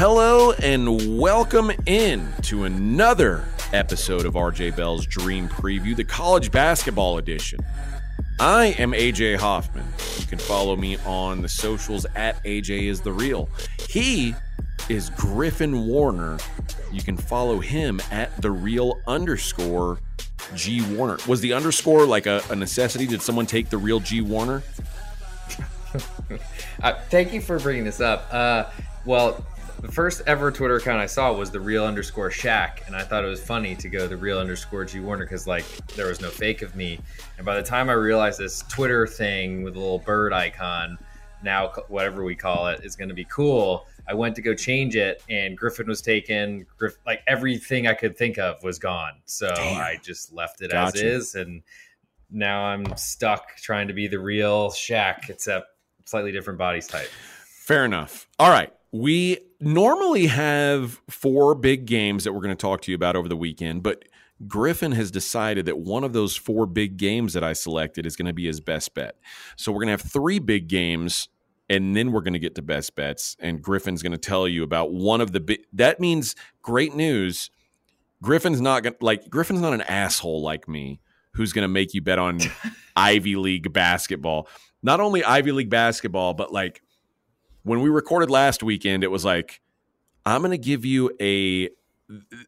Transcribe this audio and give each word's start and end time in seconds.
Hello 0.00 0.52
and 0.52 1.18
welcome 1.18 1.70
in 1.84 2.26
to 2.44 2.64
another 2.64 3.44
episode 3.74 4.24
of 4.24 4.32
RJ 4.32 4.74
Bell's 4.74 5.04
Dream 5.04 5.46
Preview, 5.46 5.94
the 5.94 6.04
college 6.04 6.50
basketball 6.50 7.18
edition. 7.18 7.60
I 8.40 8.68
am 8.78 8.92
AJ 8.92 9.36
Hoffman. 9.36 9.84
You 10.16 10.24
can 10.24 10.38
follow 10.38 10.74
me 10.74 10.96
on 11.04 11.42
the 11.42 11.50
socials 11.50 12.06
at 12.16 12.42
AJ 12.44 12.84
is 12.84 13.02
the 13.02 13.12
real. 13.12 13.50
He 13.90 14.34
is 14.88 15.10
Griffin 15.10 15.86
Warner. 15.86 16.38
You 16.90 17.02
can 17.02 17.18
follow 17.18 17.58
him 17.58 18.00
at 18.10 18.40
the 18.40 18.50
real 18.50 19.02
underscore 19.06 19.98
G 20.54 20.80
Warner. 20.96 21.18
Was 21.28 21.42
the 21.42 21.52
underscore 21.52 22.06
like 22.06 22.24
a, 22.24 22.40
a 22.48 22.56
necessity? 22.56 23.04
Did 23.04 23.20
someone 23.20 23.44
take 23.44 23.68
the 23.68 23.76
real 23.76 24.00
G 24.00 24.22
Warner? 24.22 24.62
uh, 26.82 26.94
thank 27.10 27.34
you 27.34 27.42
for 27.42 27.58
bringing 27.58 27.84
this 27.84 28.00
up. 28.00 28.32
Uh, 28.32 28.64
well, 29.04 29.44
the 29.80 29.90
first 29.90 30.22
ever 30.26 30.50
Twitter 30.52 30.76
account 30.76 31.00
I 31.00 31.06
saw 31.06 31.32
was 31.32 31.50
the 31.50 31.60
real 31.60 31.84
underscore 31.84 32.30
Shaq, 32.30 32.86
and 32.86 32.94
I 32.94 33.02
thought 33.02 33.24
it 33.24 33.28
was 33.28 33.42
funny 33.42 33.74
to 33.76 33.88
go 33.88 34.06
the 34.06 34.16
real 34.16 34.38
underscore 34.38 34.84
G 34.84 35.00
Warner 35.00 35.24
because 35.24 35.46
like 35.46 35.64
there 35.96 36.06
was 36.06 36.20
no 36.20 36.28
fake 36.28 36.62
of 36.62 36.76
me. 36.76 37.00
And 37.38 37.46
by 37.46 37.56
the 37.56 37.62
time 37.62 37.88
I 37.88 37.94
realized 37.94 38.38
this 38.38 38.62
Twitter 38.68 39.06
thing 39.06 39.62
with 39.62 39.76
a 39.76 39.78
little 39.78 39.98
bird 39.98 40.32
icon, 40.32 40.98
now 41.42 41.68
whatever 41.88 42.24
we 42.24 42.34
call 42.34 42.66
it, 42.68 42.84
is 42.84 42.94
going 42.94 43.08
to 43.08 43.14
be 43.14 43.24
cool. 43.24 43.86
I 44.06 44.14
went 44.14 44.34
to 44.36 44.42
go 44.42 44.54
change 44.54 44.96
it, 44.96 45.22
and 45.30 45.56
Griffin 45.56 45.86
was 45.86 46.02
taken. 46.02 46.66
Griff, 46.76 46.98
like 47.06 47.22
everything 47.26 47.86
I 47.86 47.94
could 47.94 48.18
think 48.18 48.38
of 48.38 48.62
was 48.62 48.78
gone. 48.78 49.14
So 49.24 49.48
Damn. 49.54 49.80
I 49.80 49.98
just 50.02 50.32
left 50.32 50.60
it 50.60 50.72
gotcha. 50.72 50.98
as 50.98 51.02
is, 51.02 51.34
and 51.36 51.62
now 52.30 52.64
I'm 52.64 52.96
stuck 52.96 53.56
trying 53.56 53.88
to 53.88 53.94
be 53.94 54.08
the 54.08 54.18
real 54.18 54.70
Shaq, 54.70 55.30
except 55.30 55.68
slightly 56.04 56.32
different 56.32 56.58
bodies 56.58 56.86
type. 56.86 57.08
Fair 57.44 57.84
enough. 57.84 58.28
All 58.38 58.50
right. 58.50 58.72
We 58.92 59.38
normally 59.60 60.26
have 60.26 61.00
four 61.08 61.54
big 61.54 61.86
games 61.86 62.24
that 62.24 62.32
we're 62.32 62.40
going 62.40 62.56
to 62.56 62.60
talk 62.60 62.82
to 62.82 62.90
you 62.90 62.94
about 62.94 63.16
over 63.16 63.28
the 63.28 63.36
weekend, 63.36 63.82
but 63.82 64.04
Griffin 64.46 64.92
has 64.92 65.10
decided 65.10 65.66
that 65.66 65.78
one 65.78 66.02
of 66.02 66.12
those 66.12 66.34
four 66.34 66.66
big 66.66 66.96
games 66.96 67.34
that 67.34 67.44
I 67.44 67.52
selected 67.52 68.06
is 68.06 68.16
going 68.16 68.26
to 68.26 68.32
be 68.32 68.46
his 68.46 68.60
best 68.60 68.94
bet. 68.94 69.16
So 69.56 69.70
we're 69.70 69.80
going 69.80 69.88
to 69.88 70.02
have 70.02 70.12
three 70.12 70.38
big 70.38 70.68
games 70.68 71.28
and 71.68 71.94
then 71.94 72.10
we're 72.10 72.22
going 72.22 72.32
to 72.32 72.38
get 72.38 72.54
to 72.54 72.62
best 72.62 72.96
bets 72.96 73.36
and 73.38 73.62
Griffin's 73.62 74.02
going 74.02 74.12
to 74.12 74.18
tell 74.18 74.48
you 74.48 74.62
about 74.62 74.92
one 74.92 75.20
of 75.20 75.32
the 75.32 75.40
big 75.40 75.60
that 75.74 76.00
means 76.00 76.34
great 76.62 76.94
news. 76.94 77.50
Griffin's 78.22 78.60
not 78.60 78.82
going 78.82 78.96
like 79.00 79.28
Griffin's 79.28 79.60
not 79.60 79.74
an 79.74 79.82
asshole 79.82 80.42
like 80.42 80.68
me 80.68 81.00
who's 81.34 81.52
going 81.52 81.62
to 81.62 81.68
make 81.68 81.92
you 81.94 82.00
bet 82.00 82.18
on 82.18 82.40
Ivy 82.96 83.36
League 83.36 83.72
basketball. 83.72 84.48
Not 84.82 85.00
only 85.00 85.22
Ivy 85.22 85.52
League 85.52 85.70
basketball, 85.70 86.32
but 86.32 86.50
like 86.52 86.82
when 87.62 87.80
we 87.80 87.90
recorded 87.90 88.30
last 88.30 88.62
weekend, 88.62 89.04
it 89.04 89.10
was 89.10 89.24
like, 89.24 89.60
I'm 90.24 90.40
going 90.40 90.52
to 90.52 90.58
give 90.58 90.84
you 90.84 91.10
a. 91.20 91.70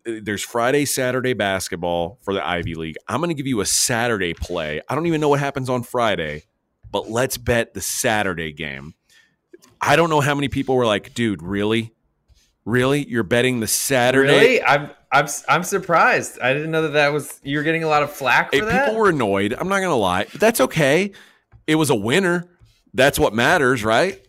There's 0.04 0.42
Friday, 0.42 0.84
Saturday 0.84 1.34
basketball 1.34 2.18
for 2.22 2.34
the 2.34 2.44
Ivy 2.44 2.74
League. 2.74 2.96
I'm 3.06 3.20
going 3.20 3.28
to 3.28 3.34
give 3.34 3.46
you 3.46 3.60
a 3.60 3.66
Saturday 3.66 4.34
play. 4.34 4.80
I 4.88 4.94
don't 4.96 5.06
even 5.06 5.20
know 5.20 5.28
what 5.28 5.38
happens 5.38 5.70
on 5.70 5.84
Friday, 5.84 6.44
but 6.90 7.08
let's 7.08 7.36
bet 7.38 7.72
the 7.72 7.80
Saturday 7.80 8.52
game. 8.52 8.94
I 9.80 9.94
don't 9.94 10.10
know 10.10 10.20
how 10.20 10.34
many 10.34 10.48
people 10.48 10.74
were 10.74 10.84
like, 10.84 11.14
dude, 11.14 11.42
really? 11.42 11.92
Really? 12.64 13.08
You're 13.08 13.22
betting 13.22 13.60
the 13.60 13.68
Saturday? 13.68 14.32
Really? 14.32 14.62
I'm 14.64 14.90
I'm 15.12 15.26
I'm 15.48 15.62
surprised. 15.62 16.40
I 16.40 16.52
didn't 16.54 16.70
know 16.70 16.82
that 16.82 16.94
that 16.94 17.12
was 17.12 17.40
you're 17.44 17.62
getting 17.62 17.84
a 17.84 17.88
lot 17.88 18.02
of 18.02 18.12
flack 18.12 18.52
for 18.52 18.64
that. 18.64 18.86
People 18.86 19.00
were 19.00 19.10
annoyed. 19.10 19.52
I'm 19.52 19.68
not 19.68 19.78
going 19.78 19.90
to 19.90 19.94
lie. 19.94 20.26
But 20.30 20.40
that's 20.40 20.60
okay. 20.60 21.12
It 21.66 21.76
was 21.76 21.90
a 21.90 21.94
winner. 21.94 22.48
That's 22.94 23.18
what 23.18 23.32
matters, 23.32 23.84
right? 23.84 24.24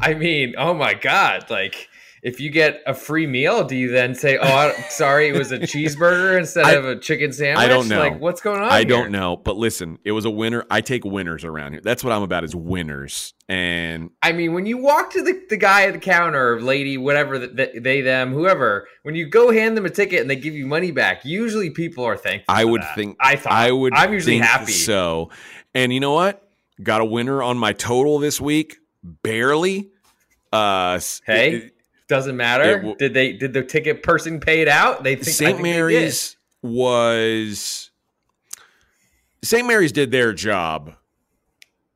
I 0.00 0.14
mean, 0.14 0.54
oh 0.58 0.74
my 0.74 0.94
god! 0.94 1.50
Like, 1.50 1.88
if 2.22 2.38
you 2.38 2.50
get 2.50 2.82
a 2.86 2.92
free 2.92 3.26
meal, 3.26 3.64
do 3.64 3.74
you 3.74 3.90
then 3.90 4.14
say, 4.14 4.38
"Oh, 4.40 4.72
sorry, 4.90 5.28
it 5.28 5.38
was 5.38 5.52
a 5.52 5.58
cheeseburger 5.60 6.38
instead 6.38 6.66
I, 6.66 6.72
of 6.72 6.84
a 6.84 6.96
chicken 6.96 7.32
sandwich"? 7.32 7.64
I 7.64 7.68
don't 7.68 7.88
know. 7.88 7.98
Like, 7.98 8.20
what's 8.20 8.40
going 8.40 8.60
on? 8.60 8.68
I 8.70 8.78
here? 8.78 8.88
don't 8.88 9.10
know. 9.10 9.36
But 9.36 9.56
listen, 9.56 9.98
it 10.04 10.12
was 10.12 10.26
a 10.26 10.30
winner. 10.30 10.66
I 10.70 10.82
take 10.82 11.04
winners 11.04 11.44
around 11.44 11.72
here. 11.72 11.80
That's 11.82 12.04
what 12.04 12.12
I'm 12.12 12.22
about 12.22 12.44
is 12.44 12.54
winners. 12.54 13.32
And 13.48 14.10
I 14.22 14.32
mean, 14.32 14.52
when 14.52 14.66
you 14.66 14.76
walk 14.76 15.10
to 15.12 15.22
the, 15.22 15.42
the 15.48 15.56
guy 15.56 15.86
at 15.86 15.94
the 15.94 15.98
counter, 15.98 16.60
lady, 16.60 16.98
whatever 16.98 17.38
the, 17.38 17.48
the, 17.48 17.80
they, 17.80 18.00
them, 18.02 18.32
whoever, 18.32 18.86
when 19.02 19.14
you 19.14 19.26
go 19.26 19.50
hand 19.50 19.76
them 19.76 19.86
a 19.86 19.90
ticket 19.90 20.20
and 20.20 20.30
they 20.30 20.36
give 20.36 20.54
you 20.54 20.66
money 20.66 20.90
back, 20.90 21.24
usually 21.24 21.70
people 21.70 22.04
are 22.04 22.16
thankful. 22.16 22.54
I 22.54 22.64
would 22.64 22.82
that. 22.82 22.94
think. 22.94 23.16
I 23.20 23.36
thought. 23.36 23.52
I 23.52 23.72
would. 23.72 23.94
I'm 23.94 24.12
usually 24.12 24.38
happy. 24.38 24.72
So, 24.72 25.30
and 25.74 25.92
you 25.92 26.00
know 26.00 26.12
what? 26.12 26.46
Got 26.82 27.00
a 27.00 27.04
winner 27.04 27.42
on 27.42 27.56
my 27.56 27.72
total 27.72 28.18
this 28.18 28.40
week. 28.40 28.76
Barely. 29.02 29.90
Uh, 30.52 31.00
hey, 31.24 31.54
it, 31.54 31.74
doesn't 32.08 32.36
matter. 32.36 32.80
It, 32.80 32.98
did 32.98 33.14
they? 33.14 33.32
Did 33.32 33.52
the 33.52 33.62
ticket 33.62 34.02
person 34.02 34.40
pay 34.40 34.60
it 34.60 34.68
out? 34.68 35.04
They 35.04 35.14
think 35.14 35.28
St. 35.28 35.62
Mary's 35.62 36.36
was 36.62 37.90
St. 39.42 39.66
Mary's 39.66 39.92
did 39.92 40.10
their 40.10 40.32
job. 40.32 40.94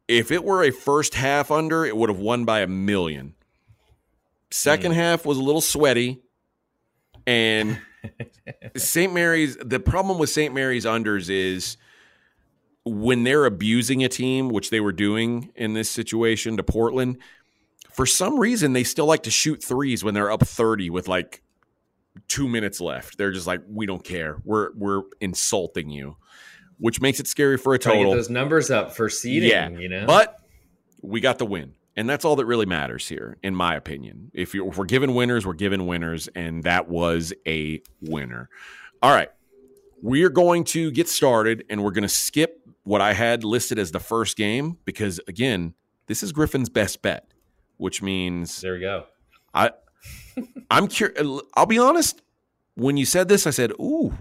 If 0.08 0.30
it 0.30 0.44
were 0.44 0.62
a 0.62 0.70
first 0.70 1.14
half 1.14 1.50
under, 1.50 1.84
it 1.84 1.96
would 1.96 2.10
have 2.10 2.18
won 2.18 2.44
by 2.44 2.60
a 2.60 2.66
million. 2.66 3.34
Second 4.50 4.92
mm. 4.92 4.96
half 4.96 5.26
was 5.26 5.38
a 5.38 5.42
little 5.42 5.60
sweaty, 5.60 6.20
and 7.26 7.80
St. 8.76 9.12
Mary's. 9.12 9.56
The 9.56 9.80
problem 9.80 10.18
with 10.18 10.30
St. 10.30 10.54
Mary's 10.54 10.84
unders 10.84 11.28
is 11.28 11.76
when 12.84 13.24
they're 13.24 13.46
abusing 13.46 14.04
a 14.04 14.08
team, 14.08 14.48
which 14.48 14.70
they 14.70 14.80
were 14.80 14.92
doing 14.92 15.50
in 15.54 15.74
this 15.74 15.90
situation 15.90 16.56
to 16.56 16.62
Portland, 16.62 17.18
for 17.90 18.06
some 18.06 18.38
reason 18.38 18.72
they 18.72 18.84
still 18.84 19.06
like 19.06 19.22
to 19.22 19.30
shoot 19.30 19.62
threes 19.62 20.04
when 20.04 20.14
they're 20.14 20.30
up 20.30 20.46
30 20.46 20.90
with 20.90 21.08
like 21.08 21.42
two 22.28 22.48
minutes 22.48 22.80
left. 22.80 23.16
They're 23.18 23.32
just 23.32 23.46
like, 23.46 23.62
we 23.68 23.86
don't 23.86 24.04
care. 24.04 24.38
We're 24.44 24.70
we're 24.74 25.02
insulting 25.20 25.90
you, 25.90 26.16
which 26.78 27.00
makes 27.00 27.20
it 27.20 27.26
scary 27.26 27.56
for 27.56 27.74
a 27.74 27.78
total. 27.78 28.10
get 28.10 28.16
those 28.16 28.30
numbers 28.30 28.70
up 28.70 28.94
for 28.94 29.08
seeding, 29.08 29.50
yeah, 29.50 29.68
you 29.70 29.88
know. 29.88 30.06
But 30.06 30.36
we 31.02 31.20
got 31.20 31.38
the 31.38 31.46
win. 31.46 31.74
And 31.96 32.10
that's 32.10 32.24
all 32.24 32.34
that 32.36 32.46
really 32.46 32.66
matters 32.66 33.06
here, 33.06 33.36
in 33.44 33.54
my 33.54 33.76
opinion. 33.76 34.32
If, 34.34 34.52
if 34.52 34.76
we're 34.76 34.84
given 34.84 35.14
winners, 35.14 35.46
we're 35.46 35.52
given 35.52 35.86
winners, 35.86 36.28
and 36.34 36.64
that 36.64 36.88
was 36.88 37.32
a 37.46 37.82
winner. 38.00 38.48
All 39.00 39.14
right, 39.14 39.28
we 40.02 40.24
are 40.24 40.28
going 40.30 40.64
to 40.64 40.90
get 40.90 41.08
started, 41.08 41.64
and 41.70 41.84
we're 41.84 41.92
going 41.92 42.02
to 42.02 42.08
skip 42.08 42.63
what 42.84 43.00
I 43.00 43.14
had 43.14 43.44
listed 43.44 43.78
as 43.78 43.90
the 43.90 44.00
first 44.00 44.36
game 44.36 44.78
because 44.84 45.20
again, 45.26 45.74
this 46.06 46.22
is 46.22 46.32
Griffin's 46.32 46.68
best 46.68 47.02
bet, 47.02 47.32
which 47.78 48.02
means 48.02 48.60
there 48.60 48.74
we 48.74 48.80
go. 48.80 49.06
I 49.52 49.72
I'm 50.70 50.86
curious. 50.88 51.42
I'll 51.54 51.66
be 51.66 51.78
honest. 51.78 52.22
When 52.76 52.96
you 52.96 53.06
said 53.06 53.28
this, 53.28 53.46
I 53.46 53.50
said, 53.50 53.72
"Ooh, 53.72 54.16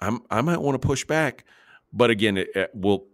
I'm 0.00 0.20
I 0.30 0.40
might 0.40 0.60
want 0.60 0.80
to 0.80 0.86
push 0.86 1.04
back." 1.04 1.44
But 1.92 2.10
again, 2.10 2.36
it, 2.36 2.48
it, 2.54 2.70
we'll 2.74 3.06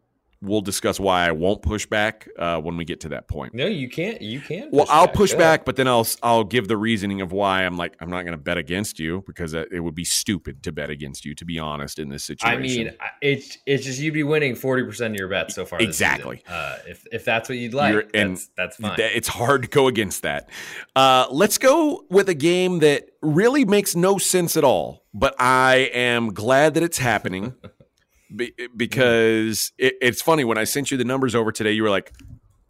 we'll 0.43 0.61
discuss 0.61 0.99
why 0.99 1.27
I 1.27 1.33
won't 1.33 1.63
push 1.63 1.87
back 1.87 2.29
uh, 2.39 2.61
when 2.61 2.77
we 2.77 2.85
get 2.85 3.01
to 3.01 3.11
that 3.11 3.29
point. 3.29 3.55
No, 3.55 3.67
you 3.67 3.89
can't. 3.89 4.21
You 4.23 4.41
can't. 4.41 4.73
Well, 4.73 4.87
I'll 4.89 5.07
back. 5.07 5.15
push 5.15 5.35
back, 5.35 5.65
but 5.65 5.77
then 5.77 5.87
I'll 5.87 6.07
I'll 6.23 6.45
give 6.45 6.69
the 6.69 6.77
reasoning 6.77 7.21
of 7.21 7.33
why 7.33 7.65
I'm 7.65 7.77
like 7.77 7.97
I'm 8.01 8.11
not 8.11 8.23
going 8.23 8.33
to 8.33 8.43
bet 8.43 8.59
against 8.59 8.99
you 8.99 9.23
because 9.27 9.55
it 9.55 9.83
would 9.83 9.95
be 9.95 10.05
stupid 10.05 10.63
to 10.65 10.73
bet 10.73 10.91
against 10.91 11.25
you. 11.25 11.35
To 11.35 11.45
be 11.45 11.59
honest, 11.59 11.99
in 11.99 12.09
this 12.09 12.25
situation, 12.25 12.59
I 12.59 12.61
mean, 12.61 12.95
it's 13.21 13.59
it's 13.67 13.85
just 13.85 14.01
you'd 14.01 14.15
be 14.15 14.23
winning 14.23 14.55
forty 14.55 14.85
percent 14.85 15.15
of 15.15 15.19
your 15.19 15.29
bets 15.29 15.55
so 15.55 15.65
far. 15.65 15.81
Exactly. 15.81 16.43
Uh, 16.49 16.77
if 16.87 17.07
if 17.13 17.25
that's 17.25 17.49
what 17.49 17.59
you'd 17.59 17.75
like, 17.75 17.93
You're, 17.93 18.05
and 18.15 18.37
that's, 18.37 18.51
that's 18.57 18.77
fine. 18.77 18.95
It's 18.99 19.29
hard 19.29 19.63
to 19.63 19.69
go 19.69 19.89
against 19.89 20.23
that. 20.23 20.49
Uh, 20.97 21.27
let's 21.31 21.59
go 21.59 22.05
with 22.11 22.29
a 22.29 22.35
game 22.35 22.81
that 22.81 23.09
really 23.23 23.65
makes 23.65 23.95
no 23.95 24.19
sense 24.19 24.57
at 24.57 24.65
all, 24.65 25.05
but 25.13 25.35
I 25.39 25.91
am 25.93 26.33
glad 26.33 26.75
that 26.75 26.83
it's 26.83 26.99
happening. 26.99 27.55
Be, 28.35 28.53
because 28.77 29.73
it, 29.79 29.95
it's 30.01 30.23
funny 30.23 30.45
when 30.45 30.59
I 30.59 30.65
sent 30.65 30.91
you 30.91 30.97
the 30.97 31.05
numbers 31.05 31.35
over 31.35 31.53
today, 31.53 31.73
you 31.73 31.83
were 31.83 31.91
like, 31.91 32.13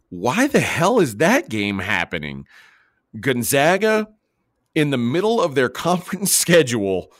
"Why 0.09 0.47
the 0.47 0.59
hell 0.59 0.99
is 0.99 1.17
that 1.17 1.49
game 1.49 1.79
happening?" 1.79 2.45
Gonzaga 3.19 4.07
in 4.73 4.89
the 4.89 4.97
middle 4.97 5.41
of 5.41 5.55
their 5.55 5.69
conference 5.87 6.33
schedule, 6.33 7.11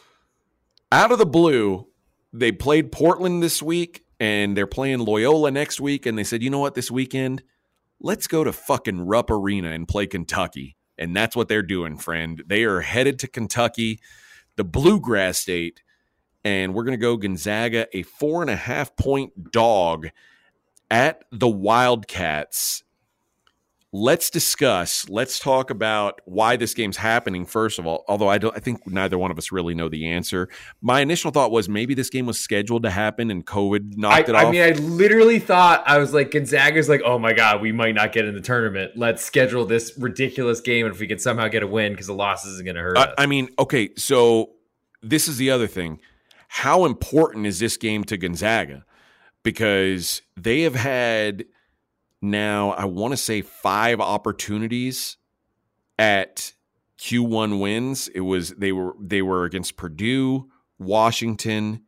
out 0.92 1.12
of 1.12 1.18
the 1.18 1.26
blue, 1.26 1.88
they 2.34 2.52
played 2.52 2.92
Portland 2.92 3.44
this 3.44 3.62
week 3.62 4.04
and 4.20 4.56
they're 4.56 4.68
playing 4.68 5.00
Loyola 5.00 5.52
next 5.52 5.80
week, 5.80 6.06
and 6.06 6.18
they 6.18 6.24
said, 6.24 6.44
"You 6.44 6.50
know 6.50 6.60
what? 6.60 6.76
This 6.76 6.92
weekend, 6.92 7.44
let's 8.00 8.28
go 8.28 8.44
to 8.44 8.54
fucking 8.54 9.02
Rupp 9.02 9.32
Arena 9.32 9.72
and 9.72 9.88
play 9.88 10.08
Kentucky." 10.08 10.78
And 10.98 11.16
that's 11.16 11.36
what 11.36 11.48
they're 11.48 11.64
doing, 11.64 11.98
friend. 11.98 12.44
They 12.46 12.64
are 12.64 12.82
headed 12.82 13.18
to 13.20 13.28
Kentucky, 13.28 14.00
the 14.56 14.64
bluegrass 14.64 15.40
state 15.40 15.82
and 16.44 16.74
we're 16.74 16.84
going 16.84 16.98
to 16.98 17.02
go 17.02 17.18
Gonzaga, 17.18 17.88
a 17.94 18.04
four 18.04 18.42
and 18.42 18.50
a 18.50 18.56
half 18.56 18.96
point 18.96 19.52
dog 19.52 20.10
at 20.90 21.24
the 21.32 21.48
Wildcats. 21.48 22.84
let's 23.94 24.30
discuss. 24.30 25.08
Let's 25.10 25.38
talk 25.40 25.70
about 25.70 26.22
why 26.26 26.56
this 26.56 26.74
game's 26.74 26.98
happening. 26.98 27.46
First 27.46 27.78
of 27.78 27.86
all, 27.86 28.06
although 28.08 28.30
I 28.30 28.38
don't, 28.38 28.56
I 28.56 28.60
think 28.60 28.88
neither 28.88 29.18
one 29.18 29.32
of 29.32 29.38
us 29.38 29.52
really 29.52 29.74
know 29.74 29.90
the 29.90 30.08
answer. 30.08 30.48
My 30.82 31.02
initial 31.02 31.32
thought 31.32 31.52
was 31.52 31.68
maybe 31.68 31.94
this 31.94 32.10
game 32.10 32.26
was 32.26 32.40
scheduled 32.40 32.84
to 32.84 32.90
happen 32.90 33.30
and 33.30 33.46
COVID 33.46 33.98
knocked 33.98 34.30
I, 34.30 34.32
it 34.32 34.36
off. 34.36 34.46
I 34.46 34.52
mean, 34.52 34.62
I 34.62 34.72
literally 34.72 35.40
thought 35.40 35.84
I 35.86 35.98
was 35.98 36.14
like 36.14 36.32
Gonzaga's 36.32 36.88
like, 36.88 37.02
oh 37.04 37.20
my 37.20 37.34
god, 37.34 37.62
we 37.62 37.72
might 37.72 37.96
not 37.96 38.14
get 38.14 38.26
in 38.26 38.34
the 38.34 38.42
tournament. 38.42 38.94
Let's 38.96 39.24
schedule 39.26 39.66
this 39.66 39.94
ridiculous 39.98 40.62
game, 40.62 40.86
and 40.86 40.96
if 40.96 41.02
we 41.02 41.08
can 41.08 41.20
somehow 41.20 41.48
get 41.50 41.64
a 41.64 41.68
win, 41.68 41.92
because 41.92 42.08
the 42.08 42.14
loss 42.14 42.46
isn't 42.46 42.64
going 42.64 42.76
to 42.76 42.82
hurt 42.82 42.98
us. 42.98 43.14
I 43.18 43.26
mean, 43.26 43.50
okay, 43.60 43.90
so 43.98 44.52
this 45.02 45.28
is 45.28 45.38
the 45.38 45.52
other 45.52 45.68
thing. 45.68 46.00
How 46.56 46.83
important 46.83 47.45
is 47.45 47.59
this 47.59 47.77
game 47.77 48.03
to 48.03 48.18
Gonzaga? 48.18 48.83
Because 49.42 50.21
they 50.36 50.63
have 50.63 50.75
had 50.75 51.45
now, 52.21 52.71
I 52.71 52.83
want 52.83 53.13
to 53.13 53.18
say 53.18 53.42
five 53.42 54.01
opportunities 54.01 55.15
at 55.98 56.51
Q1 57.00 57.62
wins. 57.62 58.09
It 58.09 58.19
was 58.19 58.50
they 58.50 58.74
were 58.74 58.95
they 59.00 59.21
were 59.21 59.45
against 59.45 59.77
Purdue, 59.77 60.51
Washington, 60.77 61.83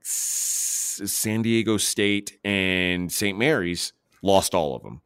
S- 0.00 1.00
San 1.04 1.42
Diego 1.42 1.76
State, 1.76 2.38
and 2.44 3.10
St. 3.10 3.36
Mary's. 3.36 3.92
Lost 4.22 4.54
all 4.54 4.76
of 4.76 4.84
them. 4.84 5.02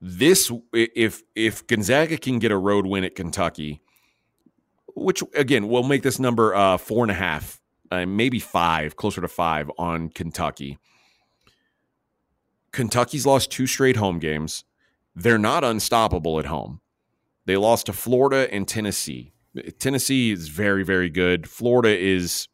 This 0.00 0.50
if 0.72 1.22
if 1.36 1.64
Gonzaga 1.68 2.18
can 2.18 2.40
get 2.40 2.50
a 2.50 2.58
road 2.58 2.86
win 2.86 3.04
at 3.04 3.14
Kentucky, 3.14 3.82
which 4.96 5.22
again 5.34 5.68
will 5.68 5.82
make 5.82 6.02
this 6.02 6.18
number 6.18 6.54
uh, 6.54 6.78
four 6.78 7.04
and 7.04 7.10
a 7.10 7.14
half, 7.14 7.60
uh, 7.90 8.06
maybe 8.06 8.40
five, 8.40 8.96
closer 8.96 9.20
to 9.20 9.28
five 9.28 9.70
on 9.78 10.08
Kentucky. 10.08 10.78
Kentucky's 12.72 13.26
lost 13.26 13.50
two 13.52 13.66
straight 13.66 13.96
home 13.96 14.18
games. 14.18 14.64
They're 15.14 15.38
not 15.38 15.64
unstoppable 15.64 16.38
at 16.38 16.46
home. 16.46 16.80
They 17.44 17.56
lost 17.56 17.86
to 17.86 17.92
Florida 17.92 18.52
and 18.52 18.66
Tennessee. 18.66 19.32
Tennessee 19.78 20.32
is 20.32 20.48
very, 20.48 20.82
very 20.82 21.08
good. 21.08 21.48
Florida 21.48 21.96
is, 21.96 22.48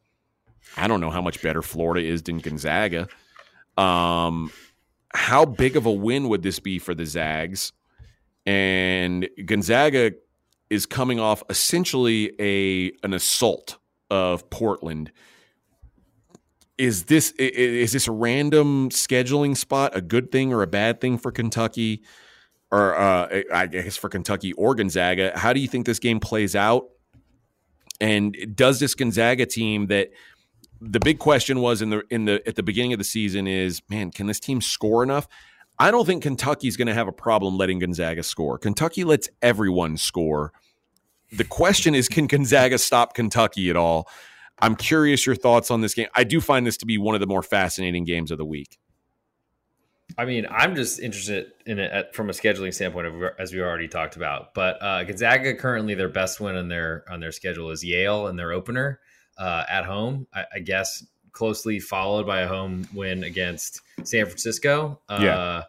I 0.76 0.86
don't 0.86 1.00
know 1.00 1.10
how 1.10 1.22
much 1.22 1.42
better 1.42 1.62
Florida 1.62 2.06
is 2.06 2.22
than 2.22 2.38
Gonzaga. 2.38 3.08
Um, 3.76 4.52
how 5.14 5.44
big 5.44 5.76
of 5.76 5.86
a 5.86 5.92
win 5.92 6.28
would 6.28 6.42
this 6.42 6.60
be 6.60 6.78
for 6.78 6.94
the 6.94 7.06
Zags? 7.06 7.72
And 8.46 9.28
Gonzaga 9.44 10.12
is 10.72 10.86
coming 10.86 11.20
off 11.20 11.42
essentially 11.50 12.32
a 12.40 12.90
an 13.04 13.12
assault 13.12 13.76
of 14.10 14.48
Portland. 14.48 15.12
Is 16.78 17.04
this 17.04 17.32
is 17.32 17.92
this 17.92 18.08
random 18.08 18.88
scheduling 18.88 19.54
spot 19.54 19.94
a 19.94 20.00
good 20.00 20.32
thing 20.32 20.50
or 20.50 20.62
a 20.62 20.66
bad 20.66 21.00
thing 21.00 21.18
for 21.18 21.30
Kentucky, 21.30 22.02
or 22.70 22.96
uh, 22.96 23.42
I 23.52 23.66
guess 23.66 23.98
for 23.98 24.08
Kentucky 24.08 24.54
or 24.54 24.74
Gonzaga? 24.74 25.32
How 25.36 25.52
do 25.52 25.60
you 25.60 25.68
think 25.68 25.84
this 25.84 25.98
game 25.98 26.20
plays 26.20 26.56
out? 26.56 26.86
And 28.00 28.34
does 28.54 28.80
this 28.80 28.94
Gonzaga 28.94 29.44
team 29.44 29.88
that 29.88 30.08
the 30.80 31.00
big 31.00 31.18
question 31.18 31.60
was 31.60 31.82
in 31.82 31.90
the 31.90 32.02
in 32.08 32.24
the 32.24 32.42
at 32.48 32.56
the 32.56 32.62
beginning 32.62 32.94
of 32.94 32.98
the 32.98 33.04
season 33.04 33.46
is 33.46 33.82
man, 33.90 34.10
can 34.10 34.26
this 34.26 34.40
team 34.40 34.62
score 34.62 35.02
enough? 35.02 35.28
I 35.82 35.90
don't 35.90 36.06
think 36.06 36.22
Kentucky's 36.22 36.76
going 36.76 36.86
to 36.86 36.94
have 36.94 37.08
a 37.08 37.12
problem 37.12 37.58
letting 37.58 37.80
Gonzaga 37.80 38.22
score. 38.22 38.56
Kentucky 38.56 39.02
lets 39.02 39.28
everyone 39.42 39.96
score. 39.96 40.52
The 41.32 41.42
question 41.42 41.96
is, 41.96 42.08
can 42.08 42.28
Gonzaga 42.28 42.78
stop 42.78 43.14
Kentucky 43.14 43.68
at 43.68 43.74
all? 43.74 44.08
I'm 44.60 44.76
curious 44.76 45.26
your 45.26 45.34
thoughts 45.34 45.72
on 45.72 45.80
this 45.80 45.92
game. 45.92 46.06
I 46.14 46.22
do 46.22 46.40
find 46.40 46.64
this 46.64 46.76
to 46.76 46.86
be 46.86 46.98
one 46.98 47.16
of 47.16 47.20
the 47.20 47.26
more 47.26 47.42
fascinating 47.42 48.04
games 48.04 48.30
of 48.30 48.38
the 48.38 48.44
week. 48.44 48.78
I 50.16 50.24
mean, 50.24 50.46
I'm 50.48 50.76
just 50.76 51.00
interested 51.00 51.50
in 51.66 51.80
it 51.80 52.14
from 52.14 52.30
a 52.30 52.32
scheduling 52.32 52.72
standpoint, 52.72 53.12
as 53.40 53.52
we 53.52 53.60
already 53.60 53.88
talked 53.88 54.14
about. 54.14 54.54
But 54.54 54.80
uh, 54.80 55.02
Gonzaga 55.02 55.52
currently 55.56 55.96
their 55.96 56.08
best 56.08 56.38
win 56.38 56.54
on 56.54 56.68
their 56.68 57.04
on 57.10 57.18
their 57.18 57.32
schedule 57.32 57.72
is 57.72 57.82
Yale 57.82 58.28
in 58.28 58.36
their 58.36 58.52
opener 58.52 59.00
uh, 59.36 59.64
at 59.68 59.84
home. 59.84 60.28
I, 60.32 60.44
I, 60.54 60.58
guess 60.60 61.04
closely 61.32 61.80
followed 61.80 62.26
by 62.26 62.42
a 62.42 62.46
home 62.46 62.86
win 62.94 63.24
against 63.24 63.80
San 64.04 64.26
Francisco. 64.26 65.00
Uh, 65.08 65.18
yeah. 65.20 65.62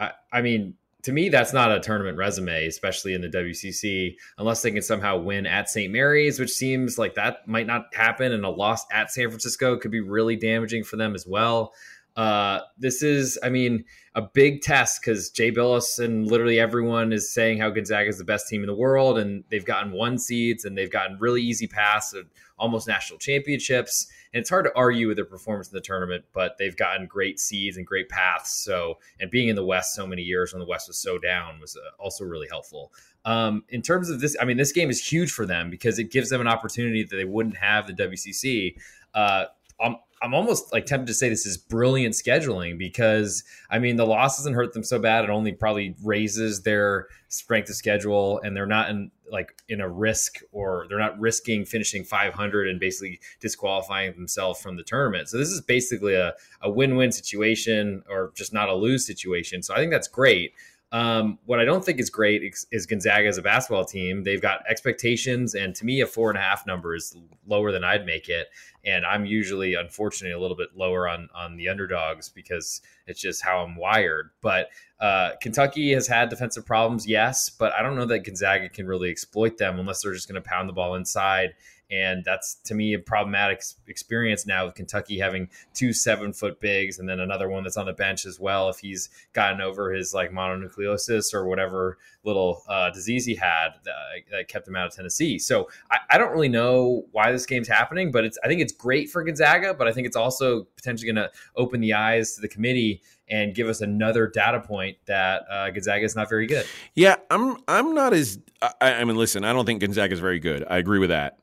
I, 0.00 0.12
I 0.32 0.42
mean, 0.42 0.74
to 1.02 1.12
me, 1.12 1.28
that's 1.28 1.52
not 1.52 1.72
a 1.72 1.80
tournament 1.80 2.18
resume, 2.18 2.66
especially 2.66 3.14
in 3.14 3.22
the 3.22 3.28
WCC, 3.28 4.16
unless 4.38 4.62
they 4.62 4.70
can 4.70 4.82
somehow 4.82 5.18
win 5.18 5.46
at 5.46 5.70
St. 5.70 5.92
Mary's, 5.92 6.38
which 6.38 6.50
seems 6.50 6.98
like 6.98 7.14
that 7.14 7.46
might 7.46 7.66
not 7.66 7.94
happen. 7.94 8.32
And 8.32 8.44
a 8.44 8.50
loss 8.50 8.84
at 8.92 9.10
San 9.10 9.28
Francisco 9.28 9.78
could 9.78 9.90
be 9.90 10.00
really 10.00 10.36
damaging 10.36 10.84
for 10.84 10.96
them 10.96 11.14
as 11.14 11.26
well. 11.26 11.72
Uh, 12.16 12.60
this 12.76 13.02
is, 13.02 13.38
I 13.42 13.48
mean, 13.48 13.84
a 14.14 14.22
big 14.22 14.60
test 14.62 15.00
because 15.00 15.30
Jay 15.30 15.50
Bilas 15.50 16.04
and 16.04 16.26
literally 16.26 16.58
everyone 16.58 17.12
is 17.12 17.32
saying 17.32 17.58
how 17.58 17.70
Gonzaga 17.70 18.08
is 18.08 18.18
the 18.18 18.24
best 18.24 18.48
team 18.48 18.62
in 18.62 18.66
the 18.66 18.74
world, 18.74 19.18
and 19.18 19.44
they've 19.50 19.64
gotten 19.64 19.92
one 19.92 20.18
seeds 20.18 20.64
and 20.64 20.76
they've 20.76 20.90
gotten 20.90 21.18
really 21.18 21.40
easy 21.40 21.66
paths 21.66 22.12
of 22.12 22.26
almost 22.58 22.88
national 22.88 23.18
championships. 23.18 24.08
And 24.32 24.40
it's 24.40 24.50
hard 24.50 24.64
to 24.66 24.72
argue 24.76 25.08
with 25.08 25.16
their 25.16 25.24
performance 25.24 25.68
in 25.68 25.74
the 25.74 25.80
tournament, 25.80 26.24
but 26.32 26.56
they've 26.58 26.76
gotten 26.76 27.06
great 27.06 27.40
seeds 27.40 27.76
and 27.76 27.86
great 27.86 28.08
paths. 28.08 28.52
So, 28.52 28.98
and 29.18 29.30
being 29.30 29.48
in 29.48 29.56
the 29.56 29.64
West 29.64 29.94
so 29.94 30.06
many 30.06 30.22
years 30.22 30.52
when 30.52 30.60
the 30.60 30.66
West 30.66 30.88
was 30.88 30.98
so 30.98 31.18
down 31.18 31.60
was 31.60 31.76
uh, 31.76 31.80
also 31.98 32.24
really 32.24 32.46
helpful. 32.48 32.92
Um, 33.24 33.64
in 33.68 33.82
terms 33.82 34.08
of 34.08 34.20
this, 34.20 34.36
I 34.40 34.44
mean, 34.44 34.56
this 34.56 34.72
game 34.72 34.88
is 34.88 35.04
huge 35.04 35.32
for 35.32 35.46
them 35.46 35.68
because 35.68 35.98
it 35.98 36.10
gives 36.10 36.30
them 36.30 36.40
an 36.40 36.46
opportunity 36.46 37.02
that 37.02 37.14
they 37.14 37.24
wouldn't 37.24 37.56
have 37.56 37.86
the 37.86 37.92
WCC. 37.92 38.76
Uh, 39.14 39.46
I'm, 39.80 39.96
I'm 40.22 40.34
almost 40.34 40.72
like 40.72 40.84
tempted 40.84 41.06
to 41.06 41.14
say 41.14 41.28
this 41.28 41.46
is 41.46 41.56
brilliant 41.56 42.14
scheduling 42.14 42.78
because 42.78 43.42
I 43.70 43.78
mean 43.78 43.96
the 43.96 44.06
loss 44.06 44.36
doesn't 44.36 44.54
hurt 44.54 44.74
them 44.74 44.84
so 44.84 44.98
bad. 44.98 45.24
It 45.24 45.30
only 45.30 45.52
probably 45.52 45.94
raises 46.02 46.62
their 46.62 47.06
strength 47.28 47.70
of 47.70 47.76
schedule, 47.76 48.40
and 48.42 48.54
they're 48.54 48.66
not 48.66 48.90
in 48.90 49.10
like 49.30 49.54
in 49.68 49.80
a 49.80 49.88
risk 49.88 50.40
or 50.52 50.86
they're 50.88 50.98
not 50.98 51.18
risking 51.18 51.64
finishing 51.64 52.04
500 52.04 52.68
and 52.68 52.80
basically 52.80 53.20
disqualifying 53.40 54.12
themselves 54.14 54.60
from 54.60 54.76
the 54.76 54.82
tournament. 54.82 55.28
So 55.28 55.38
this 55.38 55.50
is 55.50 55.60
basically 55.60 56.14
a, 56.14 56.34
a 56.60 56.70
win-win 56.70 57.12
situation 57.12 58.02
or 58.08 58.32
just 58.34 58.52
not 58.52 58.68
a 58.68 58.74
lose 58.74 59.06
situation. 59.06 59.62
So 59.62 59.74
I 59.74 59.78
think 59.78 59.92
that's 59.92 60.08
great. 60.08 60.52
Um, 60.92 61.38
what 61.46 61.60
I 61.60 61.64
don't 61.64 61.84
think 61.84 62.00
is 62.00 62.10
great 62.10 62.42
is, 62.42 62.66
is, 62.72 62.84
Gonzaga 62.84 63.28
as 63.28 63.38
a 63.38 63.42
basketball 63.42 63.84
team. 63.84 64.24
They've 64.24 64.42
got 64.42 64.64
expectations, 64.68 65.54
and 65.54 65.72
to 65.76 65.84
me, 65.84 66.00
a 66.00 66.06
four 66.06 66.30
and 66.30 66.38
a 66.38 66.42
half 66.42 66.66
number 66.66 66.96
is 66.96 67.16
lower 67.46 67.70
than 67.70 67.84
I'd 67.84 68.04
make 68.04 68.28
it. 68.28 68.48
And 68.84 69.06
I'm 69.06 69.24
usually, 69.24 69.74
unfortunately, 69.74 70.32
a 70.32 70.40
little 70.40 70.56
bit 70.56 70.70
lower 70.74 71.08
on 71.08 71.28
on 71.32 71.56
the 71.56 71.68
underdogs 71.68 72.28
because 72.28 72.80
it's 73.06 73.20
just 73.20 73.42
how 73.42 73.58
I'm 73.60 73.76
wired. 73.76 74.30
But 74.40 74.70
uh, 74.98 75.32
Kentucky 75.40 75.92
has 75.92 76.08
had 76.08 76.28
defensive 76.28 76.66
problems, 76.66 77.06
yes, 77.06 77.50
but 77.50 77.72
I 77.72 77.82
don't 77.82 77.94
know 77.94 78.06
that 78.06 78.24
Gonzaga 78.24 78.68
can 78.68 78.86
really 78.86 79.10
exploit 79.10 79.58
them 79.58 79.78
unless 79.78 80.02
they're 80.02 80.14
just 80.14 80.28
going 80.28 80.42
to 80.42 80.48
pound 80.48 80.68
the 80.68 80.72
ball 80.72 80.96
inside 80.96 81.54
and 81.90 82.24
that's 82.24 82.54
to 82.64 82.74
me 82.74 82.94
a 82.94 82.98
problematic 82.98 83.62
experience 83.86 84.46
now 84.46 84.66
with 84.66 84.74
Kentucky 84.74 85.18
having 85.18 85.48
two 85.74 85.92
seven 85.92 86.32
foot 86.32 86.60
bigs 86.60 86.98
and 86.98 87.08
then 87.08 87.20
another 87.20 87.48
one 87.48 87.64
that's 87.64 87.76
on 87.76 87.86
the 87.86 87.92
bench 87.92 88.24
as 88.26 88.38
well. 88.38 88.68
If 88.68 88.78
he's 88.78 89.08
gotten 89.32 89.60
over 89.60 89.92
his 89.92 90.14
like 90.14 90.30
mononucleosis 90.30 91.34
or 91.34 91.46
whatever 91.46 91.98
little 92.24 92.62
uh, 92.68 92.90
disease 92.90 93.24
he 93.24 93.34
had 93.34 93.70
that, 93.84 93.94
that, 94.30 94.48
kept 94.48 94.68
him 94.68 94.76
out 94.76 94.86
of 94.86 94.94
Tennessee. 94.94 95.38
So 95.38 95.68
I, 95.90 95.98
I, 96.10 96.18
don't 96.18 96.32
really 96.32 96.48
know 96.50 97.06
why 97.12 97.32
this 97.32 97.46
game's 97.46 97.68
happening, 97.68 98.10
but 98.10 98.24
it's 98.24 98.38
I 98.44 98.48
think 98.48 98.60
it's 98.60 98.72
great 98.72 99.08
for 99.08 99.24
Gonzaga, 99.24 99.72
but 99.72 99.88
I 99.88 99.92
think 99.92 100.06
it's 100.06 100.16
also 100.16 100.64
potentially 100.76 101.10
going 101.10 101.24
to 101.24 101.30
open 101.56 101.80
the 101.80 101.94
eyes 101.94 102.34
to 102.34 102.42
the 102.42 102.48
committee 102.48 103.00
and 103.28 103.54
give 103.54 103.68
us 103.68 103.80
another 103.80 104.26
data 104.26 104.60
point 104.60 104.98
that 105.06 105.42
uh, 105.50 105.70
Gonzaga 105.70 106.04
is 106.04 106.14
not 106.14 106.28
very 106.28 106.46
good. 106.46 106.66
Yeah, 106.94 107.16
I'm 107.30 107.56
I'm 107.68 107.94
not 107.94 108.12
as 108.12 108.38
I, 108.60 108.94
I 108.94 109.04
mean, 109.04 109.16
listen, 109.16 109.44
I 109.44 109.52
don't 109.52 109.64
think 109.64 109.80
Gonzaga 109.80 110.12
is 110.12 110.20
very 110.20 110.40
good. 110.40 110.64
I 110.68 110.78
agree 110.78 110.98
with 110.98 111.10
that 111.10 111.39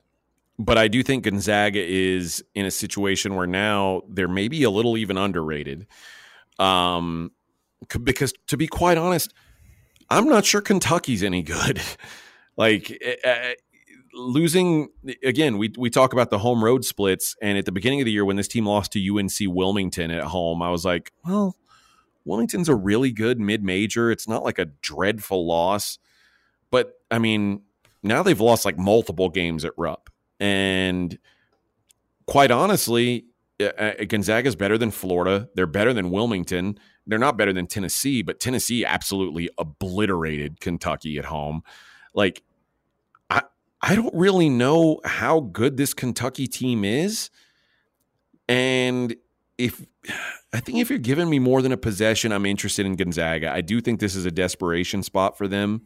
but 0.59 0.77
I 0.77 0.87
do 0.87 1.03
think 1.03 1.23
Gonzaga 1.23 1.83
is 1.83 2.43
in 2.55 2.65
a 2.65 2.71
situation 2.71 3.35
where 3.35 3.47
now 3.47 4.01
they're 4.09 4.27
maybe 4.27 4.63
a 4.63 4.69
little 4.69 4.97
even 4.97 5.17
underrated. 5.17 5.87
Um, 6.59 7.31
because 8.03 8.33
to 8.47 8.57
be 8.57 8.67
quite 8.67 8.97
honest, 8.97 9.33
I'm 10.09 10.27
not 10.27 10.45
sure 10.45 10.61
Kentucky's 10.61 11.23
any 11.23 11.43
good. 11.43 11.79
like 12.57 12.97
uh, 13.23 13.51
losing 14.13 14.89
again, 15.23 15.57
we 15.57 15.71
we 15.77 15.89
talk 15.89 16.13
about 16.13 16.31
the 16.31 16.39
home 16.39 16.63
road 16.63 16.83
splits, 16.83 17.35
and 17.41 17.57
at 17.57 17.65
the 17.65 17.71
beginning 17.71 18.01
of 18.01 18.05
the 18.05 18.11
year 18.11 18.25
when 18.25 18.35
this 18.35 18.47
team 18.47 18.65
lost 18.65 18.93
to 18.93 19.17
UNC 19.17 19.31
Wilmington 19.41 20.09
at 20.09 20.23
home, 20.23 20.63
I 20.63 20.71
was 20.71 20.83
like, 20.83 21.11
well, 21.23 21.55
Wilmington's 22.25 22.69
a 22.69 22.75
really 22.75 23.11
good 23.11 23.39
mid 23.39 23.63
major. 23.63 24.09
It's 24.11 24.27
not 24.27 24.43
like 24.43 24.57
a 24.57 24.65
dreadful 24.65 25.45
loss, 25.45 25.99
but 26.71 26.93
I 27.11 27.19
mean, 27.19 27.61
now 28.01 28.23
they've 28.23 28.41
lost 28.41 28.65
like 28.65 28.77
multiple 28.77 29.29
games 29.29 29.63
at 29.63 29.73
Rupp. 29.77 30.09
And 30.39 31.17
quite 32.25 32.51
honestly, 32.51 33.25
uh, 33.59 33.93
Gonzaga 34.07 34.47
is 34.47 34.55
better 34.55 34.77
than 34.77 34.91
Florida. 34.91 35.49
They're 35.55 35.65
better 35.65 35.93
than 35.93 36.11
Wilmington. 36.11 36.77
They're 37.07 37.17
not 37.17 37.37
better 37.37 37.53
than 37.53 37.67
Tennessee, 37.67 38.21
but 38.21 38.39
Tennessee 38.39 38.85
absolutely 38.85 39.49
obliterated 39.57 40.59
Kentucky 40.59 41.17
at 41.17 41.25
home. 41.25 41.61
Like, 42.13 42.43
I 43.29 43.43
I 43.81 43.95
don't 43.95 44.13
really 44.13 44.49
know 44.49 44.99
how 45.05 45.39
good 45.39 45.77
this 45.77 45.93
Kentucky 45.93 46.47
team 46.47 46.83
is, 46.83 47.29
and 48.47 49.15
if 49.57 49.85
I 50.53 50.59
think 50.59 50.79
if 50.79 50.89
you're 50.89 50.99
giving 50.99 51.29
me 51.29 51.39
more 51.39 51.61
than 51.61 51.71
a 51.71 51.77
possession, 51.77 52.31
I'm 52.31 52.45
interested 52.45 52.85
in 52.85 52.95
Gonzaga. 52.95 53.51
I 53.51 53.61
do 53.61 53.81
think 53.81 53.99
this 53.99 54.15
is 54.15 54.25
a 54.25 54.31
desperation 54.31 55.01
spot 55.01 55.37
for 55.37 55.47
them. 55.47 55.81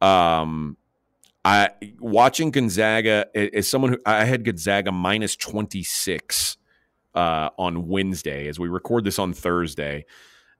Um, 0.00 0.76
I 1.44 1.70
watching 1.98 2.50
Gonzaga 2.50 3.26
as 3.34 3.68
someone 3.68 3.92
who 3.92 3.98
I 4.06 4.24
had 4.24 4.44
Gonzaga 4.44 4.92
minus 4.92 5.34
26 5.36 6.56
uh, 7.14 7.50
on 7.58 7.88
Wednesday 7.88 8.48
as 8.48 8.58
we 8.58 8.68
record 8.68 9.04
this 9.04 9.18
on 9.18 9.32
Thursday. 9.32 10.04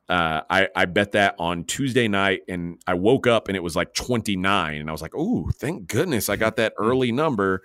Uh, 0.08 0.42
I, 0.50 0.68
I 0.74 0.84
bet 0.86 1.12
that 1.12 1.36
on 1.38 1.64
Tuesday 1.64 2.08
night, 2.08 2.42
and 2.48 2.82
I 2.86 2.94
woke 2.94 3.26
up 3.26 3.48
and 3.48 3.56
it 3.56 3.62
was 3.62 3.76
like 3.76 3.94
29, 3.94 4.80
and 4.80 4.88
I 4.88 4.92
was 4.92 5.00
like, 5.00 5.14
"Oh, 5.16 5.50
thank 5.54 5.86
goodness 5.86 6.28
I 6.28 6.36
got 6.36 6.56
that 6.56 6.74
early 6.78 7.12
number." 7.12 7.62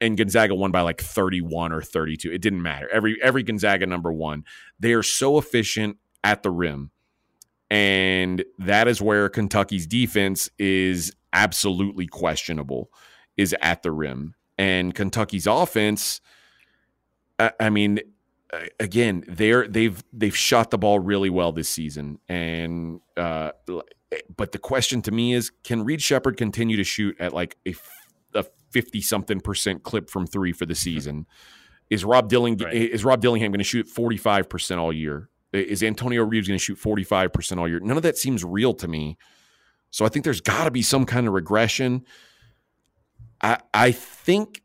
And 0.00 0.16
Gonzaga 0.16 0.54
won 0.54 0.72
by 0.72 0.80
like 0.80 1.00
31 1.00 1.72
or 1.72 1.80
32. 1.82 2.32
It 2.32 2.42
didn't 2.42 2.62
matter. 2.62 2.88
Every 2.92 3.22
every 3.22 3.42
Gonzaga 3.42 3.86
number 3.86 4.12
one. 4.12 4.44
They 4.80 4.94
are 4.94 5.02
so 5.02 5.38
efficient 5.38 5.98
at 6.24 6.42
the 6.42 6.50
rim, 6.50 6.90
and 7.70 8.44
that 8.58 8.88
is 8.88 9.00
where 9.02 9.28
Kentucky's 9.28 9.86
defense 9.86 10.48
is 10.58 11.12
absolutely 11.36 12.06
questionable. 12.06 12.90
Is 13.36 13.54
at 13.60 13.82
the 13.82 13.92
rim, 13.92 14.34
and 14.56 14.94
Kentucky's 14.94 15.46
offense. 15.46 16.22
I, 17.38 17.52
I 17.60 17.68
mean, 17.68 18.00
again, 18.80 19.24
they're 19.28 19.68
they've 19.68 20.02
they've 20.12 20.36
shot 20.36 20.70
the 20.70 20.78
ball 20.78 20.98
really 20.98 21.30
well 21.30 21.52
this 21.52 21.68
season, 21.68 22.18
and 22.28 23.00
uh, 23.16 23.50
but 24.34 24.52
the 24.52 24.58
question 24.58 25.02
to 25.02 25.10
me 25.10 25.34
is, 25.34 25.50
can 25.64 25.84
Reed 25.84 26.00
Sheppard 26.00 26.36
continue 26.36 26.76
to 26.76 26.84
shoot 26.84 27.16
at 27.20 27.32
like 27.32 27.56
a 27.66 27.74
a 28.34 28.44
fifty 28.70 29.00
something 29.00 29.40
percent 29.40 29.82
clip 29.82 30.08
from 30.08 30.26
three 30.26 30.52
for 30.52 30.66
the 30.66 30.74
season? 30.74 31.26
Is 31.90 32.04
Rob 32.04 32.28
Dilling 32.28 32.56
right. 32.56 32.74
is 32.74 33.04
Rob 33.04 33.20
Dillingham 33.20 33.52
going 33.52 33.58
to 33.58 33.64
shoot 33.64 33.86
forty 33.86 34.16
five 34.16 34.48
percent 34.48 34.80
all 34.80 34.92
year? 34.92 35.28
Is 35.52 35.82
Antonio 35.82 36.24
Reeves 36.24 36.48
going 36.48 36.58
to 36.58 36.64
shoot 36.64 36.78
forty 36.78 37.04
five 37.04 37.32
percent 37.32 37.60
all 37.60 37.68
year? 37.68 37.80
None 37.80 37.96
of 37.96 38.02
that 38.02 38.16
seems 38.18 38.44
real 38.44 38.74
to 38.74 38.88
me. 38.88 39.18
So 39.90 40.04
I 40.04 40.08
think 40.08 40.24
there's 40.24 40.40
got 40.40 40.64
to 40.64 40.70
be 40.70 40.82
some 40.82 41.04
kind 41.06 41.26
of 41.26 41.34
regression. 41.34 42.04
I 43.42 43.58
I 43.72 43.92
think 43.92 44.62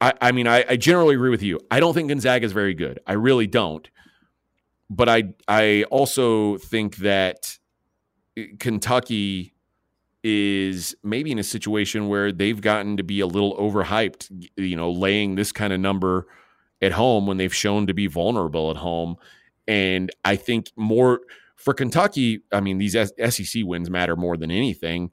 I, 0.00 0.12
I 0.20 0.32
mean, 0.32 0.46
I, 0.46 0.64
I, 0.68 0.76
generally 0.76 1.16
agree 1.16 1.30
with 1.30 1.42
you. 1.42 1.58
I 1.72 1.80
don't 1.80 1.92
think 1.92 2.08
Gonzaga 2.08 2.46
is 2.46 2.52
very 2.52 2.74
good. 2.74 3.00
I 3.04 3.14
really 3.14 3.48
don't. 3.48 3.88
But 4.88 5.08
I 5.08 5.34
I 5.46 5.84
also 5.90 6.56
think 6.58 6.96
that 6.98 7.58
eh, 8.36 8.46
Kentucky 8.58 9.54
is 10.24 10.96
maybe 11.02 11.30
in 11.30 11.38
a 11.38 11.44
situation 11.44 12.08
where 12.08 12.32
they've 12.32 12.60
gotten 12.60 12.96
to 12.96 13.02
be 13.02 13.20
a 13.20 13.26
little 13.26 13.56
overhyped, 13.56 14.50
you 14.56 14.76
know, 14.76 14.90
laying 14.90 15.34
this 15.34 15.52
kind 15.52 15.72
of 15.72 15.80
number 15.80 16.26
at 16.80 16.92
home 16.92 17.26
when 17.26 17.36
they've 17.36 17.54
shown 17.54 17.86
to 17.86 17.94
be 17.94 18.06
vulnerable 18.06 18.70
at 18.70 18.76
home. 18.76 19.16
And 19.66 20.10
I 20.24 20.36
think 20.36 20.70
more 20.76 21.20
for 21.58 21.74
Kentucky, 21.74 22.40
I 22.52 22.60
mean, 22.60 22.78
these 22.78 22.94
SEC 22.94 23.62
wins 23.64 23.90
matter 23.90 24.16
more 24.16 24.36
than 24.36 24.50
anything. 24.50 25.10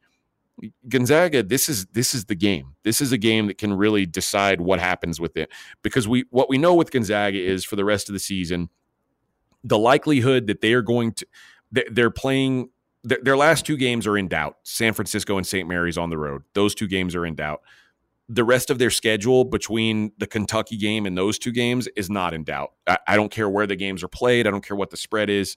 Gonzaga, 0.88 1.44
this 1.44 1.68
is 1.68 1.86
this 1.88 2.14
is 2.14 2.26
the 2.26 2.36
game. 2.36 2.76
This 2.84 3.02
is 3.02 3.12
a 3.12 3.18
game 3.18 3.48
that 3.48 3.58
can 3.58 3.74
really 3.74 4.06
decide 4.06 4.62
what 4.62 4.80
happens 4.80 5.20
with 5.20 5.36
it 5.36 5.52
because 5.82 6.08
we 6.08 6.26
what 6.30 6.50
we 6.50 6.58
know 6.58 6.74
with 6.74 6.92
Gonzaga 6.92 7.38
is 7.38 7.66
for 7.66 7.76
the 7.76 7.84
rest 7.84 8.08
of 8.08 8.14
the 8.14 8.20
season, 8.20 8.70
the 9.66 9.78
likelihood 9.78 10.48
that 10.48 10.62
they 10.62 10.72
are 10.72 10.82
going 10.82 11.12
to 11.14 11.28
they're 11.92 12.12
playing 12.12 12.70
their 13.04 13.36
last 13.36 13.66
two 13.66 13.76
games 13.76 14.08
are 14.08 14.18
in 14.18 14.28
doubt. 14.28 14.58
San 14.64 14.94
Francisco 14.94 15.38
and 15.38 15.46
St. 15.46 15.68
Mary's 15.68 15.98
on 15.98 16.10
the 16.10 16.18
road. 16.18 16.44
Those 16.54 16.74
two 16.74 16.88
games 16.88 17.16
are 17.16 17.26
in 17.26 17.36
doubt. 17.36 17.62
The 18.30 18.44
rest 18.44 18.72
of 18.72 18.80
their 18.80 18.90
schedule 18.90 19.44
between 19.44 20.12
the 20.18 20.26
Kentucky 20.26 20.78
game 20.78 21.06
and 21.06 21.16
those 21.16 21.38
two 21.38 21.52
games 21.52 21.88
is 21.96 22.10
not 22.10 22.34
in 22.34 22.44
doubt. 22.44 22.72
I, 22.88 22.98
I 23.10 23.16
don't 23.16 23.32
care 23.32 23.50
where 23.50 23.68
the 23.68 23.76
games 23.76 24.04
are 24.04 24.08
played. 24.08 24.48
I 24.48 24.52
don't 24.52 24.66
care 24.66 24.78
what 24.78 24.90
the 24.90 24.98
spread 24.98 25.30
is. 25.30 25.56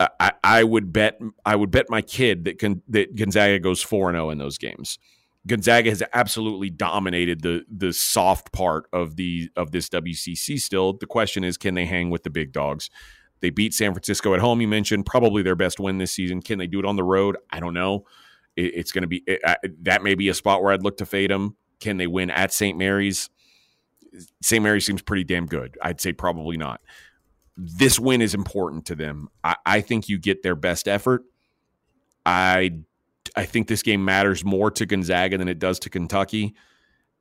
I, 0.00 0.32
I 0.42 0.64
would 0.64 0.92
bet 0.92 1.20
I 1.44 1.56
would 1.56 1.70
bet 1.70 1.90
my 1.90 2.00
kid 2.00 2.44
that 2.44 2.58
that 2.88 3.14
Gonzaga 3.14 3.58
goes 3.58 3.82
four 3.82 4.08
and 4.08 4.16
zero 4.16 4.28
oh 4.28 4.30
in 4.30 4.38
those 4.38 4.56
games. 4.56 4.98
Gonzaga 5.46 5.90
has 5.90 6.02
absolutely 6.12 6.70
dominated 6.70 7.42
the 7.42 7.64
the 7.70 7.92
soft 7.92 8.52
part 8.52 8.86
of 8.92 9.16
the 9.16 9.50
of 9.56 9.72
this 9.72 9.88
WCC. 9.88 10.58
Still, 10.58 10.94
the 10.94 11.06
question 11.06 11.44
is, 11.44 11.56
can 11.56 11.74
they 11.74 11.86
hang 11.86 12.10
with 12.10 12.22
the 12.22 12.30
big 12.30 12.52
dogs? 12.52 12.90
They 13.40 13.50
beat 13.50 13.74
San 13.74 13.92
Francisco 13.92 14.34
at 14.34 14.40
home. 14.40 14.60
You 14.60 14.68
mentioned 14.68 15.06
probably 15.06 15.42
their 15.42 15.56
best 15.56 15.80
win 15.80 15.98
this 15.98 16.12
season. 16.12 16.42
Can 16.42 16.58
they 16.58 16.66
do 16.66 16.78
it 16.78 16.84
on 16.84 16.96
the 16.96 17.04
road? 17.04 17.36
I 17.50 17.60
don't 17.60 17.74
know. 17.74 18.04
It, 18.56 18.74
it's 18.74 18.92
going 18.92 19.02
to 19.02 19.08
be 19.08 19.22
it, 19.26 19.40
that 19.84 20.02
may 20.02 20.14
be 20.14 20.28
a 20.28 20.34
spot 20.34 20.62
where 20.62 20.72
I'd 20.72 20.82
look 20.82 20.98
to 20.98 21.06
fade 21.06 21.30
them. 21.30 21.56
Can 21.78 21.96
they 21.96 22.06
win 22.06 22.30
at 22.30 22.52
St. 22.52 22.76
Mary's? 22.76 23.28
St. 24.42 24.62
Mary's 24.62 24.86
seems 24.86 25.02
pretty 25.02 25.24
damn 25.24 25.46
good. 25.46 25.78
I'd 25.82 26.00
say 26.00 26.12
probably 26.12 26.56
not 26.56 26.80
this 27.62 27.98
win 28.00 28.22
is 28.22 28.34
important 28.34 28.86
to 28.86 28.94
them. 28.94 29.28
I, 29.44 29.56
I 29.66 29.80
think 29.82 30.08
you 30.08 30.18
get 30.18 30.42
their 30.42 30.54
best 30.56 30.88
effort. 30.88 31.24
I 32.24 32.80
I 33.36 33.44
think 33.44 33.68
this 33.68 33.82
game 33.82 34.04
matters 34.04 34.44
more 34.44 34.70
to 34.72 34.86
Gonzaga 34.86 35.38
than 35.38 35.48
it 35.48 35.58
does 35.58 35.78
to 35.80 35.90
Kentucky. 35.90 36.54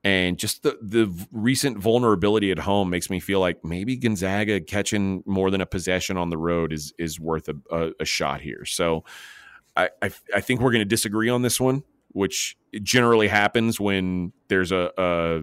And 0.02 0.40
just 0.40 0.64
the, 0.64 0.78
the 0.82 1.14
recent 1.32 1.78
vulnerability 1.78 2.52
at 2.52 2.60
home 2.60 2.90
makes 2.90 3.10
me 3.10 3.20
feel 3.20 3.42
like 3.42 3.66
maybe 3.66 3.98
Gonzaga 3.98 4.62
catching 4.62 5.24
more 5.26 5.52
than 5.52 5.60
a 5.60 5.66
possession 5.66 6.16
on 6.16 6.30
the 6.30 6.38
road 6.38 6.72
is 6.72 6.94
is 6.98 7.20
worth 7.20 7.50
a, 7.50 7.56
a, 7.70 7.92
a 8.00 8.06
shot 8.06 8.40
here. 8.40 8.64
So 8.64 9.04
I, 9.76 9.90
I, 10.02 10.12
I 10.36 10.40
think 10.40 10.62
we're 10.62 10.72
going 10.72 10.80
to 10.80 10.86
disagree 10.86 11.30
on 11.30 11.42
this 11.42 11.60
one, 11.60 11.84
which 12.10 12.58
generally 12.82 13.28
happens 13.28 13.78
when 13.78 14.32
there's 14.48 14.72
a, 14.72 14.92
a 14.98 15.42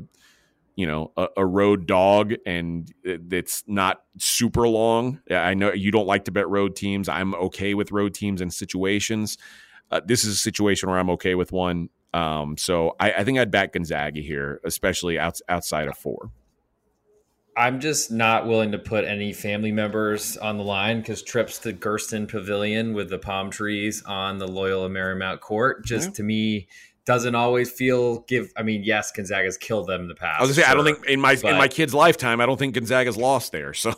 you 0.76 0.86
know 0.86 1.10
a, 1.16 1.28
a, 1.38 1.46
road 1.46 1.86
dog 1.86 2.34
and 2.44 2.92
it's 3.02 3.64
not 3.66 4.02
super 4.18 4.68
long. 4.68 5.20
I 5.30 5.54
know 5.54 5.72
you 5.72 5.90
don't 5.90 6.06
like 6.06 6.26
to 6.26 6.30
bet 6.30 6.48
road 6.48 6.76
teams. 6.76 7.08
I'm 7.08 7.34
okay 7.34 7.74
with 7.74 7.90
road 7.90 8.14
teams 8.14 8.42
and 8.42 8.52
situations. 8.52 9.38
Uh, 9.90 10.02
this 10.04 10.24
is 10.24 10.34
a 10.34 10.38
situation 10.38 10.88
where 10.88 10.98
i'm 10.98 11.10
okay 11.10 11.34
with 11.34 11.50
one. 11.50 11.88
Um, 12.12 12.56
so 12.56 12.94
I, 13.00 13.12
I, 13.12 13.24
think 13.24 13.38
i'd 13.38 13.50
back 13.50 13.72
gonzaga 13.72 14.20
here 14.20 14.60
especially 14.64 15.18
out, 15.18 15.40
outside 15.48 15.88
of 15.88 15.96
four. 15.96 16.30
I'm 17.56 17.80
just 17.80 18.10
not 18.10 18.46
willing 18.46 18.72
to 18.72 18.78
put 18.78 19.06
any 19.06 19.32
family 19.32 19.72
members 19.72 20.36
on 20.36 20.58
the 20.58 20.62
line 20.62 21.00
because 21.00 21.22
trips 21.22 21.58
to 21.60 21.72
gersten 21.72 22.26
pavilion 22.26 22.92
with 22.92 23.08
the 23.08 23.18
palm 23.18 23.50
trees 23.50 24.02
on 24.04 24.38
the 24.38 24.46
loyola 24.46 24.90
marymount 24.90 25.40
court 25.40 25.84
just 25.84 26.08
yeah. 26.08 26.14
to 26.14 26.22
me 26.22 26.68
doesn't 27.06 27.34
always 27.34 27.70
feel 27.70 28.20
give. 28.20 28.52
I 28.56 28.62
mean, 28.62 28.82
yes, 28.84 29.12
Gonzaga's 29.12 29.56
killed 29.56 29.86
them 29.86 30.02
in 30.02 30.08
the 30.08 30.14
past. 30.14 30.40
I 30.40 30.42
was 30.42 30.50
gonna 30.50 30.54
say 30.54 30.62
sure, 30.62 30.70
I 30.70 30.74
don't 30.74 30.84
think 30.84 31.06
in 31.06 31.20
my 31.20 31.32
in 31.32 31.56
my 31.56 31.68
kid's 31.68 31.94
lifetime, 31.94 32.40
I 32.40 32.46
don't 32.46 32.58
think 32.58 32.74
Gonzaga's 32.74 33.16
lost 33.16 33.52
there. 33.52 33.72
So. 33.72 33.94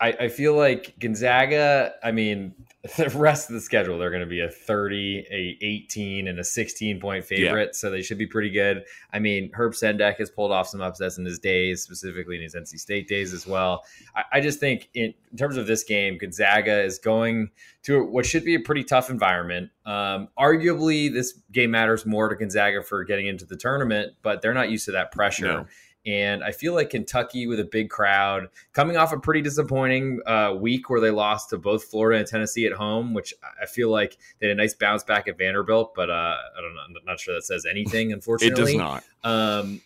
I, 0.00 0.08
I 0.20 0.28
feel 0.28 0.54
like 0.54 0.98
Gonzaga, 0.98 1.94
I 2.02 2.10
mean, 2.10 2.54
the 2.96 3.08
rest 3.10 3.48
of 3.48 3.54
the 3.54 3.60
schedule, 3.60 3.96
they're 3.96 4.10
going 4.10 4.24
to 4.24 4.26
be 4.26 4.40
a 4.40 4.48
30, 4.48 5.24
a 5.30 5.56
18, 5.64 6.26
and 6.26 6.40
a 6.40 6.44
16 6.44 7.00
point 7.00 7.24
favorite. 7.24 7.66
Yeah. 7.66 7.78
So 7.78 7.90
they 7.90 8.02
should 8.02 8.18
be 8.18 8.26
pretty 8.26 8.50
good. 8.50 8.82
I 9.12 9.20
mean, 9.20 9.52
Herb 9.54 9.74
Sendek 9.74 10.16
has 10.18 10.30
pulled 10.30 10.50
off 10.50 10.66
some 10.66 10.80
upsets 10.80 11.16
in 11.16 11.24
his 11.24 11.38
days, 11.38 11.80
specifically 11.80 12.36
in 12.36 12.42
his 12.42 12.56
NC 12.56 12.80
State 12.80 13.06
days 13.06 13.32
as 13.32 13.46
well. 13.46 13.84
I, 14.16 14.24
I 14.32 14.40
just 14.40 14.58
think, 14.58 14.88
in, 14.94 15.14
in, 15.30 15.36
terms 15.36 15.56
of 15.56 15.68
this 15.68 15.84
game, 15.84 16.18
Gonzaga 16.18 16.82
is 16.82 16.98
going 16.98 17.50
to 17.84 18.04
what 18.04 18.26
should 18.26 18.44
be 18.44 18.56
a 18.56 18.60
pretty 18.60 18.82
tough 18.82 19.10
environment. 19.10 19.70
Um, 19.86 20.28
arguably, 20.36 21.12
this 21.12 21.38
game 21.52 21.70
matters 21.70 22.04
more 22.04 22.28
to 22.30 22.34
Gonzaga 22.34 22.82
for 22.82 23.04
getting 23.04 23.28
into 23.28 23.46
the 23.46 23.56
tournament, 23.56 24.14
but 24.22 24.42
they're 24.42 24.54
not 24.54 24.70
used 24.70 24.86
to 24.86 24.92
that 24.92 25.12
pressure. 25.12 25.46
No. 25.46 25.66
And 26.04 26.42
I 26.42 26.50
feel 26.50 26.74
like 26.74 26.90
Kentucky 26.90 27.46
with 27.46 27.60
a 27.60 27.64
big 27.64 27.88
crowd, 27.88 28.48
coming 28.72 28.96
off 28.96 29.12
a 29.12 29.20
pretty 29.20 29.40
disappointing 29.40 30.20
uh, 30.26 30.54
week 30.58 30.90
where 30.90 31.00
they 31.00 31.10
lost 31.10 31.50
to 31.50 31.58
both 31.58 31.84
Florida 31.84 32.18
and 32.18 32.26
Tennessee 32.26 32.66
at 32.66 32.72
home, 32.72 33.14
which 33.14 33.32
I 33.60 33.66
feel 33.66 33.88
like 33.88 34.16
they 34.40 34.48
had 34.48 34.56
a 34.56 34.60
nice 34.60 34.74
bounce 34.74 35.04
back 35.04 35.28
at 35.28 35.38
Vanderbilt, 35.38 35.94
but 35.94 36.10
uh, 36.10 36.12
I 36.56 36.60
don't 36.60 36.74
know, 36.74 36.80
I'm 36.80 37.04
not 37.04 37.20
sure 37.20 37.34
that 37.34 37.44
says 37.44 37.64
anything. 37.70 38.12
Unfortunately, 38.12 38.62
it 38.62 38.66
does 38.66 38.74
not. 38.74 39.04
Um, 39.22 39.80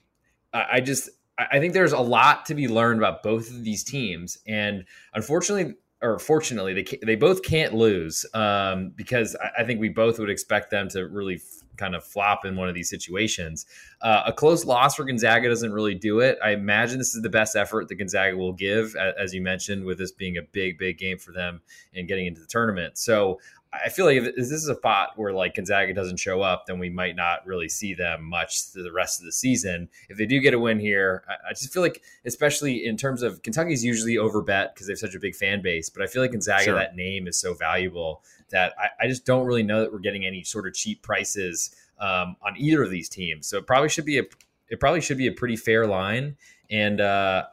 I 0.55 0.81
just 0.81 1.11
I 1.39 1.61
think 1.61 1.75
there's 1.75 1.93
a 1.93 2.01
lot 2.01 2.47
to 2.47 2.55
be 2.55 2.67
learned 2.67 2.99
about 2.99 3.23
both 3.23 3.51
of 3.51 3.63
these 3.63 3.85
teams, 3.85 4.39
and 4.47 4.85
unfortunately, 5.13 5.75
or 6.01 6.19
fortunately, 6.19 6.73
they 6.73 6.99
they 7.05 7.17
both 7.17 7.43
can't 7.43 7.75
lose 7.75 8.25
um, 8.33 8.93
because 8.97 9.37
I, 9.37 9.63
I, 9.63 9.65
think 9.65 9.81
we 9.81 9.91
both 9.91 10.19
would 10.19 10.31
expect 10.31 10.71
them 10.71 10.89
to 10.91 11.07
really 11.07 11.43
kind 11.77 11.95
of 11.95 12.05
flop 12.05 12.45
in 12.45 12.57
one 12.57 12.69
of 12.69 12.75
these 12.75 12.91
situations. 12.91 13.67
Uh, 14.01 14.23
a 14.27 14.33
close 14.33 14.65
loss 14.65 14.95
for 14.97 15.05
Gonzaga 15.05 15.49
doesn't 15.49 15.73
really 15.73 15.95
do 15.95 16.21
it. 16.21 16.39
I 16.45 16.51
imagine 16.51 16.99
this 16.99 17.15
is 17.15 17.23
the 17.23 17.29
best 17.29 17.57
effort 17.57 17.89
that 17.89 17.97
Gonzaga 17.97 18.37
will 18.37 18.53
give, 18.53 18.97
as 18.97 19.35
you 19.35 19.43
mentioned, 19.43 19.85
with 19.85 19.99
this 19.99 20.13
being 20.13 20.37
a 20.37 20.43
big, 20.43 20.79
big 20.79 20.99
game 20.99 21.19
for 21.19 21.33
them 21.33 21.61
and 21.95 22.09
getting 22.09 22.27
into 22.27 22.41
the 22.41 22.47
tournament. 22.47 22.99
So 22.99 23.39
I 23.85 23.89
feel 23.89 24.07
like 24.07 24.17
if 24.17 24.37
this 24.37 24.51
is 24.51 24.69
a 24.69 24.75
spot 24.75 25.11
where 25.17 25.33
like 25.33 25.55
Gonzaga 25.55 25.93
doesn't 25.93 26.19
show 26.19 26.41
up, 26.41 26.67
then 26.67 26.79
we 26.79 26.89
might 26.89 27.17
not 27.17 27.47
really 27.47 27.69
see 27.69 27.95
them 27.95 28.25
much 28.25 28.73
the 28.73 28.93
rest 28.93 29.21
of 29.21 29.27
the 29.27 29.33
season. 29.33 29.89
If 30.09 30.19
they 30.19 30.27
do 30.27 30.41
get 30.41 30.55
a 30.55 30.59
win 30.59 30.79
here, 30.79 31.25
I, 31.29 31.53
just 31.53 31.73
feel 31.73 31.83
like, 31.83 32.03
especially 32.25 32.87
in 32.87 32.97
terms 32.97 33.23
of 33.23 33.43
Kentucky's 33.43 33.85
usually 33.85 34.15
overbet 34.15 34.75
because 34.75 34.87
they 34.87 34.93
have 34.93 34.99
such 34.99 35.15
a 35.15 35.21
big 35.21 35.35
fan 35.35 35.63
base, 35.63 35.91
but 35.91 36.03
I 36.03 36.07
feel 36.07 36.23
like 36.23 36.33
Gonzaga, 36.33 36.65
sure. 36.65 36.75
that 36.75 36.97
name 36.97 37.27
is 37.27 37.39
so 37.39 37.55
valuable 37.55 38.23
that 38.51 38.75
I, 38.79 39.05
I, 39.05 39.09
just 39.09 39.27
don't 39.27 39.47
really 39.47 39.63
know 39.63 39.81
that 39.81 39.93
we're 39.93 39.99
getting 39.99 40.25
any 40.25 40.45
sort 40.45 40.67
of 40.67 40.75
cheap 40.75 41.03
prices 41.03 41.75
um, 41.99 42.37
on 42.43 42.55
either 42.57 42.83
of 42.83 42.91
these 42.91 43.09
teams. 43.09 43.47
So 43.49 43.59
it 43.59 43.67
probably 43.67 43.89
should 43.89 44.05
be 44.05 44.19
a 44.19 44.23
it 44.69 44.81
probably 44.81 45.01
should 45.01 45.19
be 45.19 45.27
a 45.27 45.33
pretty 45.33 45.57
fair 45.57 45.87
line. 45.87 46.37
And 46.71 47.01
uh, 47.01 47.45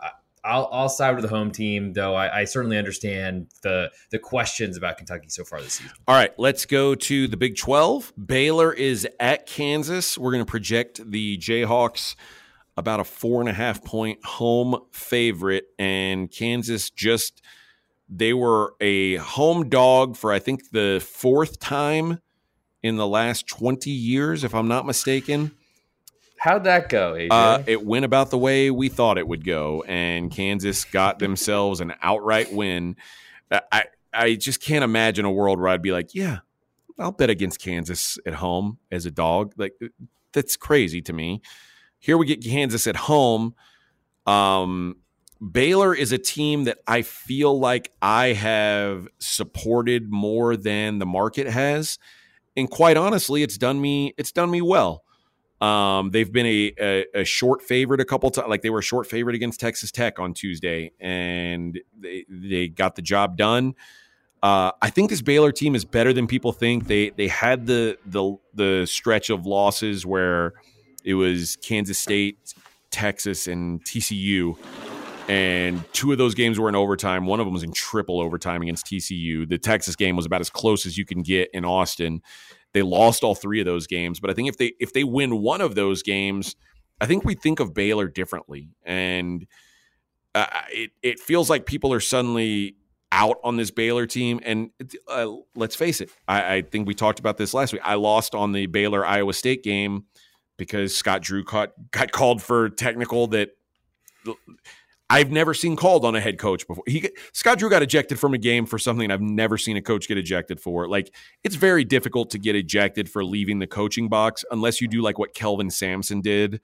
I'll, 0.44 0.68
I'll 0.72 0.90
side 0.90 1.16
with 1.16 1.24
the 1.24 1.30
home 1.30 1.52
team, 1.52 1.94
though. 1.94 2.16
I, 2.16 2.40
I, 2.42 2.46
certainly 2.46 2.78
understand 2.78 3.48
the 3.62 3.92
the 4.10 4.20
questions 4.20 4.76
about 4.76 4.98
Kentucky 4.98 5.30
so 5.30 5.44
far 5.44 5.62
this 5.62 5.74
season. 5.74 5.94
All 6.08 6.16
right, 6.16 6.38
let's 6.38 6.66
go 6.66 6.96
to 6.96 7.28
the 7.28 7.38
Big 7.38 7.56
Twelve. 7.56 8.12
Baylor 8.24 8.74
is 8.74 9.08
at 9.20 9.46
Kansas. 9.46 10.18
We're 10.18 10.32
going 10.32 10.46
to 10.46 10.50
project 10.50 11.00
the 11.10 11.38
Jayhawks 11.38 12.16
about 12.76 13.00
a 13.00 13.04
four 13.04 13.40
and 13.40 13.50
a 13.50 13.54
half 13.54 13.84
point 13.86 14.24
home 14.26 14.80
favorite, 14.92 15.66
and 15.80 16.30
Kansas 16.30 16.90
just 16.90 17.42
they 18.10 18.33
were 18.33 18.75
a 18.81 19.15
home 19.17 19.69
dog 19.69 20.15
for 20.15 20.31
I 20.31 20.39
think 20.39 20.72
the 20.72 21.03
fourth 21.05 21.60
time 21.60 22.19
in 22.81 22.98
the 22.98 23.07
last 23.07 23.48
twenty 23.48 23.91
years, 23.91 24.43
if 24.43 24.53
I'm 24.53 24.67
not 24.67 24.86
mistaken. 24.86 25.51
How'd 26.38 26.65
that 26.65 26.89
go, 26.89 27.13
AJ? 27.13 27.27
Uh, 27.31 27.63
it 27.65 27.86
went 27.86 28.03
about 28.03 28.29
the 28.29 28.38
way 28.38 28.69
we 28.69 28.89
thought 28.89 29.17
it 29.17 29.25
would 29.27 29.45
go, 29.45 29.83
and 29.88 30.29
Kansas 30.29 30.83
got 30.83 31.19
themselves 31.19 31.79
an 31.79 31.93
outright 32.01 32.51
win. 32.51 32.98
I 33.72 33.86
I 34.13 34.36
just 34.36 34.62
can't 34.62 34.83
imagine 34.83 35.25
a 35.25 35.31
world 35.31 35.60
where 35.60 35.69
I'd 35.69 35.81
be 35.81 35.91
like, 35.91 36.13
yeah, 36.13 36.39
I'll 37.00 37.12
bet 37.12 37.29
against 37.29 37.60
Kansas 37.60 38.19
at 38.25 38.36
home 38.36 38.77
as 38.91 39.05
a 39.05 39.12
dog. 39.12 39.53
Like 39.57 39.74
that's 40.33 40.55
crazy 40.57 41.01
to 41.03 41.13
me. 41.13 41.41
Here 42.00 42.17
we 42.17 42.25
get 42.25 42.43
Kansas 42.43 42.88
at 42.88 42.95
home. 42.95 43.55
Um, 44.25 44.98
Baylor 45.52 45.94
is 45.94 46.12
a 46.12 46.18
team 46.18 46.66
that 46.66 46.80
I 46.88 47.02
feel 47.02 47.60
like 47.60 47.92
I 48.02 48.28
have 48.28 49.08
supported 49.20 50.12
more 50.12 50.56
than 50.56 51.00
the 51.00 51.06
market 51.06 51.48
has, 51.48 52.00
and 52.56 52.70
quite 52.70 52.98
honestly, 52.98 53.44
it's 53.44 53.58
done 53.58 53.82
me 53.82 54.14
it's 54.18 54.32
done 54.32 54.50
me 54.52 54.62
well. 54.62 55.04
Um, 55.60 56.12
they've 56.12 56.32
been 56.32 56.46
a, 56.46 56.74
a, 56.78 57.06
a, 57.22 57.24
short 57.24 57.62
favorite 57.62 58.02
a 58.02 58.06
couple 58.06 58.30
times. 58.32 58.50
Like 58.50 58.64
they 58.64 58.70
were 58.70 58.80
a 58.80 58.84
short 58.84 59.08
favorite 59.08 59.34
against 59.34 59.62
Texas 59.62 59.94
Tech 59.94 60.20
on 60.20 60.34
Tuesday, 60.34 60.92
and 61.00 61.80
they 61.98 62.26
they 62.28 62.68
got 62.68 62.96
the 62.96 63.02
job 63.02 63.38
done. 63.38 63.76
Uh, 64.42 64.72
I 64.82 64.90
think 64.90 65.10
this 65.10 65.22
Baylor 65.22 65.54
team 65.54 65.74
is 65.74 65.86
better 65.86 66.12
than 66.12 66.28
people 66.28 66.52
think. 66.52 66.88
They 66.88 67.12
they 67.12 67.30
had 67.30 67.66
the 67.66 67.98
the 68.06 68.36
the 68.54 68.86
stretch 68.86 69.30
of 69.30 69.46
losses 69.46 70.06
where 70.06 70.54
it 71.06 71.14
was 71.14 71.56
Kansas 71.58 71.98
State, 71.98 72.54
Texas, 72.92 73.48
and 73.48 73.84
TCU. 73.86 74.58
And 75.27 75.84
two 75.94 76.12
of 76.12 76.18
those 76.18 76.36
games 76.36 76.60
were 76.60 76.70
in 76.70 76.75
overtime. 76.75 77.25
One 77.25 77.39
of 77.39 77.46
them 77.46 77.53
was 77.53 77.63
in 77.63 77.72
triple 77.72 78.20
overtime 78.20 78.62
against 78.62 78.86
TCU. 78.86 79.48
The 79.48 79.58
Texas 79.58 79.96
game 79.96 80.15
was 80.15 80.25
about 80.25 80.42
as 80.42 80.50
close 80.50 80.86
as 80.86 80.98
you 80.98 81.06
can 81.06 81.22
get 81.22 81.50
in 81.53 81.63
Austin. 81.63 82.22
They 82.74 82.82
lost 82.82 83.24
all 83.24 83.36
three 83.36 83.60
of 83.60 83.65
those 83.65 83.88
games, 83.88 84.20
but 84.20 84.30
I 84.30 84.34
think 84.34 84.50
if 84.50 84.58
they 84.58 84.74
if 84.80 84.94
they 84.94 85.03
win 85.03 85.42
one 85.42 85.62
of 85.62 85.75
those 85.75 86.01
games, 86.01 86.56
I 87.00 87.06
think 87.06 87.24
we 87.24 87.36
think 87.36 87.60
of 87.60 87.74
Baylor 87.74 88.08
differently, 88.08 88.70
and 88.84 89.46
uh, 90.34 90.48
it 90.72 90.92
it 91.03 91.20
feels 91.20 91.50
like 91.50 91.65
people 91.68 91.94
are 91.94 92.00
suddenly 92.00 92.75
out 93.13 93.38
on 93.44 93.58
this 93.58 93.70
Baylor 93.70 94.08
team. 94.08 94.39
And 94.44 94.72
uh, 95.08 95.27
let's 95.56 95.75
face 95.75 96.01
it, 96.01 96.10
I, 96.27 96.56
I, 96.56 96.62
think 96.63 96.88
we 96.88 96.96
talked 96.96 97.20
about 97.20 97.38
this 97.38 97.53
last 97.53 97.72
week. 97.72 97.84
I 97.86 97.94
lost 97.94 98.34
on 98.34 98.53
the 98.53 98.65
Baylor 98.65 99.06
Iowa 99.06 99.34
State 99.34 99.63
game 99.63 100.06
because 100.58 100.96
Scott 100.96 101.22
Drew 101.22 101.44
caught, 101.44 101.74
got 101.92 102.12
called 102.12 102.42
for 102.42 102.70
technical 102.70 103.27
that 103.27 103.51
I've 105.10 105.31
never 105.31 105.53
seen 105.53 105.75
called 105.75 106.05
on 106.05 106.15
a 106.15 106.19
head 106.19 106.39
coach 106.39 106.67
before. 106.67 106.83
He 106.88 107.10
Scott 107.33 107.60
Drew 107.60 107.69
got 107.69 107.83
ejected 107.83 108.19
from 108.19 108.33
a 108.33 108.38
game 108.38 108.65
for 108.65 108.79
something 108.79 109.12
I've 109.12 109.22
never 109.22 109.57
seen 109.57 109.77
a 109.77 109.81
coach 109.81 110.07
get 110.07 110.17
ejected 110.17 110.60
for. 110.60 110.88
Like 110.88 111.13
it's 111.43 111.55
very 111.55 111.83
difficult 111.83 112.31
to 112.31 112.39
get 112.39 112.55
ejected 112.55 113.10
for 113.10 113.24
leaving 113.24 113.60
the 113.60 113.67
coaching 113.67 114.10
box 114.10 114.43
unless 114.50 114.81
you 114.81 114.88
do 114.88 115.01
like 115.01 115.19
what 115.19 115.33
Kelvin 115.33 115.69
Sampson 115.69 116.22
did 116.22 116.62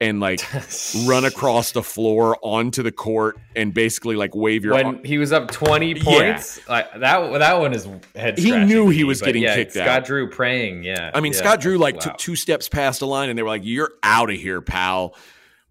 and 0.00 0.20
like 0.20 0.40
run 1.06 1.24
across 1.24 1.72
the 1.72 1.82
floor 1.82 2.36
onto 2.42 2.82
the 2.82 2.92
court 2.92 3.38
and 3.54 3.72
basically 3.72 4.16
like 4.16 4.34
wave 4.34 4.64
your 4.64 4.74
when 4.74 4.86
arm. 4.86 5.04
he 5.04 5.18
was 5.18 5.32
up 5.32 5.50
20 5.50 5.94
points 5.96 6.58
yeah. 6.58 6.72
like 6.72 7.00
that 7.00 7.38
that 7.38 7.58
one 7.60 7.72
is 7.72 7.88
head 8.14 8.38
he 8.38 8.50
knew 8.56 8.88
he 8.88 9.04
was 9.04 9.22
getting 9.22 9.42
yeah, 9.42 9.54
kicked 9.54 9.72
Scott 9.72 9.82
out 9.82 9.86
Scott 9.86 10.06
Drew 10.06 10.28
praying 10.28 10.82
yeah 10.82 11.10
I 11.14 11.20
mean 11.20 11.32
yeah. 11.32 11.38
Scott 11.38 11.60
Drew 11.60 11.78
like 11.78 11.94
wow. 11.94 12.00
took 12.00 12.16
two 12.18 12.34
steps 12.34 12.68
past 12.68 13.00
the 13.00 13.06
line 13.06 13.28
and 13.28 13.38
they 13.38 13.42
were 13.42 13.48
like 13.48 13.64
you're 13.64 13.92
out 14.02 14.30
of 14.30 14.36
here 14.36 14.60
pal 14.60 15.14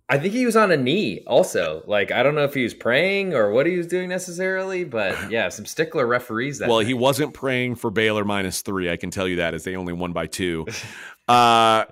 I 0.10 0.20
think 0.20 0.34
he 0.34 0.46
was 0.46 0.56
on 0.56 0.72
a 0.72 0.78
knee 0.78 1.24
also. 1.26 1.84
Like 1.88 2.12
I 2.12 2.24
don't 2.24 2.36
know 2.36 2.44
if 2.44 2.54
he 2.54 2.64
was 2.64 2.74
praying 2.74 3.34
or 3.34 3.52
what 3.52 3.66
he 3.66 3.78
was 3.78 3.88
doing 3.88 4.10
necessarily, 4.10 4.84
but 4.84 5.16
yeah, 5.32 5.50
some 5.50 5.66
stickler 5.66 6.06
referees 6.06 6.60
that 6.60 6.70
Well, 6.70 6.80
night. 6.80 6.88
he 6.88 6.94
wasn't 6.94 7.34
praying 7.34 7.76
for 7.76 7.90
Baylor 7.90 8.26
minus 8.26 8.62
3, 8.62 8.92
I 8.92 8.98
can 8.98 9.12
tell 9.12 9.28
you 9.28 9.38
that 9.38 9.54
as 9.54 9.64
they 9.64 9.76
only 9.76 9.94
won 9.94 10.14
by 10.14 10.28
2. 10.28 10.66
uh 11.28 11.86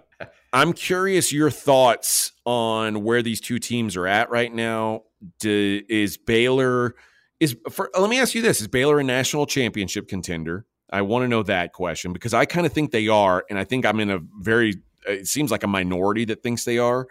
I'm 0.54 0.74
curious 0.74 1.32
your 1.32 1.50
thoughts 1.50 2.34
on 2.46 3.04
where 3.06 3.22
these 3.22 3.40
two 3.40 3.58
teams 3.58 3.96
are 3.96 4.06
at 4.06 4.30
right 4.30 4.54
now. 4.54 5.04
Do, 5.40 5.82
is 5.88 6.18
Baylor 6.18 6.96
is 7.40 7.56
for 7.70 7.90
let 7.98 8.10
me 8.10 8.20
ask 8.20 8.36
you 8.36 8.42
this, 8.42 8.60
is 8.60 8.68
Baylor 8.68 9.00
a 9.00 9.04
national 9.04 9.46
championship 9.46 10.08
contender? 10.10 10.66
I 10.90 11.04
want 11.04 11.24
to 11.24 11.30
know 11.30 11.44
that 11.44 11.72
question 11.72 12.12
because 12.12 12.34
I 12.34 12.44
kind 12.46 12.66
of 12.66 12.74
think 12.74 12.92
they 12.92 13.08
are 13.08 13.46
and 13.50 13.58
I 13.58 13.64
think 13.64 13.86
I'm 13.86 14.02
in 14.02 14.10
a 14.12 14.20
very 14.40 14.76
it 15.08 15.26
seems 15.28 15.50
like 15.52 15.64
a 15.64 15.68
minority 15.68 16.26
that 16.26 16.44
thinks 16.44 16.66
they 16.66 16.78
are. 16.78 17.08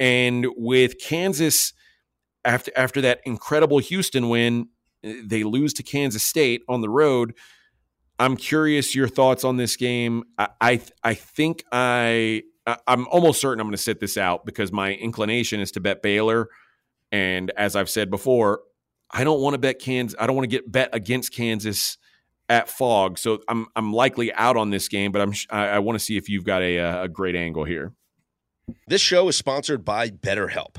And 0.00 0.46
with 0.56 0.98
Kansas, 0.98 1.74
after 2.44 2.72
after 2.74 3.02
that 3.02 3.20
incredible 3.24 3.78
Houston 3.78 4.30
win, 4.30 4.68
eh, 5.04 5.20
they 5.24 5.44
lose 5.44 5.74
to 5.74 5.82
Kansas 5.82 6.22
State 6.22 6.62
on 6.68 6.80
the 6.80 6.88
road. 6.88 7.34
I'm 8.18 8.36
curious 8.36 8.94
your 8.94 9.08
thoughts 9.08 9.44
on 9.44 9.58
this 9.58 9.76
game. 9.76 10.24
I 10.38 10.48
I, 10.60 10.80
I 11.04 11.14
think 11.14 11.64
I 11.70 12.42
I'm 12.86 13.06
almost 13.08 13.40
certain 13.40 13.60
I'm 13.60 13.66
going 13.66 13.76
to 13.76 13.82
sit 13.82 14.00
this 14.00 14.16
out 14.16 14.46
because 14.46 14.72
my 14.72 14.94
inclination 14.94 15.60
is 15.60 15.70
to 15.72 15.80
bet 15.80 16.02
Baylor, 16.02 16.48
and 17.12 17.50
as 17.56 17.76
I've 17.76 17.90
said 17.90 18.10
before, 18.10 18.62
I 19.10 19.22
don't 19.22 19.40
want 19.40 19.54
to 19.54 19.58
bet 19.58 19.80
Kansas. 19.80 20.16
I 20.18 20.26
don't 20.26 20.36
want 20.36 20.44
to 20.50 20.56
get 20.56 20.70
bet 20.70 20.90
against 20.94 21.34
Kansas 21.34 21.98
at 22.48 22.70
Phog. 22.70 23.18
So 23.18 23.40
I'm 23.48 23.66
I'm 23.76 23.92
likely 23.92 24.32
out 24.32 24.56
on 24.56 24.70
this 24.70 24.88
game, 24.88 25.12
but 25.12 25.20
I'm 25.20 25.34
I, 25.50 25.66
I 25.68 25.78
want 25.80 25.98
to 25.98 26.04
see 26.04 26.16
if 26.16 26.30
you've 26.30 26.44
got 26.44 26.62
a 26.62 27.02
a 27.02 27.08
great 27.08 27.36
angle 27.36 27.64
here. 27.64 27.92
This 28.86 29.00
show 29.00 29.28
is 29.28 29.36
sponsored 29.36 29.84
by 29.84 30.10
BetterHelp. 30.10 30.76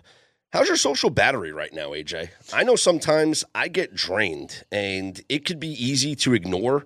How's 0.52 0.68
your 0.68 0.78
social 0.78 1.10
battery 1.10 1.54
right 1.54 1.74
now, 1.74 1.92
AJ? 1.92 2.30
I 2.54 2.64
know 2.64 2.76
sometimes 2.76 3.46
I 3.56 3.70
get 3.70 3.96
drained 3.96 4.66
and 4.72 5.22
it 5.30 5.46
could 5.46 5.60
be 5.60 5.70
easy 5.70 6.16
to 6.18 6.34
ignore 6.34 6.86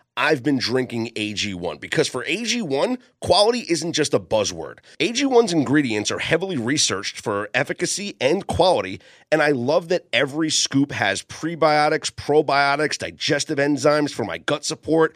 I've 0.21 0.43
been 0.43 0.59
drinking 0.59 1.07
AG1 1.15 1.79
because 1.79 2.07
for 2.07 2.23
AG1, 2.25 2.99
quality 3.21 3.65
isn't 3.67 3.93
just 3.93 4.13
a 4.13 4.19
buzzword. 4.19 4.77
AG1's 4.99 5.51
ingredients 5.51 6.11
are 6.11 6.19
heavily 6.19 6.57
researched 6.57 7.19
for 7.19 7.49
efficacy 7.55 8.17
and 8.21 8.45
quality, 8.45 9.01
and 9.31 9.41
I 9.41 9.49
love 9.49 9.87
that 9.87 10.05
every 10.13 10.51
scoop 10.51 10.91
has 10.91 11.23
prebiotics, 11.23 12.11
probiotics, 12.11 12.99
digestive 12.99 13.57
enzymes 13.57 14.11
for 14.11 14.23
my 14.23 14.37
gut 14.37 14.63
support, 14.63 15.15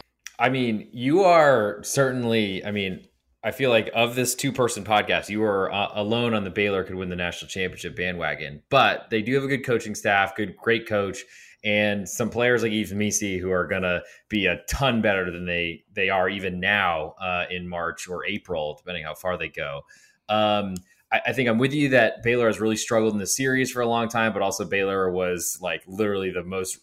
I 0.41 0.49
mean, 0.49 0.89
you 0.91 1.21
are 1.21 1.83
certainly, 1.83 2.65
I 2.65 2.71
mean, 2.71 3.07
I 3.43 3.51
feel 3.51 3.69
like 3.69 3.91
of 3.93 4.15
this 4.15 4.33
two 4.33 4.51
person 4.51 4.83
podcast, 4.83 5.29
you 5.29 5.43
are 5.43 5.71
uh, 5.71 5.89
alone 5.93 6.33
on 6.33 6.43
the 6.43 6.49
Baylor 6.49 6.83
could 6.83 6.95
win 6.95 7.09
the 7.09 7.15
national 7.15 7.47
championship 7.47 7.95
bandwagon. 7.95 8.63
But 8.71 9.11
they 9.11 9.21
do 9.21 9.35
have 9.35 9.43
a 9.43 9.47
good 9.47 9.63
coaching 9.63 9.93
staff, 9.93 10.35
good, 10.35 10.57
great 10.57 10.87
coach, 10.87 11.23
and 11.63 12.09
some 12.09 12.31
players 12.31 12.63
like 12.63 12.71
Yves 12.71 12.91
Missi 12.91 13.37
who 13.37 13.51
are 13.51 13.67
going 13.67 13.83
to 13.83 14.01
be 14.29 14.47
a 14.47 14.61
ton 14.67 14.99
better 14.99 15.29
than 15.29 15.45
they 15.45 15.83
they 15.93 16.09
are 16.09 16.27
even 16.27 16.59
now 16.59 17.13
uh, 17.21 17.45
in 17.51 17.67
March 17.67 18.07
or 18.07 18.25
April, 18.25 18.73
depending 18.75 19.03
how 19.03 19.13
far 19.13 19.37
they 19.37 19.49
go. 19.49 19.81
Um, 20.27 20.73
I, 21.11 21.21
I 21.27 21.33
think 21.33 21.49
I'm 21.49 21.59
with 21.59 21.73
you 21.73 21.89
that 21.89 22.23
Baylor 22.23 22.47
has 22.47 22.59
really 22.59 22.77
struggled 22.77 23.13
in 23.13 23.19
the 23.19 23.27
series 23.27 23.69
for 23.69 23.81
a 23.81 23.87
long 23.87 24.07
time, 24.07 24.33
but 24.33 24.41
also 24.41 24.65
Baylor 24.65 25.11
was 25.11 25.59
like 25.61 25.83
literally 25.85 26.31
the 26.31 26.43
most 26.43 26.79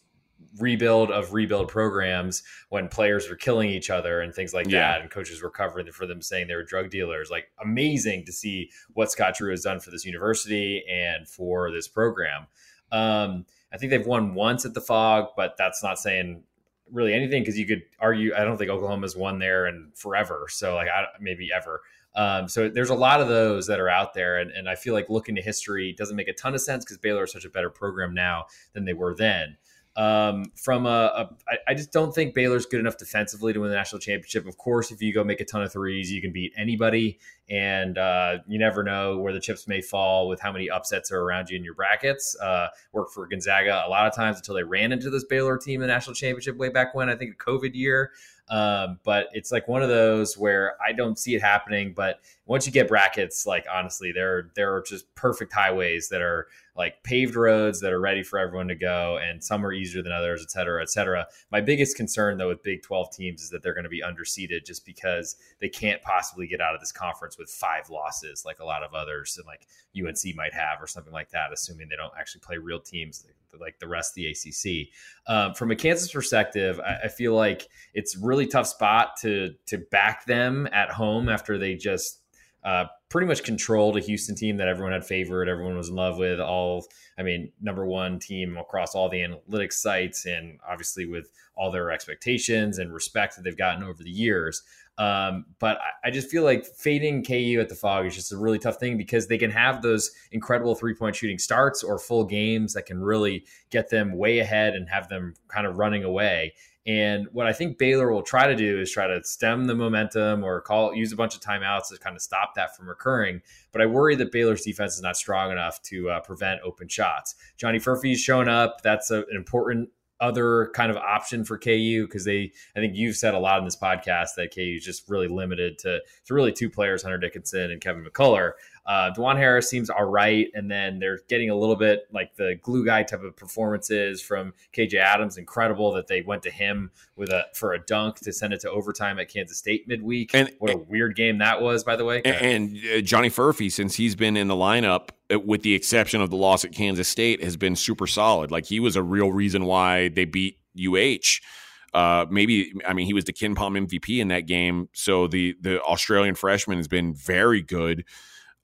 rebuild 0.61 1.11
of 1.11 1.33
rebuild 1.33 1.69
programs 1.69 2.43
when 2.69 2.89
players 2.89 3.29
were 3.29 3.37
killing 3.37 3.71
each 3.71 3.91
other 3.91 4.21
and 4.21 4.35
things 4.35 4.55
like 4.55 4.67
yeah. 4.69 4.93
that 4.93 5.01
and 5.01 5.11
coaches 5.11 5.43
were 5.43 5.51
covering 5.51 5.91
for 5.93 6.07
them 6.07 6.23
saying 6.23 6.49
they 6.49 6.55
were 6.55 6.63
drug 6.63 6.91
dealers 6.91 7.31
like 7.31 7.51
amazing 7.63 8.25
to 8.25 8.33
see 8.33 8.71
what 8.93 9.11
scott 9.11 9.35
drew 9.35 9.51
has 9.51 9.63
done 9.63 9.81
for 9.81 9.91
this 9.91 10.05
university 10.05 10.85
and 10.91 11.29
for 11.29 11.71
this 11.71 11.89
program 11.89 12.47
um, 12.93 13.45
i 13.73 13.77
think 13.77 13.91
they've 13.91 14.07
won 14.07 14.35
once 14.35 14.65
at 14.65 14.75
the 14.75 14.81
Phog, 14.81 15.29
but 15.37 15.57
that's 15.59 15.83
not 15.83 15.99
saying 15.99 16.43
really 16.91 17.13
anything 17.13 17.43
because 17.43 17.59
you 17.59 17.67
could 17.67 17.83
argue 18.01 18.35
i 18.35 18.45
don't 18.45 18.57
think 18.57 18.71
oklahoma's 18.71 19.17
won 19.17 19.39
there 19.39 19.67
and 19.67 19.97
forever 19.97 20.47
so 20.49 20.75
like 20.75 20.89
I, 20.89 21.05
maybe 21.21 21.51
ever 21.55 21.83
um, 22.15 22.49
so 22.49 22.69
there's 22.69 22.91
a 22.91 22.97
lot 22.97 23.21
of 23.21 23.29
those 23.29 23.69
that 23.69 23.79
are 23.79 23.89
out 23.89 24.13
there, 24.13 24.39
and, 24.39 24.51
and 24.51 24.69
I 24.69 24.75
feel 24.75 24.93
like 24.93 25.09
looking 25.09 25.37
to 25.37 25.43
history 25.43 25.95
doesn't 25.97 26.17
make 26.17 26.27
a 26.27 26.33
ton 26.33 26.53
of 26.53 26.61
sense 26.61 26.85
because 26.85 26.99
Baylor 26.99 27.25
is 27.25 27.33
such 27.33 27.45
a 27.45 27.51
better 27.51 27.71
program 27.71 28.13
now 28.13 28.47
than 28.73 28.85
they 28.85 28.93
were 28.93 29.15
then. 29.15 29.57
Um, 29.99 30.53
from 30.55 30.87
a, 30.87 30.89
a 30.89 31.31
I, 31.49 31.57
I 31.73 31.75
just 31.75 31.93
don't 31.93 32.15
think 32.15 32.33
Baylor's 32.33 32.67
good 32.67 32.79
enough 32.79 32.97
defensively 32.99 33.53
to 33.53 33.59
win 33.59 33.71
the 33.71 33.77
national 33.77 33.99
championship. 33.99 34.47
Of 34.47 34.57
course, 34.57 34.93
if 34.93 35.03
you 35.03 35.13
go 35.13 35.25
make 35.25 35.41
a 35.41 35.45
ton 35.45 35.61
of 35.63 35.73
threes, 35.73 36.13
you 36.13 36.21
can 36.21 36.31
beat 36.31 36.53
anybody, 36.57 37.19
and 37.51 37.99
uh, 37.99 38.39
you 38.47 38.61
never 38.61 38.85
know 38.85 39.19
where 39.19 39.33
the 39.33 39.41
chips 39.41 39.67
may 39.67 39.81
fall 39.81 40.29
with 40.29 40.41
how 40.41 40.53
many 40.53 40.71
upsets 40.71 41.11
are 41.11 41.21
around 41.21 41.51
you 41.51 41.57
in 41.57 41.65
your 41.65 41.75
brackets. 41.75 42.37
Uh, 42.41 42.69
worked 42.93 43.13
for 43.13 43.27
Gonzaga 43.27 43.83
a 43.85 43.91
lot 43.91 44.07
of 44.07 44.15
times 44.15 44.37
until 44.37 44.55
they 44.55 44.63
ran 44.63 44.93
into 44.93 45.11
this 45.11 45.25
Baylor 45.25 45.59
team 45.59 45.83
in 45.83 45.89
the 45.89 45.93
national 45.93 46.15
championship 46.15 46.57
way 46.57 46.69
back 46.69 46.95
when 46.95 47.11
I 47.11 47.17
think 47.17 47.35
a 47.35 47.45
COVID 47.45 47.75
year. 47.75 48.13
Um, 48.51 48.99
but 49.05 49.29
it's 49.33 49.53
like 49.53 49.69
one 49.69 49.83
of 49.83 49.89
those 49.89 50.39
where 50.39 50.77
I 50.81 50.93
don't 50.93 51.19
see 51.19 51.35
it 51.35 51.43
happening. 51.43 51.93
But 51.95 52.21
once 52.47 52.67
you 52.67 52.73
get 52.73 52.89
brackets, 52.89 53.47
like 53.47 53.67
honestly, 53.73 54.13
there 54.13 54.51
there 54.55 54.75
are 54.75 54.83
just 54.83 55.13
perfect 55.15 55.53
highways 55.53 56.09
that 56.09 56.23
are 56.23 56.47
like 56.79 57.03
paved 57.03 57.35
roads 57.35 57.81
that 57.81 57.93
are 57.93 58.01
ready 58.01 58.23
for 58.23 58.39
everyone 58.39 58.69
to 58.69 58.77
go, 58.77 59.19
and 59.19 59.43
some 59.43 59.67
are 59.67 59.73
easier 59.73 60.01
than 60.01 60.13
others, 60.13 60.41
et 60.43 60.51
cetera, 60.51 60.81
et 60.81 60.89
cetera. 60.89 61.27
My 61.51 61.61
biggest 61.61 61.97
concern 61.97 62.39
though 62.39 62.49
with 62.49 62.63
Big 62.63 62.83
Twelve 62.83 63.13
teams 63.13 63.43
is 63.43 63.51
that 63.51 63.63
they're 63.63 63.75
going 63.75 63.85
to 63.85 63.91
be 63.91 64.03
underseeded 64.03 64.65
just 64.65 64.87
because 64.87 65.37
they 65.61 65.69
can't 65.69 66.01
possibly 66.03 66.47
get 66.47 66.61
out 66.61 66.75
of 66.75 66.81
this 66.81 66.93
conference 66.93 67.37
with 67.37 67.51
five 67.51 67.91
losses 67.91 68.45
like 68.47 68.61
a 68.61 68.65
lot 68.65 68.85
of 68.85 68.95
others 68.95 69.37
and 69.37 69.47
like 69.47 69.67
UNC 69.97 70.37
might 70.37 70.55
have 70.55 70.81
or 70.81 70.87
something 70.87 71.13
like 71.13 71.31
that, 71.31 71.53
assuming 71.53 71.89
they 71.89 71.97
don't 71.97 72.13
actually 72.19 72.41
play 72.41 72.57
real 72.57 72.81
teams 72.81 73.27
like 73.61 73.79
the 73.79 73.89
rest 73.89 74.13
of 74.13 74.15
the 74.17 74.27
ACC. 74.29 74.89
Um, 75.27 75.55
from 75.55 75.71
a 75.71 75.77
Kansas 75.77 76.13
perspective, 76.13 76.81
I, 76.81 77.05
I, 77.05 77.09
feel 77.09 77.35
like 77.35 77.69
it's 77.95 78.17
really 78.17 78.47
tough 78.47 78.67
spot 78.67 79.17
to 79.23 79.55
to 79.67 79.79
back 79.91 80.27
them 80.27 80.69
at 80.73 80.91
home 80.91 81.29
after 81.29 81.59
they 81.59 81.75
just 81.75 82.18
uh, 82.65 82.87
pretty 83.09 83.27
much 83.27 83.45
controlled 83.45 83.97
a 83.97 84.01
Houston 84.01 84.35
team 84.35 84.57
that 84.57 84.69
everyone 84.69 84.93
had 84.93 85.05
favored, 85.05 85.49
everyone 85.49 85.77
was 85.77 85.89
in 85.89 85.95
love 85.95 86.19
with. 86.19 86.41
All, 86.41 86.87
I 87.19 87.23
mean, 87.23 87.53
number 87.61 87.87
one 87.87 88.19
team 88.19 88.57
across 88.57 88.95
all 88.95 89.09
the 89.09 89.19
analytics 89.19 89.75
sites, 89.75 90.27
and 90.27 90.59
obviously 90.69 91.07
with 91.07 91.31
all 91.57 91.71
their 91.71 91.91
expectations 91.91 92.79
and 92.79 92.93
respect 92.93 93.37
that 93.37 93.43
they've 93.43 93.57
gotten 93.57 93.83
over 93.83 94.03
the 94.03 94.11
years. 94.11 94.63
Um, 94.99 95.47
but 95.61 95.79
I, 95.79 96.09
I, 96.09 96.11
just 96.11 96.29
feel 96.29 96.43
like 96.43 96.67
fading 96.67 97.23
KU 97.23 97.59
at 97.61 97.69
the 97.69 97.77
Phog 97.77 98.05
is 98.07 98.17
just 98.17 98.33
a 98.33 98.37
really 98.37 98.59
tough 98.59 98.79
thing 98.79 98.97
because 98.97 99.29
they 99.29 99.39
can 99.39 99.51
have 99.53 99.81
those 99.81 100.11
incredible 100.33 100.75
three 100.75 100.93
point 100.93 101.15
shooting 101.15 101.39
starts 101.39 101.85
or 101.85 102.01
full 102.01 102.25
games 102.25 102.75
that 102.75 102.87
can 102.87 103.01
really 103.01 103.45
get 103.71 103.91
them 103.91 104.19
way 104.19 104.41
ahead 104.41 104.75
and 104.75 104.89
have 104.89 105.09
them 105.09 105.35
kind 105.47 105.69
of 105.69 105.77
running 105.79 106.03
away. 106.03 106.53
And 106.89 107.27
what 107.33 107.47
I 107.47 107.53
think 107.53 107.77
Baylor 107.77 108.11
will 108.11 108.23
try 108.23 108.47
to 108.47 108.57
do 108.57 108.81
is 108.81 108.91
try 108.91 109.07
to 109.07 109.23
stem 109.23 109.67
the 109.67 109.75
momentum 109.75 110.43
or 110.43 110.63
call 110.63 110.95
use 110.95 111.13
a 111.13 111.17
bunch 111.17 111.35
of 111.35 111.43
timeouts 111.43 111.91
to 111.91 111.99
kind 111.99 112.17
of 112.17 112.23
stop 112.23 112.55
that 112.55 112.75
from 112.75 112.89
recurring. 112.89 113.43
But 113.73 113.83
I 113.83 113.87
worry 113.87 114.17
that 114.17 114.33
Baylor's 114.33 114.63
defense 114.63 114.95
is 114.95 115.03
not 115.03 115.15
strong 115.15 115.53
enough 115.53 115.83
to 115.83 116.09
uh, 116.09 116.21
prevent 116.21 116.63
open 116.65 116.89
shots. 116.89 117.35
Johnny 117.59 117.79
Furphy's 117.79 118.21
shown 118.21 118.49
up. 118.49 118.81
That's 118.83 119.11
a, 119.11 119.19
an 119.19 119.37
important 119.37 119.91
other 120.21 120.71
kind 120.75 120.91
of 120.91 120.97
option 120.97 121.45
for 121.45 121.59
KU 121.59 122.07
because 122.07 122.25
they 122.25 122.51
I 122.75 122.81
think 122.81 122.97
you've 122.97 123.17
said 123.17 123.35
a 123.35 123.39
lot 123.39 123.59
in 123.59 123.65
this 123.65 123.77
podcast 123.77 124.31
that 124.37 124.53
KU 124.55 124.75
is 124.77 124.85
just 124.85 125.09
really 125.09 125.29
limited 125.29 125.79
to 125.81 126.01
to 126.25 126.35
really 126.35 126.53
two 126.53 126.71
players 126.71 127.03
Hunter 127.03 127.19
Dickinson 127.19 127.71
and 127.71 127.81
Kevin 127.83 128.05
McCullar. 128.05 128.53
Uh, 128.89 129.13
Dajuan 129.13 129.37
Harris 129.37 129.69
seems 129.69 129.91
all 129.91 130.07
right, 130.07 130.49
and 130.55 130.71
then 130.71 130.99
they're 130.99 131.19
getting 131.29 131.51
a 131.51 131.55
little 131.55 131.77
bit 131.77 132.09
like 132.11 132.35
the 132.37 132.55
glue 132.63 132.87
guy 132.87 133.03
type 133.03 133.23
of 133.23 133.37
performances 133.37 134.23
from 134.23 134.55
KJ 134.75 134.95
Adams. 134.95 135.37
Incredible 135.37 135.93
that 135.93 136.07
they 136.07 136.23
went 136.23 136.43
to 136.45 136.51
him 136.51 136.91
with 137.15 137.29
a 137.29 137.45
for 137.55 137.75
a 137.75 137.79
dunk 137.79 138.17
to 138.21 138.33
send 138.33 138.55
it 138.55 138.61
to 138.61 138.71
overtime 138.71 139.19
at 139.19 139.29
Kansas 139.29 139.59
State 139.59 139.87
midweek. 139.87 140.31
And 140.33 140.51
what 140.59 140.73
a 140.73 140.79
weird 140.79 141.17
game 141.17 141.37
that 141.39 141.61
was, 141.61 141.85
by 141.85 141.97
the 141.97 142.07
way. 142.07 142.23
And, 142.25 142.37
and 142.75 142.79
uh, 142.97 143.01
Johnny 143.03 143.29
Furphy, 143.29 143.71
since 143.71 143.95
he's 143.95 144.17
been 144.17 144.39
in 144.39 144.49
the 144.49 144.55
lineup, 144.55 145.11
uh, 145.31 145.39
with 145.39 145.61
the 145.61 145.75
exception 145.75 146.23
of 146.23 146.31
the 146.31 146.37
loss 146.37 146.65
at 146.65 146.73
Kansas 146.73 147.09
State, 147.09 147.45
has 147.45 147.59
been 147.59 147.77
super 147.77 148.07
solid. 148.07 148.51
Like 148.51 148.65
he 148.65 148.81
was 148.81 148.97
a 148.97 149.03
real 149.03 149.31
reason 149.31 149.67
why 149.67 150.09
they 150.09 150.25
beat 150.25 150.57
UH. 150.79 151.45
Uh, 151.93 152.25
maybe 152.31 152.73
I 152.87 152.95
mean 152.95 153.05
he 153.05 153.13
was 153.13 153.27
the 153.27 153.35
KenPom 153.35 153.87
MVP 153.87 154.19
in 154.19 154.29
that 154.29 154.47
game. 154.47 154.89
So 154.95 155.27
the 155.27 155.57
the 155.61 155.83
Australian 155.83 156.37
freshman 156.37 156.79
has 156.79 156.89
been 156.89 157.13
very 157.13 157.61
good 157.61 158.07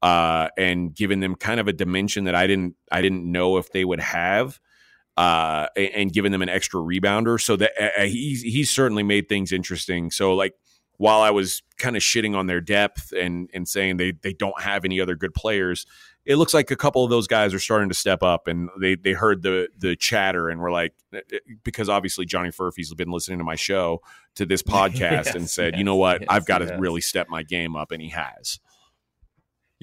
uh, 0.04 0.50
and 0.58 0.94
given 0.94 1.20
them 1.20 1.34
kind 1.34 1.58
of 1.58 1.66
a 1.66 1.72
dimension 1.72 2.24
that 2.24 2.34
I 2.34 2.46
didn't 2.46 2.76
I 2.92 3.00
didn't 3.00 3.24
know 3.24 3.56
if 3.56 3.72
they 3.72 3.86
would 3.86 4.00
have, 4.00 4.60
uh, 5.16 5.68
and, 5.74 5.90
and 5.94 6.12
given 6.12 6.30
them 6.30 6.42
an 6.42 6.50
extra 6.50 6.78
rebounder. 6.78 7.40
So 7.40 7.56
that 7.56 7.72
uh, 7.80 8.04
he's 8.04 8.42
he's 8.42 8.70
certainly 8.70 9.02
made 9.02 9.30
things 9.30 9.50
interesting. 9.50 10.10
So 10.10 10.34
like 10.34 10.52
while 10.98 11.22
I 11.22 11.30
was 11.30 11.62
kind 11.78 11.96
of 11.96 12.02
shitting 12.02 12.36
on 12.36 12.46
their 12.48 12.60
depth 12.60 13.12
and 13.12 13.48
and 13.54 13.66
saying 13.66 13.96
they 13.96 14.12
they 14.12 14.34
don't 14.34 14.60
have 14.60 14.84
any 14.84 15.00
other 15.00 15.16
good 15.16 15.32
players, 15.32 15.86
it 16.26 16.36
looks 16.36 16.52
like 16.52 16.70
a 16.70 16.76
couple 16.76 17.02
of 17.02 17.08
those 17.08 17.26
guys 17.26 17.54
are 17.54 17.58
starting 17.58 17.88
to 17.88 17.94
step 17.94 18.22
up 18.22 18.46
and 18.46 18.68
they 18.78 18.96
they 18.96 19.12
heard 19.12 19.40
the 19.40 19.68
the 19.78 19.96
chatter 19.96 20.50
and 20.50 20.60
were 20.60 20.70
like 20.70 20.92
uh, 21.16 21.20
because 21.64 21.88
obviously 21.88 22.26
Johnny 22.26 22.50
Furphy's 22.50 22.92
been 22.92 23.10
listening 23.10 23.38
to 23.38 23.44
my 23.44 23.56
show 23.56 24.02
to 24.34 24.44
this 24.44 24.62
podcast 24.76 25.24
yes, 25.24 25.34
and 25.34 25.48
said, 25.48 25.72
yes, 25.72 25.78
you 25.78 25.84
know 25.84 25.96
what, 25.96 26.20
yes, 26.20 26.28
I've 26.28 26.44
got 26.44 26.58
to 26.58 26.76
really 26.78 27.00
step 27.00 27.30
my 27.30 27.42
game 27.42 27.74
up, 27.74 27.90
and 27.90 28.02
he 28.02 28.10
has. 28.10 28.60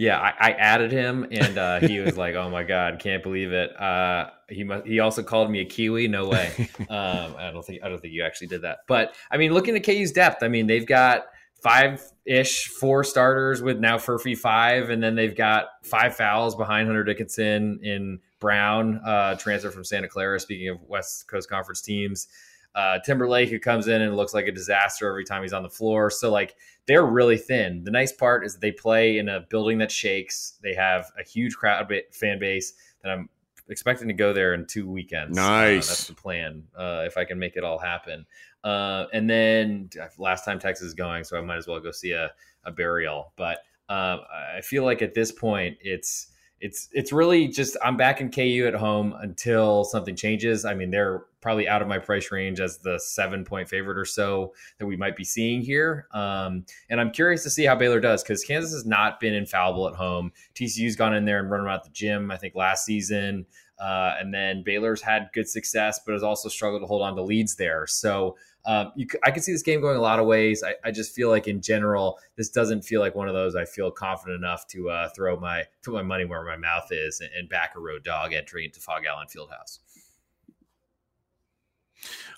Yeah, 0.01 0.17
I, 0.17 0.49
I, 0.49 0.51
added 0.53 0.91
him, 0.91 1.27
and 1.29 1.59
uh, 1.59 1.79
he 1.79 1.99
was 1.99 2.17
like, 2.17 2.33
"Oh 2.33 2.49
my 2.49 2.63
god, 2.63 2.97
can't 2.97 3.21
believe 3.21 3.51
it." 3.51 3.79
Uh, 3.79 4.31
he 4.49 4.63
must, 4.63 4.87
he 4.87 4.99
also 4.99 5.21
called 5.21 5.51
me 5.51 5.59
a 5.59 5.65
Kiwi. 5.65 6.07
No 6.07 6.27
way. 6.27 6.69
Um, 6.89 7.35
I 7.37 7.51
don't 7.53 7.63
think 7.63 7.83
I 7.83 7.89
don't 7.89 8.01
think 8.01 8.13
you 8.13 8.23
actually 8.23 8.47
did 8.47 8.63
that. 8.63 8.79
But 8.87 9.15
I 9.29 9.37
mean, 9.37 9.53
looking 9.53 9.75
at 9.75 9.85
KU's 9.85 10.11
depth, 10.11 10.41
I 10.41 10.47
mean, 10.47 10.65
they've 10.65 10.87
got 10.87 11.25
five 11.61 12.03
ish, 12.25 12.65
four 12.65 13.03
starters 13.03 13.61
with 13.61 13.79
now 13.79 13.97
Furphy 13.97 14.35
five, 14.35 14.89
and 14.89 15.03
then 15.03 15.13
they've 15.13 15.35
got 15.35 15.67
five 15.83 16.15
fouls 16.15 16.55
behind 16.55 16.87
Hunter 16.87 17.03
Dickinson 17.03 17.79
in 17.83 18.19
Braun, 18.39 18.99
uh, 19.05 19.35
transfer 19.35 19.69
from 19.69 19.83
Santa 19.83 20.07
Clara. 20.07 20.39
Speaking 20.39 20.69
of 20.69 20.81
West 20.81 21.27
Coast 21.27 21.47
Conference 21.47 21.81
teams, 21.81 22.27
uh, 22.75 22.99
Timberlake, 23.05 23.49
who 23.49 23.59
comes 23.59 23.87
in 23.87 24.01
and 24.01 24.15
looks 24.15 24.33
like 24.33 24.47
a 24.47 24.51
disaster 24.51 25.07
every 25.07 25.25
time 25.25 25.41
he's 25.41 25.53
on 25.53 25.63
the 25.63 25.69
floor. 25.69 26.09
So, 26.09 26.31
like, 26.31 26.55
they're 26.87 27.05
really 27.05 27.37
thin. 27.37 27.83
The 27.83 27.91
nice 27.91 28.11
part 28.11 28.45
is 28.45 28.57
they 28.57 28.71
play 28.71 29.17
in 29.17 29.29
a 29.29 29.41
building 29.49 29.77
that 29.79 29.91
shakes. 29.91 30.57
They 30.63 30.73
have 30.73 31.11
a 31.19 31.23
huge 31.23 31.55
crowd 31.55 31.91
fan 32.11 32.39
base 32.39 32.73
that 33.03 33.11
I'm 33.11 33.29
expecting 33.69 34.07
to 34.07 34.13
go 34.13 34.33
there 34.33 34.53
in 34.53 34.65
two 34.65 34.89
weekends. 34.89 35.35
Nice. 35.35 35.87
Uh, 35.87 35.91
that's 35.91 36.07
the 36.07 36.13
plan, 36.13 36.63
uh, 36.77 37.03
if 37.05 37.17
I 37.17 37.25
can 37.25 37.39
make 37.39 37.55
it 37.55 37.63
all 37.63 37.77
happen. 37.77 38.25
Uh, 38.63 39.05
and 39.13 39.29
then 39.29 39.89
last 40.17 40.45
time 40.45 40.59
Texas 40.59 40.87
is 40.87 40.93
going, 40.93 41.23
so 41.23 41.37
I 41.37 41.41
might 41.41 41.57
as 41.57 41.67
well 41.67 41.79
go 41.79 41.91
see 41.91 42.11
a, 42.11 42.31
a 42.63 42.71
burial. 42.71 43.33
But 43.35 43.59
uh, 43.89 44.17
I 44.55 44.61
feel 44.61 44.83
like 44.83 45.01
at 45.01 45.13
this 45.13 45.31
point, 45.31 45.77
it's 45.81 46.27
it's 46.61 46.89
it's 46.93 47.11
really 47.11 47.47
just 47.47 47.75
I'm 47.83 47.97
back 47.97 48.21
in 48.21 48.29
KU 48.31 48.65
at 48.67 48.75
home 48.75 49.15
until 49.19 49.83
something 49.83 50.15
changes. 50.15 50.63
I 50.63 50.75
mean, 50.75 50.91
they're 50.91 51.25
probably 51.41 51.67
out 51.67 51.81
of 51.81 51.87
my 51.87 51.97
price 51.97 52.31
range 52.31 52.59
as 52.59 52.77
the 52.77 52.99
seven 52.99 53.43
point 53.43 53.67
favorite 53.67 53.97
or 53.97 54.05
so 54.05 54.53
that 54.77 54.85
we 54.85 54.95
might 54.95 55.15
be 55.15 55.23
seeing 55.23 55.61
here. 55.61 56.07
Um, 56.11 56.65
and 56.89 57.01
I'm 57.01 57.11
curious 57.11 57.41
to 57.43 57.49
see 57.49 57.65
how 57.65 57.75
Baylor 57.75 57.99
does 57.99 58.21
because 58.23 58.43
Kansas 58.43 58.73
has 58.73 58.85
not 58.85 59.19
been 59.19 59.33
infallible 59.33 59.87
at 59.87 59.95
home. 59.95 60.31
TCU's 60.53 60.95
gone 60.95 61.15
in 61.15 61.25
there 61.25 61.39
and 61.39 61.49
run 61.49 61.61
around 61.61 61.81
the 61.83 61.89
gym. 61.89 62.29
I 62.29 62.37
think 62.37 62.53
last 62.53 62.85
season. 62.85 63.47
Uh, 63.79 64.15
and 64.19 64.31
then 64.31 64.61
Baylor's 64.63 65.01
had 65.01 65.31
good 65.33 65.49
success, 65.49 65.99
but 66.05 66.13
has 66.13 66.21
also 66.21 66.47
struggled 66.47 66.83
to 66.83 66.85
hold 66.85 67.01
on 67.01 67.15
to 67.15 67.23
leads 67.23 67.55
there. 67.55 67.87
So 67.87 68.37
um, 68.65 68.91
you, 68.95 69.07
I 69.23 69.31
can 69.31 69.41
see 69.41 69.51
this 69.51 69.63
game 69.63 69.81
going 69.81 69.97
a 69.97 70.01
lot 70.01 70.19
of 70.19 70.27
ways. 70.27 70.63
I, 70.63 70.75
I, 70.83 70.91
just 70.91 71.15
feel 71.15 71.29
like 71.29 71.47
in 71.47 71.61
general, 71.61 72.19
this 72.35 72.49
doesn't 72.49 72.83
feel 72.83 73.01
like 73.01 73.15
one 73.15 73.27
of 73.27 73.33
those 73.33 73.55
I 73.55 73.65
feel 73.65 73.89
confident 73.89 74.37
enough 74.37 74.67
to 74.67 74.89
uh, 74.89 75.09
throw 75.15 75.39
my 75.39 75.63
put 75.81 75.93
my 75.93 76.03
money 76.03 76.25
where 76.25 76.43
my 76.45 76.57
mouth 76.57 76.87
is 76.91 77.21
and, 77.21 77.29
and 77.35 77.49
back 77.49 77.73
a 77.75 77.79
road 77.79 78.03
dog 78.03 78.33
entering 78.33 78.65
into 78.65 78.79
Phog 78.79 79.03
Allen 79.05 79.27
Fieldhouse. 79.27 79.79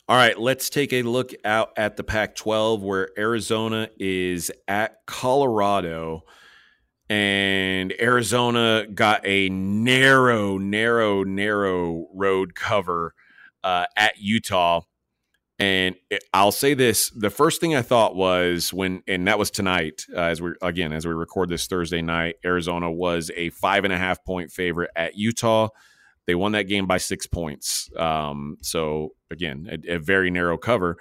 All 0.08 0.16
right, 0.16 0.38
let's 0.38 0.70
take 0.70 0.94
a 0.94 1.02
look 1.02 1.34
out 1.46 1.72
at 1.78 1.98
the 1.98 2.04
Pac 2.04 2.36
12 2.36 2.82
where 2.82 3.10
Arizona 3.18 3.90
is 4.00 4.52
at 4.68 5.06
Colorado. 5.06 6.24
And 7.10 7.94
Arizona 8.02 8.86
got 8.94 9.26
a 9.26 9.50
narrow, 9.50 10.58
narrow, 10.58 11.24
narrow 11.24 12.08
road 12.14 12.56
cover 12.56 13.14
uh, 13.64 13.86
at 13.96 14.18
Utah 14.20 14.82
and 15.60 15.96
it, 16.10 16.24
I'll 16.34 16.52
say 16.52 16.74
this: 16.74 17.10
the 17.12 17.30
first 17.30 17.62
thing 17.62 17.76
I 17.76 17.82
thought 17.82 18.16
was 18.16 18.74
when, 18.74 19.04
and 19.08 19.28
that 19.28 19.38
was 19.38 19.52
tonight, 19.52 20.06
uh, 20.16 20.22
as 20.22 20.42
we 20.42 20.54
again 20.62 20.94
as 20.94 21.06
we 21.06 21.14
record 21.14 21.50
this 21.50 21.68
Thursday 21.68 22.02
night. 22.02 22.36
Arizona 22.44 22.92
was 22.92 23.32
a 23.36 23.50
five 23.52 23.84
and 23.84 23.94
a 23.94 23.98
half 23.98 24.24
point 24.26 24.52
favorite 24.52 24.92
at 24.96 25.16
Utah. 25.16 25.70
They 26.26 26.36
won 26.36 26.54
that 26.54 26.64
game 26.64 26.88
by 26.88 26.98
six 26.98 27.28
points. 27.28 27.90
Um, 27.98 28.58
so 28.62 29.10
again, 29.30 29.68
a, 29.70 29.96
a, 29.96 30.00
very 30.00 30.32
narrow 30.32 30.58
cover. 30.58 30.98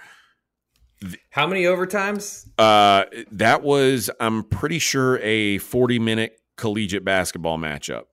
How 1.30 1.46
many 1.46 1.62
overtimes? 1.62 2.48
Uh, 2.58 3.04
that 3.30 3.62
was, 3.62 4.10
I'm 4.18 4.42
pretty 4.42 4.80
sure, 4.80 5.18
a 5.20 5.58
40 5.58 6.00
minute 6.00 6.40
collegiate 6.56 7.04
basketball 7.04 7.56
matchup 7.56 8.04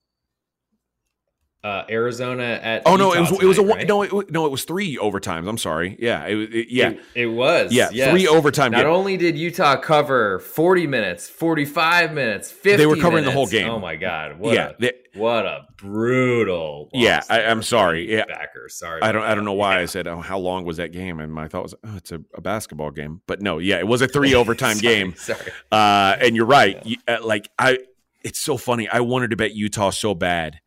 uh, 1.63 1.83
Arizona 1.89 2.59
at. 2.61 2.83
Oh 2.85 2.95
no, 2.95 3.13
it 3.13 3.19
was 3.19 3.29
tonight, 3.29 3.43
it 3.43 3.45
was 3.47 3.57
a 3.57 3.63
right? 3.63 3.87
no 3.87 4.03
it, 4.03 4.31
no 4.31 4.45
it 4.45 4.51
was 4.51 4.63
three 4.63 4.97
overtimes. 4.97 5.47
I'm 5.47 5.57
sorry. 5.57 5.97
Yeah, 5.99 6.25
it, 6.25 6.37
it 6.37 6.67
yeah 6.69 6.89
it, 6.89 7.01
it, 7.15 7.25
was. 7.25 7.73
Yeah, 7.73 7.89
yes. 7.91 8.11
three 8.11 8.27
overtime. 8.27 8.71
Not 8.71 8.85
only 8.85 9.17
did 9.17 9.37
Utah 9.37 9.75
cover 9.75 10.39
40 10.39 10.87
minutes, 10.87 11.27
45 11.27 12.13
minutes, 12.13 12.49
50. 12.49 12.77
They 12.77 12.85
were 12.85 12.95
covering 12.95 13.25
minutes. 13.25 13.27
the 13.27 13.31
whole 13.31 13.47
game. 13.47 13.69
Oh 13.69 13.79
my 13.79 13.97
god! 13.97 14.39
What 14.39 14.53
yeah, 14.53 14.69
a, 14.69 14.73
they, 14.79 14.93
what 15.15 15.45
a 15.45 15.65
brutal. 15.75 16.89
Yeah, 16.93 17.21
I, 17.29 17.41
am 17.41 17.61
sorry. 17.61 18.09
Yeah, 18.09 18.23
backers. 18.25 18.75
Sorry. 18.75 19.01
I 19.01 19.11
don't. 19.11 19.23
I 19.23 19.35
don't 19.35 19.45
know 19.45 19.53
why 19.53 19.75
yeah. 19.75 19.81
I 19.81 19.85
said 19.85 20.07
oh, 20.07 20.21
how 20.21 20.39
long 20.39 20.63
was 20.63 20.77
that 20.77 20.93
game, 20.93 21.19
and 21.19 21.33
my 21.33 21.49
thought 21.49 21.63
was 21.63 21.75
oh, 21.83 21.97
it's 21.97 22.13
a, 22.13 22.21
a, 22.35 22.41
basketball 22.41 22.91
game, 22.91 23.21
but 23.27 23.41
no, 23.41 23.57
yeah, 23.57 23.79
it 23.79 23.87
was 23.87 24.01
a 24.01 24.07
three 24.07 24.33
overtime 24.33 24.77
sorry, 24.77 24.95
game. 24.95 25.15
Sorry. 25.15 25.51
Uh, 25.69 26.15
and 26.21 26.37
you're 26.37 26.45
right. 26.45 26.81
Yeah. 26.85 26.97
Uh, 27.05 27.25
like 27.25 27.49
I, 27.59 27.79
it's 28.23 28.39
so 28.39 28.55
funny. 28.55 28.87
I 28.87 29.01
wanted 29.01 29.31
to 29.31 29.35
bet 29.35 29.53
Utah 29.53 29.89
so 29.89 30.15
bad 30.15 30.61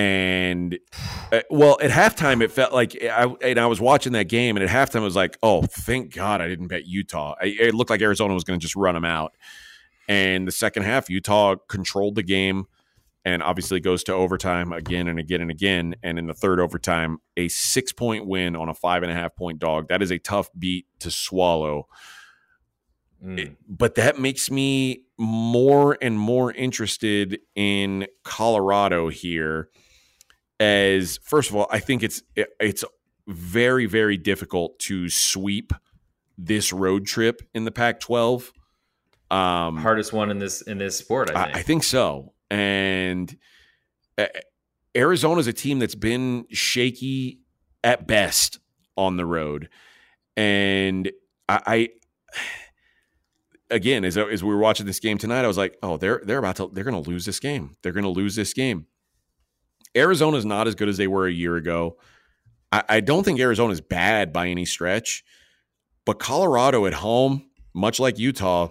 and 0.00 0.78
uh, 1.30 1.40
well, 1.50 1.76
at 1.82 1.90
halftime, 1.90 2.42
it 2.42 2.50
felt 2.50 2.72
like 2.72 2.96
I 3.02 3.26
and 3.42 3.60
I 3.60 3.66
was 3.66 3.82
watching 3.82 4.12
that 4.14 4.28
game, 4.28 4.56
and 4.56 4.64
at 4.64 4.70
halftime, 4.70 5.02
it 5.02 5.04
was 5.04 5.16
like, 5.16 5.36
oh, 5.42 5.60
thank 5.60 6.14
God 6.14 6.40
I 6.40 6.48
didn't 6.48 6.68
bet 6.68 6.86
Utah. 6.86 7.34
it 7.42 7.74
looked 7.74 7.90
like 7.90 8.00
Arizona 8.00 8.32
was 8.32 8.42
going 8.42 8.58
to 8.58 8.62
just 8.62 8.76
run 8.76 8.94
them 8.94 9.04
out. 9.04 9.36
And 10.08 10.48
the 10.48 10.52
second 10.52 10.84
half, 10.84 11.10
Utah 11.10 11.56
controlled 11.68 12.14
the 12.14 12.22
game, 12.22 12.64
and 13.26 13.42
obviously 13.42 13.78
goes 13.78 14.02
to 14.04 14.14
overtime 14.14 14.72
again 14.72 15.06
and 15.06 15.18
again 15.18 15.42
and 15.42 15.50
again. 15.50 15.94
And 16.02 16.18
in 16.18 16.28
the 16.28 16.34
third 16.34 16.60
overtime, 16.60 17.18
a 17.36 17.48
six 17.48 17.92
point 17.92 18.26
win 18.26 18.56
on 18.56 18.70
a 18.70 18.74
five 18.74 19.02
and 19.02 19.12
a 19.12 19.14
half 19.14 19.36
point 19.36 19.58
dog. 19.58 19.88
That 19.88 20.00
is 20.00 20.10
a 20.10 20.18
tough 20.18 20.48
beat 20.58 20.86
to 21.00 21.10
swallow. 21.10 21.88
Mm. 23.22 23.38
It, 23.38 23.56
but 23.68 23.96
that 23.96 24.18
makes 24.18 24.50
me 24.50 25.02
more 25.18 25.98
and 26.00 26.18
more 26.18 26.52
interested 26.52 27.38
in 27.54 28.06
Colorado 28.24 29.10
here 29.10 29.68
as 30.60 31.18
first 31.24 31.50
of 31.50 31.56
all, 31.56 31.66
I 31.70 31.80
think 31.80 32.02
it's 32.02 32.22
it's 32.36 32.84
very 33.26 33.86
very 33.86 34.16
difficult 34.16 34.78
to 34.80 35.08
sweep 35.08 35.72
this 36.36 36.72
road 36.72 37.06
trip 37.06 37.42
in 37.54 37.64
the 37.64 37.70
Pac-12. 37.70 38.50
Um, 39.30 39.76
Hardest 39.78 40.12
one 40.12 40.30
in 40.30 40.38
this 40.38 40.60
in 40.62 40.78
this 40.78 40.96
sport, 40.96 41.30
I 41.30 41.44
think. 41.44 41.56
I, 41.56 41.58
I 41.58 41.62
think 41.62 41.82
so. 41.82 42.34
And 42.50 43.36
uh, 44.18 44.26
Arizona's 44.94 45.46
a 45.46 45.52
team 45.52 45.78
that's 45.78 45.94
been 45.94 46.46
shaky 46.50 47.40
at 47.82 48.06
best 48.06 48.58
on 48.96 49.16
the 49.16 49.24
road, 49.24 49.68
and 50.36 51.10
I, 51.48 51.60
I 51.66 51.88
again 53.70 54.04
as 54.04 54.18
as 54.18 54.42
we 54.44 54.50
were 54.50 54.58
watching 54.58 54.84
this 54.84 55.00
game 55.00 55.16
tonight, 55.16 55.44
I 55.44 55.48
was 55.48 55.56
like, 55.56 55.78
oh, 55.82 55.96
they're 55.96 56.20
they're 56.24 56.38
about 56.38 56.56
to 56.56 56.70
they're 56.72 56.84
going 56.84 57.02
to 57.02 57.08
lose 57.08 57.24
this 57.24 57.40
game. 57.40 57.76
They're 57.82 57.92
going 57.92 58.04
to 58.04 58.10
lose 58.10 58.34
this 58.34 58.52
game. 58.52 58.86
Arizona 59.96 60.36
is 60.36 60.44
not 60.44 60.68
as 60.68 60.74
good 60.74 60.88
as 60.88 60.96
they 60.96 61.06
were 61.06 61.26
a 61.26 61.32
year 61.32 61.56
ago. 61.56 61.96
I, 62.72 62.84
I 62.88 63.00
don't 63.00 63.24
think 63.24 63.40
Arizona 63.40 63.72
is 63.72 63.80
bad 63.80 64.32
by 64.32 64.48
any 64.48 64.64
stretch, 64.64 65.24
but 66.04 66.18
Colorado 66.18 66.86
at 66.86 66.94
home, 66.94 67.46
much 67.74 68.00
like 68.00 68.18
Utah, 68.18 68.68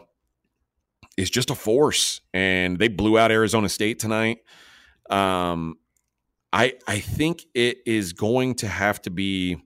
is 1.18 1.30
just 1.30 1.50
a 1.50 1.56
force, 1.56 2.22
and 2.34 2.80
they 2.80 2.88
blew 2.88 3.18
out 3.18 3.32
Arizona 3.32 3.68
State 3.68 4.00
tonight. 4.00 4.40
Um, 5.10 5.76
I 6.54 6.76
I 6.88 7.00
think 7.00 7.44
it 7.54 7.80
is 7.86 8.14
going 8.14 8.56
to 8.56 8.68
have 8.68 9.02
to 9.02 9.10
be 9.10 9.58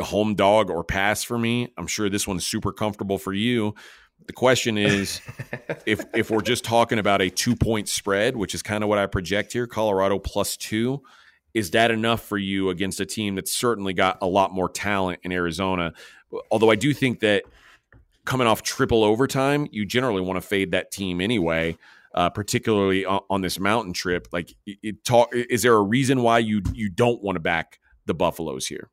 home 0.00 0.34
dog 0.34 0.70
or 0.70 0.84
pass 0.84 1.24
for 1.24 1.38
me. 1.38 1.72
I'm 1.76 1.86
sure 1.86 2.08
this 2.08 2.26
one's 2.26 2.46
super 2.46 2.72
comfortable 2.72 3.18
for 3.18 3.32
you. 3.32 3.74
The 4.26 4.32
question 4.32 4.78
is 4.78 5.20
if 5.86 6.04
if 6.14 6.30
we're 6.30 6.42
just 6.42 6.64
talking 6.64 6.98
about 6.98 7.22
a 7.22 7.30
two 7.30 7.56
point 7.56 7.88
spread, 7.88 8.36
which 8.36 8.54
is 8.54 8.62
kind 8.62 8.82
of 8.82 8.88
what 8.88 8.98
I 8.98 9.06
project 9.06 9.52
here, 9.52 9.66
Colorado 9.66 10.18
plus 10.18 10.56
two, 10.56 11.02
is 11.54 11.70
that 11.72 11.90
enough 11.90 12.22
for 12.22 12.38
you 12.38 12.70
against 12.70 13.00
a 13.00 13.06
team 13.06 13.34
that's 13.34 13.52
certainly 13.52 13.94
got 13.94 14.18
a 14.20 14.26
lot 14.26 14.52
more 14.52 14.68
talent 14.68 15.20
in 15.22 15.32
Arizona? 15.32 15.92
Although 16.50 16.70
I 16.70 16.74
do 16.74 16.92
think 16.92 17.20
that 17.20 17.44
coming 18.24 18.46
off 18.46 18.62
triple 18.62 19.04
overtime, 19.04 19.66
you 19.70 19.86
generally 19.86 20.20
want 20.20 20.36
to 20.36 20.46
fade 20.46 20.72
that 20.72 20.90
team 20.90 21.20
anyway. 21.20 21.76
Uh, 22.14 22.30
particularly 22.30 23.04
on, 23.04 23.20
on, 23.28 23.42
this 23.42 23.60
mountain 23.60 23.92
trip, 23.92 24.26
like 24.32 24.54
it, 24.64 25.04
talk, 25.04 25.28
is 25.34 25.60
there 25.60 25.74
a 25.74 25.82
reason 25.82 26.22
why 26.22 26.38
you 26.38 26.62
you 26.72 26.88
don't 26.88 27.22
want 27.22 27.36
to 27.36 27.40
back 27.40 27.78
the 28.06 28.14
Buffaloes 28.14 28.66
here? 28.66 28.88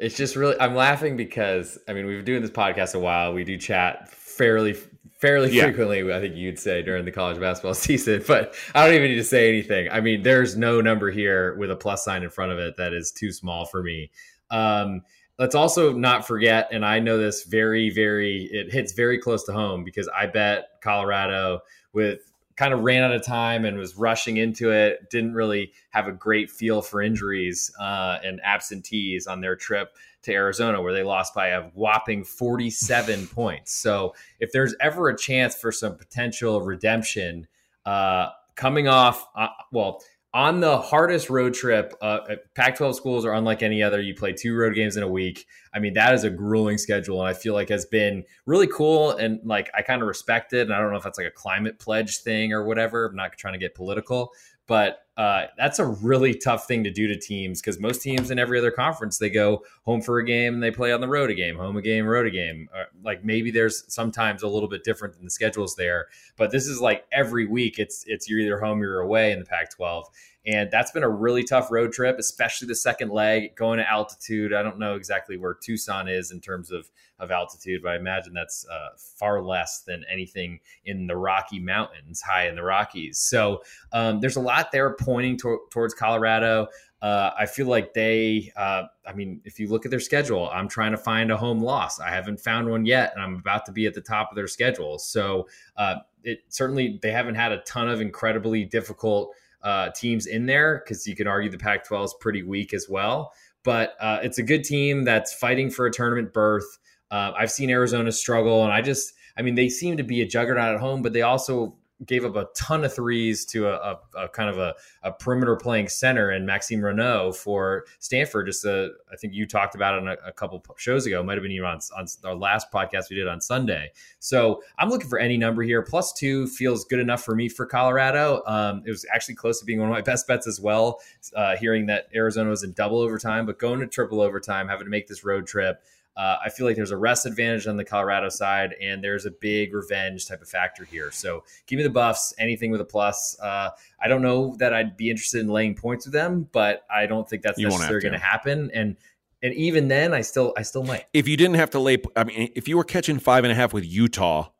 It's 0.00 0.16
just 0.16 0.34
really 0.34 0.58
I'm 0.58 0.74
laughing 0.74 1.16
because 1.16 1.78
I 1.86 1.92
mean 1.92 2.06
we've 2.06 2.18
been 2.18 2.24
doing 2.24 2.42
this 2.42 2.50
podcast 2.50 2.94
a 2.94 2.98
while. 2.98 3.32
We 3.34 3.44
do 3.44 3.56
chat 3.56 4.10
fairly 4.10 4.74
fairly 5.20 5.52
yeah. 5.52 5.64
frequently. 5.64 6.12
I 6.12 6.18
think 6.18 6.34
you'd 6.34 6.58
say 6.58 6.82
during 6.82 7.04
the 7.04 7.12
college 7.12 7.38
basketball 7.38 7.74
season, 7.74 8.24
but 8.26 8.54
I 8.74 8.86
don't 8.86 8.94
even 8.94 9.10
need 9.10 9.16
to 9.16 9.24
say 9.24 9.48
anything. 9.48 9.90
I 9.90 10.00
mean, 10.00 10.22
there's 10.22 10.56
no 10.56 10.80
number 10.80 11.10
here 11.10 11.54
with 11.56 11.70
a 11.70 11.76
plus 11.76 12.04
sign 12.04 12.22
in 12.22 12.30
front 12.30 12.50
of 12.50 12.58
it 12.58 12.76
that 12.78 12.94
is 12.94 13.12
too 13.12 13.30
small 13.30 13.66
for 13.66 13.82
me. 13.82 14.10
Um, 14.50 15.02
let's 15.38 15.54
also 15.54 15.92
not 15.92 16.26
forget, 16.26 16.68
and 16.72 16.84
I 16.84 17.00
know 17.00 17.18
this 17.18 17.44
very, 17.44 17.90
very, 17.90 18.48
it 18.50 18.72
hits 18.72 18.92
very 18.92 19.18
close 19.18 19.44
to 19.44 19.52
home 19.52 19.84
because 19.84 20.08
I 20.08 20.26
bet 20.26 20.68
Colorado 20.82 21.60
with 21.92 22.29
kind 22.60 22.74
of 22.74 22.80
ran 22.80 23.02
out 23.02 23.10
of 23.10 23.24
time 23.24 23.64
and 23.64 23.78
was 23.78 23.96
rushing 23.96 24.36
into 24.36 24.70
it. 24.70 25.08
Didn't 25.08 25.32
really 25.32 25.72
have 25.88 26.06
a 26.06 26.12
great 26.12 26.50
feel 26.50 26.82
for 26.82 27.00
injuries 27.00 27.72
uh, 27.80 28.18
and 28.22 28.38
absentees 28.44 29.26
on 29.26 29.40
their 29.40 29.56
trip 29.56 29.96
to 30.24 30.32
Arizona, 30.34 30.82
where 30.82 30.92
they 30.92 31.02
lost 31.02 31.32
by 31.32 31.48
a 31.48 31.70
whopping 31.70 32.22
47 32.22 33.26
points. 33.34 33.72
So, 33.72 34.14
if 34.40 34.52
there's 34.52 34.74
ever 34.78 35.08
a 35.08 35.16
chance 35.16 35.54
for 35.54 35.72
some 35.72 35.96
potential 35.96 36.60
redemption, 36.60 37.48
uh, 37.86 38.28
coming 38.56 38.88
off, 38.88 39.26
uh, 39.34 39.48
well, 39.72 40.02
on 40.32 40.60
the 40.60 40.78
hardest 40.78 41.28
road 41.28 41.54
trip, 41.54 41.92
uh, 42.00 42.20
Pac 42.54 42.76
12 42.76 42.94
schools 42.94 43.24
are 43.24 43.34
unlike 43.34 43.62
any 43.62 43.82
other. 43.82 44.00
You 44.00 44.14
play 44.14 44.32
two 44.32 44.56
road 44.56 44.74
games 44.74 44.96
in 44.96 45.02
a 45.02 45.08
week. 45.08 45.46
I 45.74 45.80
mean, 45.80 45.94
that 45.94 46.14
is 46.14 46.22
a 46.22 46.30
grueling 46.30 46.78
schedule. 46.78 47.20
And 47.20 47.28
I 47.28 47.32
feel 47.32 47.54
like 47.54 47.68
has 47.68 47.86
been 47.86 48.24
really 48.46 48.68
cool. 48.68 49.10
And 49.10 49.40
like, 49.44 49.70
I 49.76 49.82
kind 49.82 50.02
of 50.02 50.08
respect 50.08 50.52
it. 50.52 50.62
And 50.62 50.72
I 50.72 50.78
don't 50.78 50.90
know 50.90 50.96
if 50.96 51.02
that's 51.02 51.18
like 51.18 51.26
a 51.26 51.32
climate 51.32 51.80
pledge 51.80 52.18
thing 52.18 52.52
or 52.52 52.64
whatever. 52.64 53.06
I'm 53.06 53.16
not 53.16 53.36
trying 53.36 53.54
to 53.54 53.58
get 53.58 53.74
political, 53.74 54.32
but 54.68 55.00
uh, 55.20 55.48
that's 55.58 55.78
a 55.78 55.84
really 55.84 56.32
tough 56.32 56.66
thing 56.66 56.82
to 56.82 56.90
do 56.90 57.06
to 57.06 57.14
teams 57.14 57.60
because 57.60 57.78
most 57.78 58.00
teams 58.00 58.30
in 58.30 58.38
every 58.38 58.58
other 58.58 58.70
conference 58.70 59.18
they 59.18 59.28
go 59.28 59.62
home 59.82 60.00
for 60.00 60.18
a 60.18 60.24
game 60.24 60.54
and 60.54 60.62
they 60.62 60.70
play 60.70 60.94
on 60.94 61.00
the 61.02 61.06
road 61.06 61.30
a 61.30 61.34
game, 61.34 61.56
home 61.56 61.76
a 61.76 61.82
game, 61.82 62.06
road 62.06 62.26
a 62.26 62.30
game. 62.30 62.70
Uh, 62.74 62.84
like 63.04 63.22
maybe 63.22 63.50
there's 63.50 63.84
sometimes 63.92 64.42
a 64.42 64.48
little 64.48 64.66
bit 64.66 64.82
different 64.82 65.14
than 65.14 65.26
the 65.26 65.30
schedules 65.30 65.76
there, 65.76 66.06
but 66.38 66.50
this 66.50 66.66
is 66.66 66.80
like 66.80 67.04
every 67.12 67.44
week 67.44 67.78
it's 67.78 68.02
it's 68.06 68.30
you're 68.30 68.40
either 68.40 68.58
home 68.58 68.80
or 68.80 68.84
you're 68.84 69.00
away 69.00 69.30
in 69.30 69.38
the 69.38 69.44
Pac-12, 69.44 70.04
And 70.46 70.70
that's 70.70 70.90
been 70.90 71.02
a 71.02 71.08
really 71.08 71.44
tough 71.44 71.70
road 71.70 71.92
trip, 71.92 72.18
especially 72.18 72.66
the 72.66 72.74
second 72.74 73.10
leg 73.10 73.54
going 73.56 73.78
to 73.78 73.88
altitude. 73.88 74.54
I 74.54 74.62
don't 74.62 74.78
know 74.78 74.94
exactly 74.94 75.36
where 75.36 75.52
Tucson 75.52 76.08
is 76.08 76.30
in 76.30 76.40
terms 76.40 76.70
of, 76.70 76.90
of 77.18 77.30
altitude, 77.30 77.82
but 77.82 77.92
I 77.92 77.96
imagine 77.96 78.32
that's 78.32 78.66
uh, 78.66 78.96
far 78.96 79.42
less 79.42 79.82
than 79.82 80.02
anything 80.10 80.60
in 80.86 81.06
the 81.06 81.16
Rocky 81.16 81.58
Mountains, 81.58 82.22
high 82.22 82.48
in 82.48 82.54
the 82.54 82.62
Rockies. 82.62 83.18
So 83.18 83.62
um, 83.92 84.20
there's 84.20 84.36
a 84.36 84.40
lot 84.40 84.72
there 84.72 84.94
pointing 84.94 85.36
to- 85.38 85.60
towards 85.70 85.92
Colorado. 85.92 86.68
Uh, 87.02 87.30
I 87.38 87.44
feel 87.44 87.66
like 87.66 87.92
they, 87.92 88.50
uh, 88.56 88.84
I 89.06 89.12
mean, 89.12 89.42
if 89.44 89.58
you 89.58 89.68
look 89.68 89.84
at 89.84 89.90
their 89.90 90.00
schedule, 90.00 90.48
I'm 90.50 90.68
trying 90.68 90.92
to 90.92 90.98
find 90.98 91.30
a 91.30 91.36
home 91.36 91.62
loss. 91.62 92.00
I 92.00 92.08
haven't 92.10 92.40
found 92.40 92.68
one 92.68 92.86
yet, 92.86 93.12
and 93.14 93.22
I'm 93.22 93.36
about 93.36 93.66
to 93.66 93.72
be 93.72 93.86
at 93.86 93.92
the 93.92 94.00
top 94.00 94.30
of 94.30 94.36
their 94.36 94.48
schedule. 94.48 94.98
So 94.98 95.48
uh, 95.76 95.96
it 96.24 96.40
certainly, 96.48 96.98
they 97.02 97.12
haven't 97.12 97.34
had 97.34 97.52
a 97.52 97.58
ton 97.58 97.90
of 97.90 98.00
incredibly 98.00 98.64
difficult 98.64 99.34
uh, 99.62 99.90
teams 99.90 100.26
in 100.26 100.46
there 100.46 100.82
because 100.84 101.06
you 101.06 101.14
can 101.14 101.26
argue 101.26 101.50
the 101.50 101.58
Pac 101.58 101.84
12 101.84 102.04
is 102.04 102.14
pretty 102.20 102.42
weak 102.42 102.72
as 102.72 102.86
well. 102.88 103.32
But 103.62 103.94
uh, 104.00 104.20
it's 104.22 104.38
a 104.38 104.42
good 104.42 104.64
team 104.64 105.04
that's 105.04 105.34
fighting 105.34 105.70
for 105.70 105.86
a 105.86 105.92
tournament 105.92 106.32
berth. 106.32 106.78
Uh, 107.10 107.32
I've 107.36 107.50
seen 107.50 107.70
Arizona 107.70 108.12
struggle, 108.12 108.64
and 108.64 108.72
I 108.72 108.80
just, 108.80 109.12
I 109.36 109.42
mean, 109.42 109.54
they 109.54 109.68
seem 109.68 109.96
to 109.96 110.02
be 110.02 110.22
a 110.22 110.26
juggernaut 110.26 110.74
at 110.74 110.80
home, 110.80 111.02
but 111.02 111.12
they 111.12 111.22
also 111.22 111.76
gave 112.06 112.24
up 112.24 112.36
a 112.36 112.48
ton 112.54 112.84
of 112.84 112.94
threes 112.94 113.44
to 113.44 113.68
a, 113.68 113.74
a, 113.74 114.24
a 114.24 114.28
kind 114.28 114.48
of 114.48 114.58
a, 114.58 114.74
a, 115.02 115.12
perimeter 115.12 115.54
playing 115.56 115.88
center 115.88 116.30
and 116.30 116.46
Maxime 116.46 116.80
Raynaud 116.80 117.36
for 117.36 117.84
Stanford. 117.98 118.46
Just 118.46 118.64
a, 118.64 118.90
I 119.12 119.16
think 119.16 119.34
you 119.34 119.46
talked 119.46 119.74
about 119.74 119.94
it 119.94 120.00
on 120.00 120.08
a, 120.08 120.16
a 120.26 120.32
couple 120.32 120.64
shows 120.76 121.06
ago. 121.06 121.20
It 121.20 121.24
might 121.24 121.34
have 121.34 121.42
been 121.42 121.52
even 121.52 121.66
on, 121.66 121.80
on 121.96 122.06
our 122.24 122.34
last 122.34 122.72
podcast 122.72 123.10
we 123.10 123.16
did 123.16 123.28
on 123.28 123.40
Sunday. 123.40 123.92
So 124.18 124.62
I'm 124.78 124.88
looking 124.88 125.08
for 125.08 125.18
any 125.18 125.36
number 125.36 125.62
here. 125.62 125.82
Plus 125.82 126.12
two 126.12 126.46
feels 126.46 126.84
good 126.84 127.00
enough 127.00 127.22
for 127.22 127.34
me 127.34 127.48
for 127.48 127.66
Colorado. 127.66 128.42
Um, 128.46 128.82
it 128.86 128.90
was 128.90 129.04
actually 129.12 129.34
close 129.34 129.60
to 129.60 129.66
being 129.66 129.80
one 129.80 129.88
of 129.88 129.94
my 129.94 130.00
best 130.10 130.26
bets 130.26 130.46
as 130.46 130.60
well. 130.60 131.00
Uh, 131.36 131.56
hearing 131.56 131.86
that 131.86 132.08
Arizona 132.14 132.48
was 132.48 132.62
in 132.62 132.72
double 132.72 133.00
overtime, 133.00 133.44
but 133.46 133.58
going 133.58 133.80
to 133.80 133.86
triple 133.86 134.20
overtime, 134.20 134.68
having 134.68 134.86
to 134.86 134.90
make 134.90 135.06
this 135.06 135.24
road 135.24 135.46
trip. 135.46 135.82
Uh, 136.20 136.36
I 136.44 136.50
feel 136.50 136.66
like 136.66 136.76
there's 136.76 136.90
a 136.90 136.98
rest 136.98 137.24
advantage 137.24 137.66
on 137.66 137.78
the 137.78 137.84
Colorado 137.84 138.28
side, 138.28 138.74
and 138.78 139.02
there's 139.02 139.24
a 139.24 139.30
big 139.30 139.72
revenge 139.72 140.28
type 140.28 140.42
of 140.42 140.50
factor 140.50 140.84
here. 140.84 141.10
So 141.10 141.44
give 141.66 141.78
me 141.78 141.82
the 141.82 141.88
Buffs, 141.88 142.34
anything 142.38 142.70
with 142.70 142.82
a 142.82 142.84
plus. 142.84 143.40
Uh, 143.40 143.70
I 144.02 144.06
don't 144.06 144.20
know 144.20 144.54
that 144.58 144.74
I'd 144.74 144.98
be 144.98 145.08
interested 145.08 145.40
in 145.40 145.48
laying 145.48 145.74
points 145.74 146.04
with 146.04 146.12
them, 146.12 146.46
but 146.52 146.82
I 146.94 147.06
don't 147.06 147.26
think 147.26 147.40
that's 147.40 147.58
you 147.58 147.68
necessarily 147.68 148.02
going 148.02 148.12
to 148.12 148.18
happen. 148.18 148.70
And 148.74 148.98
and 149.42 149.54
even 149.54 149.88
then, 149.88 150.12
I 150.12 150.20
still 150.20 150.52
I 150.58 150.62
still 150.62 150.84
might. 150.84 151.06
If 151.14 151.26
you 151.26 151.38
didn't 151.38 151.56
have 151.56 151.70
to 151.70 151.78
lay, 151.78 151.96
I 152.14 152.24
mean, 152.24 152.52
if 152.54 152.68
you 152.68 152.76
were 152.76 152.84
catching 152.84 153.18
five 153.18 153.44
and 153.44 153.50
a 153.50 153.54
half 153.54 153.72
with 153.72 153.86
Utah 153.86 154.50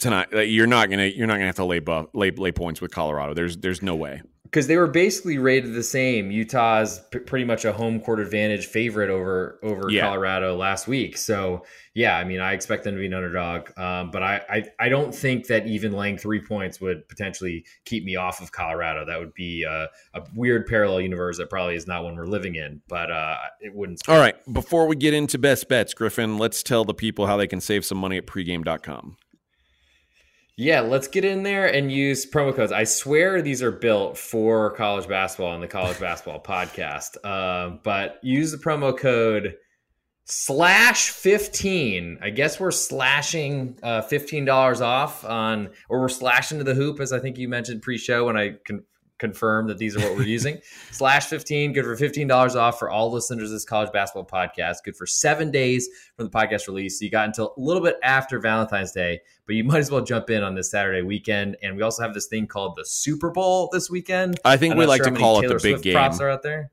tonight, 0.00 0.32
you're 0.32 0.66
not 0.66 0.90
gonna 0.90 1.06
you're 1.06 1.28
not 1.28 1.34
gonna 1.34 1.46
have 1.46 1.54
to 1.54 1.64
lay 1.64 1.78
buff, 1.78 2.06
lay 2.14 2.32
lay 2.32 2.50
points 2.50 2.80
with 2.80 2.90
Colorado. 2.90 3.32
There's 3.32 3.56
there's 3.58 3.80
no 3.80 3.94
way 3.94 4.22
because 4.50 4.66
they 4.66 4.76
were 4.76 4.88
basically 4.88 5.38
rated 5.38 5.74
the 5.74 5.82
same. 5.82 6.32
Utah's 6.32 7.00
p- 7.12 7.20
pretty 7.20 7.44
much 7.44 7.64
a 7.64 7.72
home 7.72 8.00
court 8.00 8.18
advantage 8.18 8.66
favorite 8.66 9.08
over 9.08 9.60
over 9.62 9.88
yeah. 9.88 10.02
Colorado 10.02 10.56
last 10.56 10.88
week. 10.88 11.16
So 11.16 11.64
yeah, 11.94 12.16
I 12.16 12.24
mean, 12.24 12.40
I 12.40 12.52
expect 12.52 12.84
them 12.84 12.94
to 12.94 13.00
be 13.00 13.06
an 13.06 13.14
underdog, 13.14 13.76
um, 13.78 14.10
but 14.10 14.22
I, 14.22 14.40
I, 14.48 14.64
I 14.78 14.88
don't 14.88 15.14
think 15.14 15.46
that 15.48 15.66
even 15.66 15.92
laying 15.92 16.18
three 16.18 16.40
points 16.40 16.80
would 16.80 17.08
potentially 17.08 17.64
keep 17.84 18.04
me 18.04 18.16
off 18.16 18.40
of 18.40 18.50
Colorado. 18.50 19.04
That 19.04 19.18
would 19.18 19.34
be 19.34 19.64
a, 19.64 19.88
a 20.14 20.22
weird 20.34 20.66
parallel 20.66 21.00
universe 21.00 21.38
that 21.38 21.48
probably 21.48 21.76
is 21.76 21.86
not 21.86 22.04
one 22.04 22.16
we're 22.16 22.26
living 22.26 22.56
in, 22.56 22.80
but 22.88 23.10
uh, 23.10 23.36
it 23.60 23.74
wouldn't. 23.74 24.08
All 24.08 24.18
right, 24.18 24.34
before 24.52 24.86
we 24.86 24.96
get 24.96 25.14
into 25.14 25.38
best 25.38 25.68
bets, 25.68 25.94
Griffin, 25.94 26.38
let's 26.38 26.62
tell 26.62 26.84
the 26.84 26.94
people 26.94 27.26
how 27.26 27.36
they 27.36 27.46
can 27.46 27.60
save 27.60 27.84
some 27.84 27.98
money 27.98 28.16
at 28.16 28.26
pregame.com. 28.26 29.16
Yeah, 30.60 30.80
let's 30.80 31.08
get 31.08 31.24
in 31.24 31.42
there 31.42 31.74
and 31.74 31.90
use 31.90 32.26
promo 32.26 32.54
codes. 32.54 32.70
I 32.70 32.84
swear 32.84 33.40
these 33.40 33.62
are 33.62 33.70
built 33.70 34.18
for 34.18 34.72
college 34.72 35.08
basketball 35.08 35.54
and 35.54 35.62
the 35.62 35.66
college 35.66 35.98
basketball 36.00 36.38
podcast. 36.38 37.16
Uh, 37.24 37.78
but 37.82 38.18
use 38.22 38.52
the 38.52 38.58
promo 38.58 38.94
code 38.94 39.54
slash 40.26 41.08
15. 41.08 42.18
I 42.20 42.28
guess 42.28 42.60
we're 42.60 42.72
slashing 42.72 43.78
uh, 43.82 44.02
$15 44.02 44.82
off 44.82 45.24
on, 45.24 45.70
or 45.88 45.98
we're 46.02 46.10
slashing 46.10 46.58
to 46.58 46.64
the 46.64 46.74
hoop, 46.74 47.00
as 47.00 47.14
I 47.14 47.20
think 47.20 47.38
you 47.38 47.48
mentioned 47.48 47.80
pre 47.80 47.96
show 47.96 48.26
when 48.26 48.36
I 48.36 48.56
con- 48.66 48.84
confirm 49.20 49.68
that 49.68 49.78
these 49.78 49.96
are 49.96 50.00
what 50.00 50.16
we're 50.16 50.24
using. 50.24 50.60
Slash 50.90 51.26
15, 51.26 51.72
good 51.72 51.84
for 51.84 51.96
$15 51.96 52.56
off 52.56 52.78
for 52.78 52.90
all 52.90 53.12
listeners 53.12 53.50
of 53.50 53.56
this 53.56 53.64
college 53.64 53.92
basketball 53.92 54.26
podcast. 54.26 54.78
Good 54.84 54.96
for 54.96 55.06
seven 55.06 55.50
days 55.50 55.88
from 56.16 56.26
the 56.26 56.30
podcast 56.30 56.66
release. 56.66 56.98
So 56.98 57.04
you 57.04 57.10
got 57.10 57.26
until 57.26 57.54
a 57.56 57.60
little 57.60 57.82
bit 57.82 57.96
after 58.02 58.40
Valentine's 58.40 58.92
Day, 58.92 59.20
but 59.46 59.54
you 59.54 59.64
might 59.70 59.78
as 59.78 59.90
well 59.90 60.00
jump 60.00 60.30
in 60.30 60.42
on 60.42 60.54
this 60.54 60.70
Saturday 60.70 61.02
weekend. 61.02 61.56
And 61.62 61.76
we 61.76 61.82
also 61.82 62.02
have 62.02 62.14
this 62.14 62.26
thing 62.26 62.46
called 62.46 62.74
the 62.76 62.84
Super 62.84 63.30
Bowl 63.30 63.68
this 63.72 63.88
weekend. 63.90 64.40
I 64.44 64.56
think 64.56 64.74
we 64.74 64.86
like 64.86 65.04
sure 65.04 65.12
to 65.12 65.18
call 65.18 65.38
it 65.38 65.48
the 65.48 65.54
big 65.54 65.60
Swift 65.60 65.84
game. 65.84 65.92
Props 65.94 66.20
are 66.20 66.30
out 66.30 66.42
there. 66.42 66.72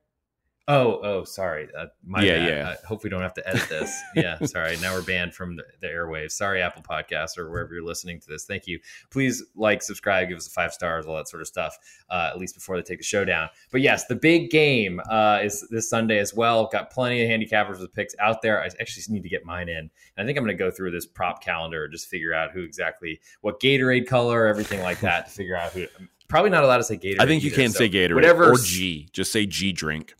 Oh, 0.69 0.99
oh, 1.01 1.23
sorry. 1.23 1.69
Uh, 1.77 1.85
my 2.05 2.21
yeah, 2.21 2.37
bad. 2.37 2.49
yeah. 2.49 2.69
Uh, 2.69 2.75
hope 2.85 3.01
we 3.05 3.09
don't 3.09 3.21
have 3.21 3.33
to 3.35 3.47
edit 3.47 3.69
this. 3.69 3.97
yeah, 4.17 4.37
sorry. 4.43 4.75
Now 4.81 4.95
we're 4.95 5.01
banned 5.01 5.33
from 5.33 5.55
the, 5.55 5.63
the, 5.79 5.87
airwaves. 5.87 6.31
Sorry, 6.31 6.61
Apple 6.61 6.83
Podcasts 6.83 7.37
or 7.37 7.49
wherever 7.49 7.73
you're 7.73 7.85
listening 7.85 8.19
to 8.19 8.27
this. 8.27 8.43
Thank 8.43 8.67
you. 8.67 8.77
Please 9.09 9.41
like, 9.55 9.81
subscribe, 9.81 10.27
give 10.27 10.37
us 10.37 10.47
a 10.47 10.49
five 10.49 10.73
stars, 10.73 11.05
all 11.05 11.15
that 11.15 11.29
sort 11.29 11.39
of 11.39 11.47
stuff. 11.47 11.77
Uh, 12.09 12.31
at 12.31 12.37
least 12.37 12.53
before 12.53 12.75
they 12.75 12.81
take 12.81 12.97
the 12.97 13.05
show 13.05 13.23
down. 13.23 13.47
But 13.71 13.79
yes, 13.79 14.07
the 14.07 14.15
big 14.15 14.49
game 14.49 14.99
uh, 15.09 15.39
is 15.41 15.65
this 15.71 15.89
Sunday 15.89 16.19
as 16.19 16.33
well. 16.33 16.67
Got 16.69 16.91
plenty 16.91 17.23
of 17.23 17.29
handicappers 17.29 17.79
with 17.79 17.93
picks 17.93 18.13
out 18.19 18.41
there. 18.41 18.61
I 18.61 18.65
actually 18.65 19.03
need 19.07 19.23
to 19.23 19.29
get 19.29 19.45
mine 19.45 19.69
in. 19.69 19.77
And 19.77 19.89
I 20.17 20.25
think 20.25 20.37
I'm 20.37 20.43
going 20.43 20.57
to 20.57 20.61
go 20.61 20.69
through 20.69 20.91
this 20.91 21.05
prop 21.05 21.41
calendar, 21.41 21.85
and 21.85 21.93
just 21.93 22.09
figure 22.09 22.33
out 22.33 22.51
who 22.51 22.63
exactly, 22.63 23.21
what 23.39 23.61
Gatorade 23.61 24.05
color, 24.05 24.47
everything 24.47 24.81
like 24.81 24.99
that, 24.99 25.27
to 25.27 25.31
figure 25.31 25.55
out 25.55 25.71
who. 25.71 25.85
I'm 25.97 26.09
probably 26.27 26.49
not 26.49 26.65
allowed 26.65 26.77
to 26.77 26.83
say 26.83 26.97
Gatorade. 26.97 27.21
I 27.21 27.25
think 27.25 27.43
you 27.43 27.51
either, 27.51 27.55
can't 27.55 27.71
so 27.71 27.79
say 27.79 27.89
Gatorade 27.89 28.15
whatever, 28.15 28.51
or 28.51 28.57
G. 28.57 29.07
Just 29.13 29.31
say 29.31 29.45
G 29.45 29.71
drink. 29.71 30.13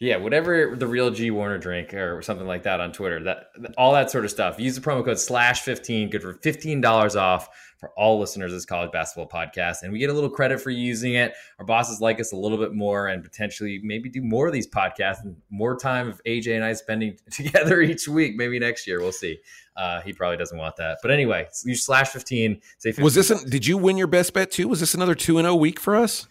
Yeah, 0.00 0.18
whatever 0.18 0.76
the 0.76 0.86
real 0.86 1.10
G 1.10 1.32
Warner 1.32 1.58
drink 1.58 1.92
or 1.92 2.22
something 2.22 2.46
like 2.46 2.62
that 2.62 2.78
on 2.78 2.92
Twitter. 2.92 3.20
That 3.24 3.50
all 3.76 3.92
that 3.94 4.12
sort 4.12 4.24
of 4.24 4.30
stuff. 4.30 4.60
Use 4.60 4.76
the 4.76 4.80
promo 4.80 5.04
code 5.04 5.18
slash 5.18 5.62
fifteen, 5.62 6.08
good 6.08 6.22
for 6.22 6.34
fifteen 6.34 6.80
dollars 6.80 7.16
off 7.16 7.48
for 7.78 7.90
all 7.96 8.20
listeners 8.20 8.52
of 8.52 8.56
this 8.56 8.64
college 8.64 8.92
basketball 8.92 9.28
podcast, 9.28 9.82
and 9.82 9.92
we 9.92 9.98
get 9.98 10.08
a 10.08 10.12
little 10.12 10.30
credit 10.30 10.60
for 10.60 10.70
using 10.70 11.14
it. 11.14 11.34
Our 11.58 11.64
bosses 11.64 12.00
like 12.00 12.20
us 12.20 12.30
a 12.30 12.36
little 12.36 12.58
bit 12.58 12.74
more, 12.74 13.08
and 13.08 13.24
potentially 13.24 13.80
maybe 13.82 14.08
do 14.08 14.22
more 14.22 14.46
of 14.46 14.52
these 14.52 14.68
podcasts 14.68 15.24
and 15.24 15.36
more 15.50 15.76
time 15.76 16.08
of 16.08 16.22
AJ 16.24 16.54
and 16.54 16.64
I 16.64 16.74
spending 16.74 17.18
together 17.32 17.80
each 17.80 18.06
week. 18.06 18.36
Maybe 18.36 18.60
next 18.60 18.86
year, 18.86 19.00
we'll 19.00 19.10
see. 19.10 19.38
Uh, 19.76 20.00
he 20.02 20.12
probably 20.12 20.36
doesn't 20.36 20.58
want 20.58 20.76
that, 20.76 20.98
but 21.02 21.10
anyway, 21.10 21.48
use 21.64 21.84
slash 21.84 22.10
fifteen. 22.10 22.60
Say 22.78 22.90
15 22.90 23.02
was 23.02 23.14
this? 23.16 23.30
An, 23.30 23.50
did 23.50 23.66
you 23.66 23.76
win 23.76 23.96
your 23.96 24.06
best 24.06 24.32
bet 24.32 24.52
too? 24.52 24.68
Was 24.68 24.78
this 24.78 24.94
another 24.94 25.16
two 25.16 25.38
and 25.38 25.44
zero 25.44 25.54
oh 25.54 25.56
week 25.56 25.80
for 25.80 25.96
us? 25.96 26.28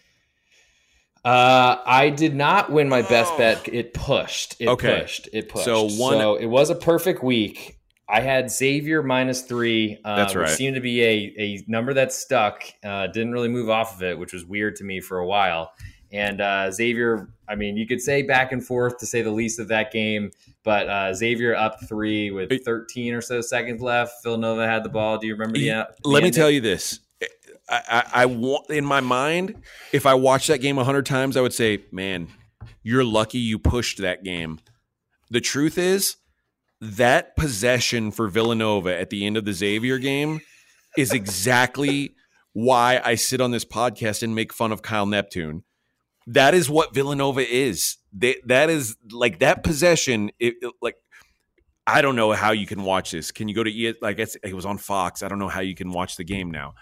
Uh, 1.28 1.82
I 1.86 2.10
did 2.10 2.34
not 2.36 2.72
win 2.72 2.88
my 2.88 3.02
best 3.02 3.34
oh. 3.34 3.38
bet. 3.38 3.68
It 3.68 3.94
pushed. 3.94 4.56
It 4.62 4.70
okay. 4.70 5.02
pushed. 5.02 5.28
It 5.34 5.50
pushed. 5.50 5.66
So 5.66 5.84
one. 5.84 6.14
So 6.14 6.36
it 6.36 6.46
was 6.46 6.70
a 6.70 6.76
perfect 6.76 7.22
week. 7.22 7.78
I 8.08 8.22
had 8.22 8.50
Xavier 8.50 9.04
minus 9.04 9.42
three. 9.42 10.00
Uh, 10.06 10.16
That's 10.16 10.36
right. 10.36 10.44
Which 10.44 10.52
seemed 10.52 10.76
to 10.76 10.82
be 10.82 11.04
a 11.04 11.34
a 11.38 11.66
number 11.68 11.94
that 11.96 12.14
stuck. 12.14 12.64
Uh, 12.82 13.08
didn't 13.08 13.34
really 13.34 13.50
move 13.50 13.70
off 13.70 13.98
of 13.98 14.04
it, 14.04 14.18
which 14.18 14.32
was 14.32 14.46
weird 14.46 14.78
to 14.78 14.86
me 14.86 15.02
for 15.02 15.20
a 15.20 15.28
while. 15.28 15.74
And 16.14 16.40
uh, 16.40 16.72
Xavier, 16.72 17.28
I 17.50 17.56
mean, 17.56 17.76
you 17.76 17.86
could 17.86 18.00
say 18.00 18.22
back 18.22 18.54
and 18.54 18.66
forth 18.66 19.00
to 19.00 19.06
say 19.06 19.22
the 19.22 19.32
least 19.32 19.60
of 19.60 19.68
that 19.68 19.92
game, 19.92 20.32
but 20.64 20.88
uh, 20.88 21.14
Xavier 21.14 21.54
up 21.54 21.86
three 21.90 22.32
with 22.32 22.50
13 22.64 23.14
or 23.14 23.20
so 23.20 23.42
seconds 23.42 23.82
left. 23.82 24.24
Villanova 24.24 24.66
had 24.66 24.86
the 24.86 24.90
ball. 24.90 25.18
Do 25.18 25.28
you 25.28 25.34
remember 25.34 25.58
the? 25.58 25.68
the 25.68 25.88
Let 26.06 26.24
me 26.24 26.32
tell 26.32 26.50
you 26.50 26.62
this: 26.62 27.02
I, 27.70 28.06
I, 28.14 28.26
want 28.26 28.70
in 28.70 28.86
my 28.86 29.02
mind, 29.02 29.56
if 29.92 30.06
I 30.06 30.14
watched 30.14 30.48
that 30.48 30.60
game 30.60 30.78
a 30.78 30.84
hundred 30.84 31.06
times, 31.06 31.36
I 31.36 31.42
would 31.42 31.54
say, 31.54 31.84
"Man, 31.92 32.30
you're 32.82 33.04
lucky 33.04 33.40
you 33.40 33.60
pushed 33.60 33.98
that 34.00 34.24
game." 34.24 34.60
The 35.30 35.42
truth 35.42 35.78
is, 35.78 36.16
that 36.80 37.36
possession 37.36 38.12
for 38.12 38.28
Villanova 38.28 38.98
at 38.98 39.10
the 39.10 39.26
end 39.26 39.36
of 39.36 39.46
the 39.46 39.54
Xavier 39.54 39.98
game 39.98 40.42
is 40.98 41.12
exactly 41.12 42.16
why 42.54 43.02
I 43.04 43.16
sit 43.16 43.42
on 43.42 43.52
this 43.52 43.66
podcast 43.66 44.24
and 44.24 44.34
make 44.34 44.54
fun 44.54 44.72
of 44.72 44.82
Kyle 44.82 45.06
Neptune. 45.06 45.64
That 46.26 46.54
is 46.54 46.70
what 46.70 46.94
Villanova 46.94 47.42
is. 47.42 47.98
They, 48.14 48.36
that 48.46 48.70
is 48.70 48.96
like 49.12 49.40
that 49.40 49.64
possession. 49.64 50.32
It, 50.40 50.56
it, 50.62 50.74
like 50.82 50.96
I 51.86 52.02
don't 52.02 52.16
know 52.16 52.32
how 52.34 52.52
you 52.52 52.66
can 52.66 52.84
watch 52.84 53.12
this. 53.12 53.32
Can 53.32 53.48
you 53.48 53.56
go 53.56 53.64
to? 53.64 53.94
Like 54.02 54.20
it 54.20 54.54
was 54.54 54.66
on 54.66 54.78
Fox. 54.78 55.24
I 55.24 55.28
don't 55.28 55.40
know 55.40 55.48
how 55.48 55.62
you 55.62 55.76
can 55.76 55.92
watch 55.92 56.18
the 56.18 56.24
game 56.24 56.52
now. 56.52 56.76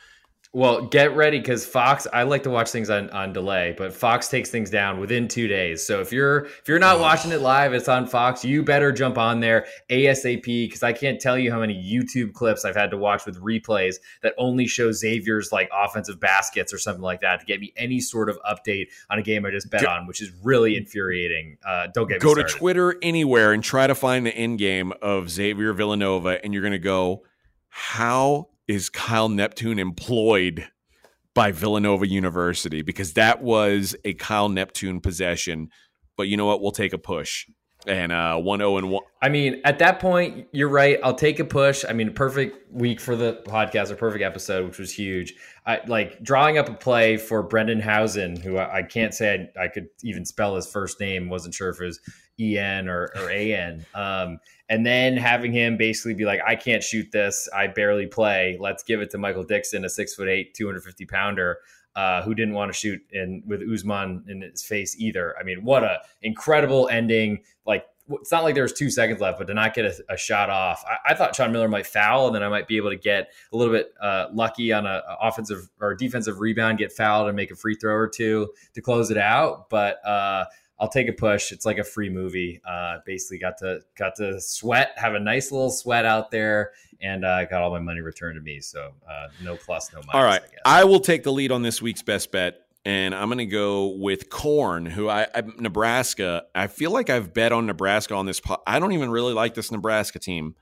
Well, 0.56 0.84
get 0.84 1.18
ready 1.18 1.38
because 1.38 1.66
Fox. 1.66 2.08
I 2.14 2.24
like 2.24 2.44
to 2.44 2.50
watch 2.50 2.72
things 2.72 2.90
on, 2.90 3.10
on 3.10 3.34
delay, 3.34 3.76
but 3.78 3.94
Fox 3.94 4.30
takes 4.30 4.50
things 4.50 4.70
down 4.70 5.02
within 5.02 5.28
two 5.28 5.50
days. 5.50 5.86
So 5.86 6.00
if 6.00 6.14
you're 6.14 6.46
if 6.46 6.70
you're 6.70 6.80
not 6.80 7.02
watching 7.02 7.34
it 7.34 7.42
live, 7.42 7.74
it's 7.74 7.90
on 7.90 8.08
Fox. 8.08 8.46
You 8.46 8.64
better 8.64 8.94
jump 8.94 9.18
on 9.18 9.42
there 9.42 9.66
asap 9.90 10.44
because 10.70 10.82
I 10.82 10.94
can't 10.94 11.20
tell 11.20 11.38
you 11.38 11.52
how 11.52 11.60
many 11.60 11.76
YouTube 11.76 12.32
clips 12.32 12.64
I've 12.64 12.74
had 12.78 12.90
to 12.92 12.98
watch 12.98 13.26
with 13.26 13.38
replays 13.42 13.96
that 14.24 14.34
only 14.38 14.66
show 14.66 14.94
Xavier's 14.94 15.52
like 15.52 15.70
offensive 15.74 16.22
baskets 16.22 16.74
or 16.74 16.78
something 16.78 17.04
like 17.04 17.20
that 17.20 17.42
to 17.42 17.46
get 17.46 17.60
me 17.60 17.74
any 17.76 18.00
sort 18.00 18.30
of 18.30 18.40
update 18.50 18.86
on 19.10 19.20
a 19.20 19.22
game 19.22 19.46
I 19.46 19.52
just 19.52 19.70
bet 19.70 19.82
go, 19.82 19.90
on, 19.90 20.08
which 20.08 20.22
is 20.22 20.32
really 20.42 20.78
infuriating. 20.78 21.58
Uh, 21.68 21.88
don't 21.94 22.08
get 22.08 22.22
go 22.22 22.34
to 22.34 22.46
Twitter 22.46 22.96
anywhere 23.02 23.52
and 23.52 23.62
try 23.62 23.88
to 23.88 23.94
find 23.94 24.26
the 24.26 24.34
end 24.34 24.60
game 24.60 24.94
of 25.02 25.30
Xavier 25.30 25.74
Villanova, 25.74 26.42
and 26.42 26.54
you're 26.54 26.64
going 26.64 26.72
to 26.72 26.80
go, 26.80 27.24
how 27.68 28.48
is 28.68 28.90
Kyle 28.90 29.30
Neptune 29.30 29.80
employed 29.80 30.68
by 31.34 31.52
Villanova 31.52 32.08
University 32.08 32.82
because 32.82 33.14
that 33.14 33.42
was 33.42 33.96
a 34.06 34.14
Kyle 34.14 34.50
Neptune 34.50 35.02
possession. 35.02 35.70
But 36.18 36.24
you 36.24 36.38
know 36.38 36.46
what? 36.46 36.62
We'll 36.62 36.72
take 36.72 36.94
a 36.94 36.98
push 36.98 37.46
and 37.88 38.12
uh, 38.12 38.38
one 38.38 38.60
zero 38.60 38.74
oh 38.74 38.78
and 38.78 38.90
one. 38.90 39.04
I 39.22 39.30
mean, 39.30 39.62
at 39.64 39.80
that 39.80 40.00
point, 40.00 40.48
you're 40.52 40.70
right. 40.70 41.00
I'll 41.04 41.16
take 41.16 41.40
a 41.40 41.46
push. 41.46 41.84
I 41.88 41.94
mean, 41.94 42.14
perfect 42.14 42.72
week 42.72 43.00
for 43.00 43.16
the 43.16 43.42
podcast, 43.46 43.92
a 43.92 43.96
perfect 43.96 44.24
episode, 44.24 44.66
which 44.66 44.80
was 44.80 44.92
huge. 44.92 45.34
I 45.66 45.82
like 45.88 46.22
drawing 46.24 46.58
up 46.58 46.70
a 46.70 46.74
play 46.74 47.18
for 47.18 47.44
Brendan 47.44 47.82
Hausen, 47.82 48.36
who 48.38 48.58
I, 48.58 48.78
I 48.78 48.84
can't 48.84 49.14
say 49.14 49.52
I, 49.58 49.64
I, 49.64 49.68
could 49.68 49.88
even 50.04 50.26
spell 50.26 50.56
his 50.56 50.68
first 50.68 51.00
name. 51.00 51.30
wasn't 51.30 51.54
sure 51.54 51.70
if 51.70 51.80
it 51.80 51.86
was 51.86 52.00
E 52.40 52.58
N 52.58 52.88
or, 52.88 53.12
or 53.16 53.30
A 53.30 53.54
N. 53.54 53.86
Um, 53.94 54.40
and 54.70 54.86
then 54.86 55.18
having 55.18 55.52
him 55.52 55.78
basically 55.78 56.14
be 56.14 56.26
like, 56.26 56.42
I 56.46 56.56
can't 56.56 56.84
shoot 56.84 57.12
this. 57.12 57.48
I 57.56 57.68
barely 57.68 58.08
play. 58.08 58.58
Let's 58.60 58.84
give 58.84 59.02
it 59.02 59.10
to 59.12 59.18
Michael 59.18 59.44
Dixon, 59.44 59.86
a 59.86 59.90
six 59.90 60.16
foot 60.16 60.28
eight, 60.28 60.54
250 60.54 61.06
pounder. 61.06 61.60
Uh, 61.96 62.22
who 62.24 62.36
didn't 62.36 62.54
want 62.54 62.70
to 62.70 62.78
shoot 62.78 63.02
in 63.14 63.42
with 63.48 63.62
Ousmane 63.62 64.28
in 64.28 64.42
his 64.42 64.62
face 64.62 64.98
either. 65.00 65.34
I 65.40 65.44
mean, 65.44 65.64
what 65.64 65.82
a 65.82 66.02
incredible 66.22 66.90
ending! 66.90 67.40
Like 67.66 67.86
it's 68.10 68.32
not 68.32 68.44
like 68.44 68.54
there 68.54 68.64
was 68.64 68.74
two 68.74 68.90
seconds 68.90 69.20
left, 69.20 69.38
but 69.38 69.48
to 69.48 69.54
not 69.54 69.74
get 69.74 69.86
a, 69.86 70.14
a 70.14 70.18
shot 70.18 70.50
off, 70.50 70.84
I, 70.88 71.12
I, 71.12 71.16
thought 71.16 71.36
Sean 71.36 71.52
Miller 71.52 71.68
might 71.68 71.88
foul, 71.88 72.28
and 72.28 72.36
then 72.36 72.44
I 72.44 72.50
might 72.50 72.68
be 72.68 72.78
able 72.78 72.92
to 72.92 72.98
get 72.98 73.32
a 73.52 73.58
little 73.58 73.74
bit 73.74 73.94
uh, 74.00 74.28
lucky 74.32 74.72
on 74.72 74.86
a, 74.86 75.02
a, 75.08 75.18
offensive 75.22 75.70
or 75.82 75.96
defensive 75.96 76.40
rebound, 76.40 76.78
get 76.78 76.92
fouled, 76.92 77.28
and 77.28 77.36
make 77.36 77.50
a 77.50 77.56
free 77.56 77.76
throw 77.76 77.96
or 77.96 78.08
two 78.08 78.52
to 78.74 78.82
close 78.82 79.10
it 79.10 79.18
out. 79.18 79.70
But 79.70 80.06
uh, 80.06 80.46
I'll 80.80 80.90
take 80.90 81.08
a 81.08 81.14
push. 81.14 81.52
It's 81.52 81.66
like 81.66 81.78
a 81.78 81.84
free 81.84 82.10
movie. 82.10 82.62
Uh, 82.68 82.98
basically, 83.06 83.38
got 83.38 83.58
to 83.60 83.82
got 83.98 84.16
to 84.16 84.42
sweat, 84.42 84.92
have 84.98 85.14
a 85.14 85.20
nice 85.20 85.52
little 85.52 85.70
sweat 85.70 86.06
out 86.06 86.32
there, 86.32 86.72
and 87.02 87.24
uh, 87.24 87.46
got 87.46 87.62
all 87.62 87.72
my 87.72 87.80
money 87.80 88.02
returned 88.02 88.36
to 88.36 88.42
me. 88.42 88.60
So 88.60 88.92
uh, 89.10 89.28
no 89.42 89.56
plus, 89.56 89.92
no 89.94 90.00
minus. 90.00 90.14
All 90.14 90.24
right, 90.24 90.42
I, 90.66 90.82
I, 90.82 90.84
will 90.84 91.00
take 91.00 91.24
the 91.24 91.32
lead 91.32 91.52
on 91.52 91.62
this 91.62 91.82
week's 91.82 92.02
best 92.02 92.32
bet, 92.32 92.68
and 92.84 93.16
I'm 93.16 93.30
going 93.30 93.38
to 93.38 93.46
go 93.46 93.88
with 93.88 94.30
Corn, 94.30 94.86
who 94.86 95.08
I, 95.08 95.28
I, 95.34 95.44
Nebraska. 95.58 96.44
I 96.54 96.68
feel 96.68 96.92
like 96.92 97.10
I've 97.10 97.34
bet 97.34 97.54
on 97.54 97.66
Nebraska 97.66 98.14
on 98.14 98.26
this. 98.26 98.42
Po- 98.42 98.62
I 98.68 98.80
don't 98.80 98.92
even 98.92 99.10
really 99.10 99.34
like 99.34 99.54
this 99.54 99.72
Nebraska 99.72 100.20
team. 100.20 100.56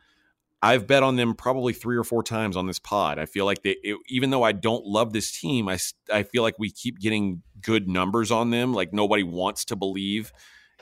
I've 0.63 0.87
bet 0.87 1.03
on 1.03 1.17
them 1.17 1.35
probably 1.35 1.73
three 1.73 1.97
or 1.97 2.05
four 2.05 2.23
times 2.23 2.55
on 2.55 2.67
this 2.67 2.79
pod. 2.79 3.19
I 3.19 3.25
feel 3.25 3.43
like 3.43 3.63
they, 3.63 3.75
it, 3.83 3.97
even 4.07 4.29
though 4.29 4.43
I 4.43 4.53
don't 4.53 4.85
love 4.85 5.11
this 5.11 5.37
team, 5.37 5.67
I, 5.67 5.77
I 6.11 6.23
feel 6.23 6.41
like 6.41 6.57
we 6.57 6.71
keep 6.71 6.99
getting 6.99 7.43
good 7.59 7.89
numbers 7.89 8.31
on 8.31 8.49
them. 8.49 8.73
Like 8.73 8.93
nobody 8.93 9.23
wants 9.23 9.65
to 9.65 9.75
believe 9.75 10.31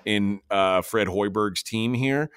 in 0.05 0.39
uh, 0.51 0.83
Fred 0.83 1.07
Hoiberg's 1.07 1.63
team 1.63 1.95
here. 1.95 2.29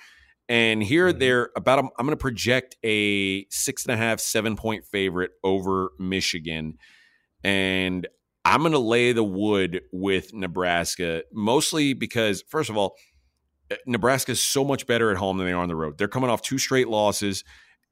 And 0.48 0.82
here 0.82 1.10
mm-hmm. 1.10 1.18
they're 1.18 1.50
about, 1.54 1.80
I'm 1.80 2.06
going 2.06 2.10
to 2.10 2.16
project 2.16 2.76
a 2.82 3.44
six 3.50 3.84
and 3.84 3.92
a 3.92 3.96
half, 3.98 4.20
seven 4.20 4.56
point 4.56 4.86
favorite 4.86 5.32
over 5.44 5.92
Michigan. 5.98 6.78
And 7.42 8.06
I'm 8.46 8.60
going 8.60 8.72
to 8.72 8.78
lay 8.78 9.12
the 9.12 9.22
wood 9.22 9.82
with 9.92 10.32
Nebraska, 10.32 11.24
mostly 11.30 11.92
because, 11.92 12.42
first 12.48 12.70
of 12.70 12.78
all, 12.78 12.96
Nebraska 13.86 14.32
is 14.32 14.40
so 14.40 14.64
much 14.64 14.86
better 14.86 15.10
at 15.10 15.16
home 15.16 15.38
than 15.38 15.46
they 15.46 15.52
are 15.52 15.62
on 15.62 15.68
the 15.68 15.76
road. 15.76 15.98
They're 15.98 16.08
coming 16.08 16.30
off 16.30 16.42
two 16.42 16.58
straight 16.58 16.88
losses. 16.88 17.44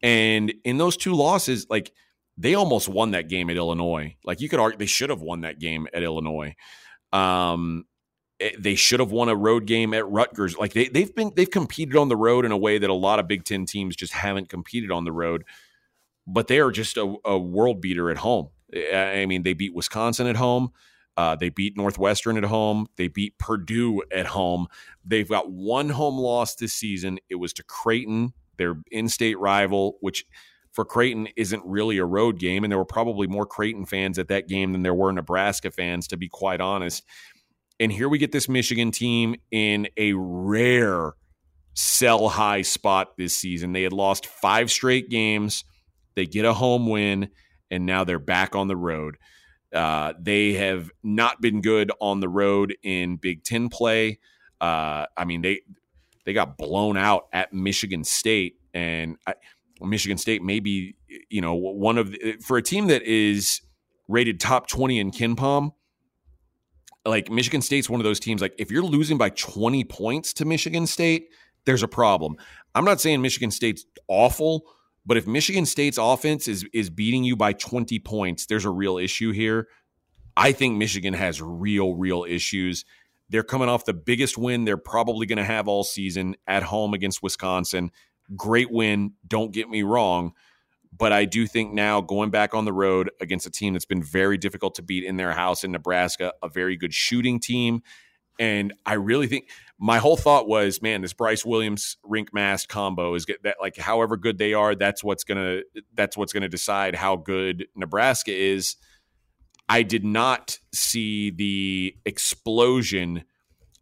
And 0.03 0.53
in 0.65 0.79
those 0.79 0.97
two 0.97 1.15
losses, 1.15 1.67
like 1.71 1.93
they 2.37 2.55
almost 2.55 2.89
won 2.89 3.13
that 3.13 3.29
game 3.29 3.51
at 3.51 3.57
Illinois. 3.57 4.17
Like 4.25 4.41
you 4.41 4.49
could 4.49 4.61
argue 4.61 4.79
they 4.79 4.87
should 4.87 5.11
have 5.11 5.21
won 5.21 5.43
that 5.43 5.59
game 5.59 5.87
at 5.95 6.03
Illinois. 6.03 6.55
Um, 7.13 7.85
eh, 8.41 8.51
they 8.59 8.75
should 8.75 9.01
have 9.01 9.13
won 9.13 9.29
a 9.29 9.37
road 9.37 9.67
game 9.67 9.95
at 9.95 10.09
Rutgers. 10.09 10.57
Like 10.57 10.73
they, 10.73 10.89
they've 10.89 11.15
been 11.15 11.33
they've 11.37 11.51
competed 11.51 11.97
on 11.97 12.09
the 12.09 12.17
road 12.17 12.45
in 12.45 12.53
a 12.53 12.57
way 12.57 12.79
that 12.79 12.91
a 12.91 12.95
lot 12.95 13.19
of 13.19 13.29
Big 13.29 13.45
Ten 13.45 13.67
teams 13.67 13.95
just 13.95 14.13
haven't 14.13 14.49
competed 14.49 14.91
on 14.91 15.05
the 15.05 15.13
road. 15.13 15.45
But 16.27 16.49
they 16.49 16.61
are 16.61 16.71
just 16.71 16.97
a, 16.97 17.17
a 17.25 17.39
world 17.39 17.81
beater 17.81 18.11
at 18.11 18.19
home. 18.19 18.49
Eh, 18.73 19.21
I 19.23 19.27
mean, 19.27 19.43
they 19.43 19.55
beat 19.55 19.75
Wisconsin 19.75 20.27
at 20.27 20.37
home. 20.37 20.71
Uh, 21.17 21.37
they 21.37 21.51
beat 21.51 21.77
Northwestern 21.77 22.37
at 22.37 22.45
home. 22.45 22.87
They 22.97 23.09
beat 23.09 23.39
Purdue 23.39 24.03
at 24.11 24.27
home. 24.27 24.67
They've 25.05 25.29
got 25.29 25.51
one 25.51 25.91
home 25.91 26.17
loss 26.17 26.55
this 26.55 26.73
season. 26.73 27.19
It 27.29 27.35
was 27.35 27.53
to 27.55 27.63
Creighton, 27.63 28.33
their 28.57 28.77
in-state 28.91 29.39
rival, 29.39 29.99
which 30.01 30.25
for 30.73 30.87
Creighton 30.87 31.29
isn't 31.37 31.63
really 31.67 31.99
a 31.99 32.05
road 32.05 32.39
game. 32.39 32.65
And 32.65 32.71
there 32.71 32.79
were 32.79 32.85
probably 32.87 33.27
more 33.27 33.45
Creighton 33.45 33.85
fans 33.85 34.19
at 34.19 34.29
that 34.29 34.49
game 34.49 34.73
than 34.73 34.83
there 34.83 34.95
were 34.95 35.13
Nebraska 35.13 35.71
fans, 35.71 36.09
to 36.09 36.17
be 36.17 36.29
quite 36.29 36.63
honest. 36.63 37.05
And 37.79 37.93
here 37.93 38.09
we 38.09 38.19
get 38.19 38.33
this 38.33 38.49
Michigan 38.49 38.91
team 38.91 39.37
in 39.51 39.89
a 39.97 40.13
rare 40.15 41.13
sell 41.75 42.29
high 42.29 42.63
spot 42.63 43.17
this 43.17 43.35
season. 43.35 43.73
They 43.73 43.83
had 43.83 43.93
lost 43.93 44.27
five 44.27 44.71
straight 44.71 45.11
games. 45.11 45.65
They 46.15 46.27
get 46.27 46.45
a 46.45 46.53
home 46.53 46.87
win, 46.87 47.31
and 47.71 47.87
now 47.87 48.05
they're 48.05 48.19
back 48.19 48.55
on 48.55 48.69
the 48.69 48.77
road. 48.77 49.17
Uh, 49.73 50.13
they 50.21 50.53
have 50.53 50.91
not 51.03 51.41
been 51.41 51.61
good 51.63 51.91
on 52.01 52.21
the 52.21 52.29
road 52.29 52.77
in 52.83 53.17
Big 53.17 53.43
Ten 53.43 53.69
play. 53.69 54.19
Uh, 54.61 55.07
I 55.17 55.25
mean, 55.25 55.43
they 55.43 55.61
they 56.25 56.33
got 56.33 56.59
blown 56.59 56.97
out 56.97 57.27
at 57.33 57.53
Michigan 57.53 58.05
State, 58.05 58.57
and 58.75 59.17
I, 59.27 59.35
Michigan 59.81 60.19
State 60.19 60.43
may 60.43 60.61
be, 60.61 60.95
you 61.31 61.41
know, 61.41 61.55
one 61.55 61.99
of 61.99 62.13
the, 62.13 62.37
for 62.45 62.57
a 62.59 62.63
team 62.63 62.87
that 62.89 63.03
is 63.03 63.63
rated 64.09 64.41
top 64.41 64.69
twenty 64.69 64.99
in 64.99 65.11
KenPom. 65.11 65.73
Like 67.05 67.31
Michigan 67.31 67.63
State's 67.63 67.91
one 67.91 67.99
of 67.99 68.05
those 68.05 68.21
teams. 68.21 68.41
Like 68.43 68.55
if 68.59 68.71
you're 68.71 68.85
losing 68.85 69.19
by 69.19 69.31
twenty 69.31 69.85
points 69.85 70.33
to 70.35 70.45
Michigan 70.45 70.87
State, 70.87 71.29
there's 71.65 71.83
a 71.83 71.89
problem. 71.89 72.37
I'm 72.75 72.85
not 72.85 73.01
saying 73.01 73.23
Michigan 73.23 73.51
State's 73.51 73.85
awful 74.07 74.65
but 75.05 75.17
if 75.17 75.27
Michigan 75.27 75.67
State's 75.67 75.99
offense 75.99 76.47
is 76.47 76.65
is 76.73 76.91
beating 76.91 77.25
you 77.25 77.37
by 77.37 77.53
20 77.53 77.99
points, 78.01 78.47
there's 78.47 78.65
a 78.65 78.71
real 78.71 78.99
issue 78.99 79.33
here. 79.33 79.69
I 80.37 80.53
think 80.53 80.77
Michigan 80.77 81.15
has 81.15 81.43
real, 81.43 81.95
real 81.95 82.25
issues. 82.25 82.85
They're 83.29 83.43
coming 83.43 83.69
off 83.69 83.85
the 83.85 83.95
biggest 83.95 84.39
win 84.39 84.65
they're 84.65 84.77
probably 84.77 85.27
going 85.27 85.39
to 85.39 85.45
have 85.45 85.69
all 85.69 85.85
season 85.85 86.37
at 86.47 86.63
home 86.63 86.95
against 86.95 87.23
Wisconsin. 87.23 87.91
Great 88.37 88.71
win, 88.71 89.13
don't 89.27 89.53
get 89.53 89.69
me 89.69 89.83
wrong. 89.83 90.33
But 90.97 91.13
I 91.13 91.25
do 91.25 91.47
think 91.47 91.73
now 91.73 92.03
going 92.03 92.31
back 92.31 92.55
on 92.55 92.67
the 92.67 92.73
road 92.73 93.11
against 93.21 93.47
a 93.47 93.51
team 93.51 93.73
that's 93.73 93.87
been 93.87 94.03
very 94.03 94.37
difficult 94.37 94.75
to 94.75 94.83
beat 94.83 95.05
in 95.05 95.17
their 95.17 95.33
house 95.33 95.65
in 95.65 95.73
Nebraska, 95.73 96.35
a 96.43 96.49
very 96.49 96.77
good 96.77 96.93
shooting 96.93 97.41
team. 97.41 97.83
And 98.39 98.75
I 98.85 98.95
really 98.95 99.27
think 99.27 99.49
my 99.83 99.99
whole 99.99 100.17
thought 100.17 100.47
was, 100.47 100.81
man, 100.81 101.03
this 101.03 101.13
Brice 101.13 101.45
Williams 101.45 101.97
Rienk 102.09 102.29
Mast 102.33 102.69
combo 102.69 103.15
is 103.15 103.25
get 103.25 103.43
that 103.43 103.57
like 103.61 103.77
however 103.77 104.17
good 104.17 104.39
they 104.39 104.55
are, 104.55 104.77
that's 104.77 105.03
what's 105.03 105.25
gonna 105.25 105.63
that's 105.95 106.17
what's 106.17 106.33
gonna 106.33 106.49
decide 106.49 106.95
how 106.95 107.17
good 107.17 107.67
Nebraska 107.75 108.33
is. 108.33 108.77
I 109.69 109.83
did 109.83 110.05
not 110.05 110.61
see 110.73 111.31
the 111.31 111.97
explosion 112.05 113.25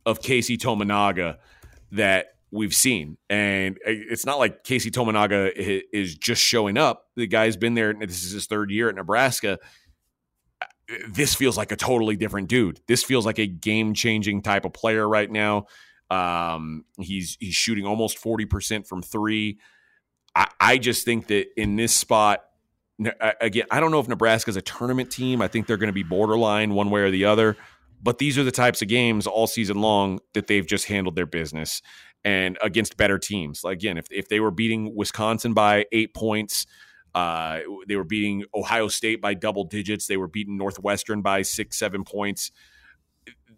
of 0.07 0.23
Keisei 0.23 0.57
Tominaga 0.57 1.37
that 1.93 2.29
we've 2.51 2.75
seen. 2.75 3.19
And 3.29 3.77
uh, 3.87 3.93
it's 3.93 4.25
not 4.25 4.39
like 4.39 4.65
Keisei 4.65 4.91
Tominaga 4.91 5.53
is 5.93 6.15
just 6.15 6.41
showing 6.41 6.79
up. 6.79 7.09
The 7.15 7.27
guy's 7.27 7.59
been 7.59 7.75
there, 7.75 7.93
this 7.93 8.25
is 8.25 8.33
his 8.33 8.47
third 8.47 8.71
year 8.71 8.89
at 8.89 8.95
Nebraska 8.95 9.59
uh, 10.63 10.95
this 11.11 11.35
feels 11.35 11.59
like 11.59 11.73
a 11.73 11.77
totally 11.77 12.17
different 12.17 12.49
dude. 12.49 12.81
This 12.89 13.05
feels 13.05 13.27
like 13.27 13.39
a 13.39 13.47
game 13.47 13.93
changing 13.93 14.41
type 14.41 14.65
of 14.65 14.73
player 14.73 15.07
right 15.07 15.31
now. 15.31 15.67
Um, 16.11 16.85
he's 16.99 17.37
he's 17.41 17.55
shooting 17.55 17.87
almost 17.87 18.19
forty 18.19 18.45
percent 18.45 18.87
from 18.87 19.03
three. 19.03 19.59
I, 20.35 20.49
I 20.61 20.79
just 20.79 21.05
think 21.05 21.29
that 21.29 21.47
in 21.57 21.77
this 21.77 21.95
spot, 21.95 22.45
again, 23.41 23.67
I 23.71 23.81
don't 23.81 23.91
know 23.91 24.01
if 24.01 24.09
Nebraska's 24.09 24.57
a 24.57 24.63
tournament 24.63 25.11
team. 25.11 25.43
I 25.43 25.49
think 25.49 25.67
they're 25.67 25.77
going 25.77 25.89
to 25.89 25.93
be 25.93 26.03
borderline 26.03 26.75
one 26.75 26.91
way 26.91 27.01
or 27.03 27.11
the 27.11 27.25
other. 27.25 27.57
But 28.03 28.19
these 28.19 28.39
are 28.39 28.45
the 28.45 28.53
types 28.53 28.81
of 28.81 28.89
games 28.89 29.27
all 29.27 29.47
season 29.47 29.81
long 29.81 30.21
that 30.33 30.47
they've 30.47 30.67
just 30.67 30.87
handled 30.87 31.17
their 31.17 31.27
business 31.27 31.83
and 32.25 32.57
against 32.63 32.97
better 32.97 33.19
teams. 33.19 33.63
Like 33.63 33.77
again, 33.77 33.99
if 33.99 34.07
if 34.11 34.29
they 34.29 34.41
were 34.41 34.51
beating 34.51 34.95
Wisconsin 34.95 35.53
by 35.53 35.87
eight 35.93 36.15
points 36.15 36.67
uh, 37.15 37.61
they 37.89 37.97
were 37.97 38.05
beating 38.05 38.45
Ohio 38.55 38.89
State 38.89 39.21
by 39.21 39.35
double 39.35 39.65
digits. 39.65 40.07
They 40.07 40.17
were 40.17 40.29
beating 40.29 40.57
Northwestern 40.57 41.23
by 41.23 41.43
six, 41.43 41.79
seven 41.79 42.05
points. 42.05 42.53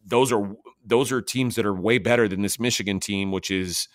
Those 0.04 0.32
are 0.32 0.56
those 0.84 1.12
are 1.12 1.20
teams 1.20 1.54
that 1.56 1.66
are 1.66 1.74
way 1.74 1.98
better 1.98 2.28
than 2.28 2.42
this 2.42 2.58
Michigan 2.58 3.00
team, 3.00 3.30
which 3.30 3.50
is 3.50 3.88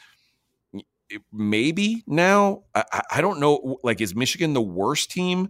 maybe 1.31 2.03
now. 2.07 2.63
I, 2.75 3.01
I 3.11 3.21
don't 3.21 3.39
know. 3.39 3.77
Like, 3.83 4.01
is 4.01 4.15
Michigan 4.15 4.53
the 4.53 4.61
worst 4.61 5.11
team 5.11 5.49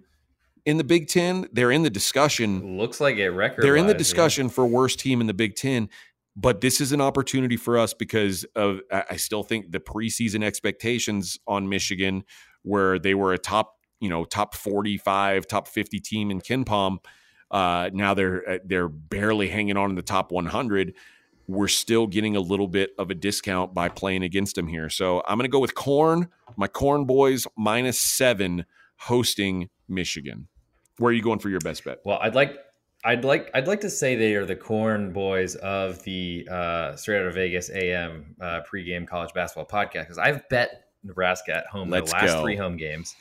in 0.65 0.77
the 0.77 0.83
Big 0.83 1.07
Ten? 1.07 1.47
They're 1.51 1.71
in 1.71 1.83
the 1.83 1.89
discussion. 1.89 2.77
Looks 2.77 2.99
like 2.99 3.17
it. 3.17 3.29
Record. 3.29 3.63
They're 3.63 3.75
in 3.75 3.87
the 3.87 3.93
discussion 3.93 4.47
yeah. 4.47 4.53
for 4.53 4.65
worst 4.65 4.99
team 4.99 5.21
in 5.21 5.27
the 5.27 5.33
Big 5.33 5.55
Ten. 5.55 5.89
But 6.35 6.61
this 6.61 6.79
is 6.79 6.91
an 6.91 7.01
opportunity 7.01 7.57
for 7.57 7.79
us 7.79 7.93
because 7.93 8.43
of 8.55 8.81
I 8.91 9.15
still 9.15 9.43
think 9.43 9.71
the 9.71 9.79
preseason 9.79 10.43
expectations 10.43 11.39
on 11.47 11.67
Michigan, 11.67 12.23
where 12.61 12.99
they 12.99 13.15
were 13.15 13.33
a 13.33 13.39
top 13.39 13.73
you 13.99 14.09
know 14.09 14.23
top 14.23 14.55
45 14.55 15.47
top 15.47 15.67
50 15.67 15.99
team 15.99 16.29
in 16.29 16.39
KenPom 16.39 16.99
uh, 17.51 17.89
now 17.93 18.13
they're 18.13 18.49
uh, 18.49 18.57
they're 18.65 18.89
barely 18.89 19.47
hanging 19.47 19.77
on 19.77 19.89
in 19.89 19.95
the 19.95 20.01
top 20.01 20.31
100 20.31 20.93
we're 21.49 21.69
still 21.69 22.07
getting 22.07 22.35
a 22.35 22.41
little 22.41 22.67
bit 22.67 22.91
of 22.99 23.09
a 23.09 23.15
discount 23.15 23.73
by 23.73 23.87
playing 23.87 24.23
against 24.23 24.55
them 24.55 24.67
here 24.67 24.89
so 24.89 25.21
i'm 25.27 25.37
going 25.37 25.45
to 25.45 25.51
go 25.51 25.59
with 25.59 25.75
corn 25.75 26.27
my 26.57 26.67
corn 26.67 27.05
boys 27.05 27.47
minus 27.57 27.99
seven 27.99 28.65
hosting 28.97 29.69
michigan 29.87 30.47
Where 30.97 31.09
are 31.09 31.13
you 31.13 31.21
going 31.21 31.39
for 31.39 31.49
your 31.49 31.59
best 31.59 31.83
bet? 31.85 31.99
Well, 32.03 32.19
I'd 32.21 32.33
like 32.35 32.57
I'd 33.05 33.23
like 33.23 33.51
I'd 33.53 33.67
like 33.67 33.81
to 33.81 33.89
say 33.89 34.15
they 34.15 34.33
are 34.35 34.45
the 34.45 34.55
corn 34.55 35.13
boys 35.13 35.55
of 35.55 36.01
the 36.03 36.47
uh, 36.49 36.95
straight 36.95 37.19
out 37.19 37.27
of 37.27 37.35
Vegas 37.35 37.69
AM 37.69 38.35
uh, 38.41 38.61
pregame 38.69 39.07
college 39.07 39.31
basketball 39.33 39.67
podcast 39.67 40.01
because 40.01 40.17
I've 40.17 40.47
bet 40.49 40.85
Nebraska 41.03 41.55
at 41.55 41.67
home 41.67 41.89
Let's 41.89 42.11
the 42.11 42.17
last 42.17 42.33
go. 42.33 42.41
three 42.41 42.55
home 42.55 42.75
games. 42.75 43.15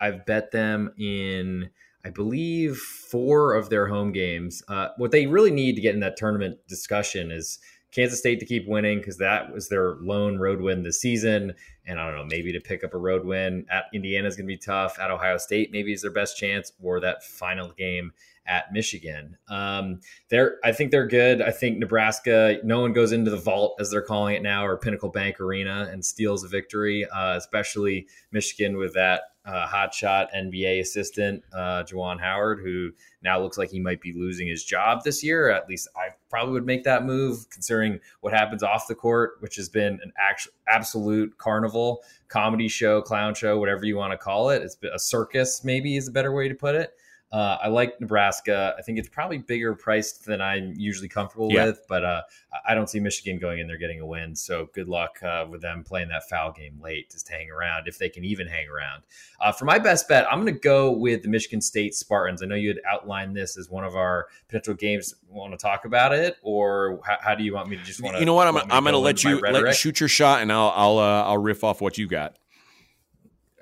I've 0.00 0.24
bet 0.24 0.50
them 0.50 0.94
in 0.98 1.68
I 2.04 2.10
believe 2.10 2.76
four 2.76 3.54
of 3.54 3.68
their 3.68 3.86
home 3.86 4.12
games. 4.12 4.62
Uh, 4.68 4.88
what 4.96 5.10
they 5.10 5.26
really 5.26 5.50
need 5.50 5.74
to 5.74 5.82
get 5.82 5.94
in 5.94 6.00
that 6.00 6.16
tournament 6.16 6.58
discussion 6.66 7.30
is 7.30 7.58
Kansas 7.92 8.18
State 8.18 8.40
to 8.40 8.46
keep 8.46 8.68
winning 8.68 8.98
because 8.98 9.18
that 9.18 9.52
was 9.52 9.68
their 9.68 9.96
lone 9.96 10.38
road 10.38 10.60
win 10.60 10.82
this 10.82 11.00
season. 11.00 11.54
And 11.86 11.98
I 11.98 12.06
don't 12.06 12.16
know, 12.16 12.24
maybe 12.24 12.52
to 12.52 12.60
pick 12.60 12.84
up 12.84 12.94
a 12.94 12.98
road 12.98 13.24
win 13.24 13.66
at 13.70 13.84
Indiana 13.92 14.28
is 14.28 14.36
going 14.36 14.46
to 14.46 14.52
be 14.52 14.56
tough. 14.56 14.98
At 14.98 15.10
Ohio 15.10 15.38
State, 15.38 15.72
maybe 15.72 15.92
is 15.92 16.02
their 16.02 16.10
best 16.10 16.36
chance, 16.36 16.72
or 16.80 17.00
that 17.00 17.24
final 17.24 17.72
game 17.72 18.12
at 18.46 18.72
Michigan. 18.72 19.36
Um, 19.48 20.00
they're, 20.28 20.56
I 20.64 20.72
think 20.72 20.92
they're 20.92 21.06
good. 21.06 21.42
I 21.42 21.50
think 21.50 21.78
Nebraska, 21.78 22.58
no 22.64 22.80
one 22.80 22.92
goes 22.92 23.12
into 23.12 23.30
the 23.30 23.36
vault 23.36 23.76
as 23.80 23.90
they're 23.90 24.02
calling 24.02 24.36
it 24.36 24.42
now, 24.42 24.64
or 24.64 24.76
Pinnacle 24.76 25.10
Bank 25.10 25.40
Arena, 25.40 25.88
and 25.90 26.04
steals 26.04 26.44
a 26.44 26.48
victory. 26.48 27.06
Uh, 27.06 27.36
especially 27.36 28.06
Michigan 28.30 28.76
with 28.76 28.94
that 28.94 29.22
uh, 29.44 29.66
hotshot 29.66 30.26
NBA 30.36 30.80
assistant 30.80 31.42
uh, 31.52 31.82
Juwan 31.84 32.20
Howard, 32.20 32.60
who 32.60 32.90
now 33.22 33.40
looks 33.40 33.58
like 33.58 33.70
he 33.70 33.80
might 33.80 34.00
be 34.00 34.12
losing 34.12 34.46
his 34.46 34.64
job 34.64 35.02
this 35.02 35.22
year. 35.24 35.50
At 35.50 35.68
least 35.68 35.88
I 35.96 36.08
probably 36.28 36.52
would 36.52 36.66
make 36.66 36.84
that 36.84 37.04
move, 37.04 37.48
considering 37.50 38.00
what 38.20 38.32
happens 38.32 38.62
off 38.62 38.86
the 38.86 38.94
court, 38.94 39.34
which 39.40 39.56
has 39.56 39.68
been 39.68 39.98
an 40.02 40.12
actual 40.18 40.52
absolute 40.68 41.36
carnival, 41.38 42.02
comedy 42.28 42.68
show, 42.68 43.00
clown 43.00 43.34
show, 43.34 43.58
whatever 43.58 43.84
you 43.84 43.96
want 43.96 44.12
to 44.12 44.18
call 44.18 44.50
it. 44.50 44.62
It's 44.62 44.76
a 44.94 44.98
circus, 44.98 45.64
maybe 45.64 45.96
is 45.96 46.08
a 46.08 46.12
better 46.12 46.32
way 46.32 46.48
to 46.48 46.54
put 46.54 46.74
it. 46.74 46.94
Uh, 47.32 47.58
I 47.62 47.68
like 47.68 48.00
Nebraska. 48.00 48.74
I 48.76 48.82
think 48.82 48.98
it's 48.98 49.08
probably 49.08 49.38
bigger 49.38 49.74
priced 49.76 50.24
than 50.24 50.40
I'm 50.40 50.74
usually 50.76 51.08
comfortable 51.08 51.48
yeah. 51.52 51.66
with, 51.66 51.84
but 51.88 52.04
uh, 52.04 52.22
I 52.66 52.74
don't 52.74 52.90
see 52.90 52.98
Michigan 52.98 53.38
going 53.38 53.60
in 53.60 53.68
there 53.68 53.78
getting 53.78 54.00
a 54.00 54.06
win. 54.06 54.34
So 54.34 54.68
good 54.74 54.88
luck 54.88 55.22
uh, 55.22 55.46
with 55.48 55.62
them 55.62 55.84
playing 55.84 56.08
that 56.08 56.28
foul 56.28 56.50
game 56.50 56.80
late, 56.82 57.10
just 57.10 57.28
hang 57.28 57.48
around 57.48 57.86
if 57.86 57.98
they 57.98 58.08
can 58.08 58.24
even 58.24 58.48
hang 58.48 58.68
around. 58.68 59.04
Uh, 59.40 59.52
for 59.52 59.64
my 59.64 59.78
best 59.78 60.08
bet, 60.08 60.26
I'm 60.30 60.40
going 60.40 60.52
to 60.52 60.60
go 60.60 60.90
with 60.90 61.22
the 61.22 61.28
Michigan 61.28 61.60
State 61.60 61.94
Spartans. 61.94 62.42
I 62.42 62.46
know 62.46 62.56
you 62.56 62.68
had 62.68 62.80
outlined 62.90 63.36
this 63.36 63.56
as 63.56 63.70
one 63.70 63.84
of 63.84 63.94
our 63.94 64.26
potential 64.48 64.74
games. 64.74 65.14
Want 65.28 65.52
to 65.52 65.56
talk 65.56 65.84
about 65.84 66.12
it, 66.12 66.36
or 66.42 66.98
how, 67.04 67.16
how 67.20 67.34
do 67.36 67.44
you 67.44 67.54
want 67.54 67.68
me 67.68 67.76
to 67.76 67.82
just 67.84 68.02
want 68.02 68.16
to? 68.16 68.20
You 68.20 68.26
know 68.26 68.34
what? 68.34 68.48
I'm, 68.48 68.56
I'm 68.56 68.82
going 68.82 68.94
to 68.94 68.98
let 68.98 69.22
you 69.22 69.38
let 69.38 69.76
shoot 69.76 70.00
your 70.00 70.08
shot, 70.08 70.42
and 70.42 70.52
I'll 70.52 70.72
I'll 70.74 70.98
uh, 70.98 71.22
I'll 71.22 71.38
riff 71.38 71.62
off 71.62 71.80
what 71.80 71.96
you 71.96 72.08
got. 72.08 72.36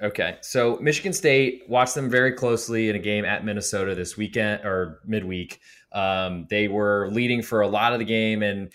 Okay. 0.02 0.36
So 0.42 0.78
Michigan 0.80 1.12
State, 1.12 1.64
watched 1.68 1.94
them 1.94 2.08
very 2.08 2.32
closely 2.32 2.88
in 2.88 2.96
a 2.96 3.00
game 3.00 3.24
at 3.24 3.44
Minnesota 3.44 3.94
this 3.94 4.16
weekend 4.16 4.64
or 4.64 5.00
midweek. 5.04 5.60
Um, 5.92 6.46
they 6.50 6.68
were 6.68 7.08
leading 7.10 7.42
for 7.42 7.62
a 7.62 7.68
lot 7.68 7.92
of 7.92 7.98
the 7.98 8.04
game, 8.04 8.42
and 8.42 8.70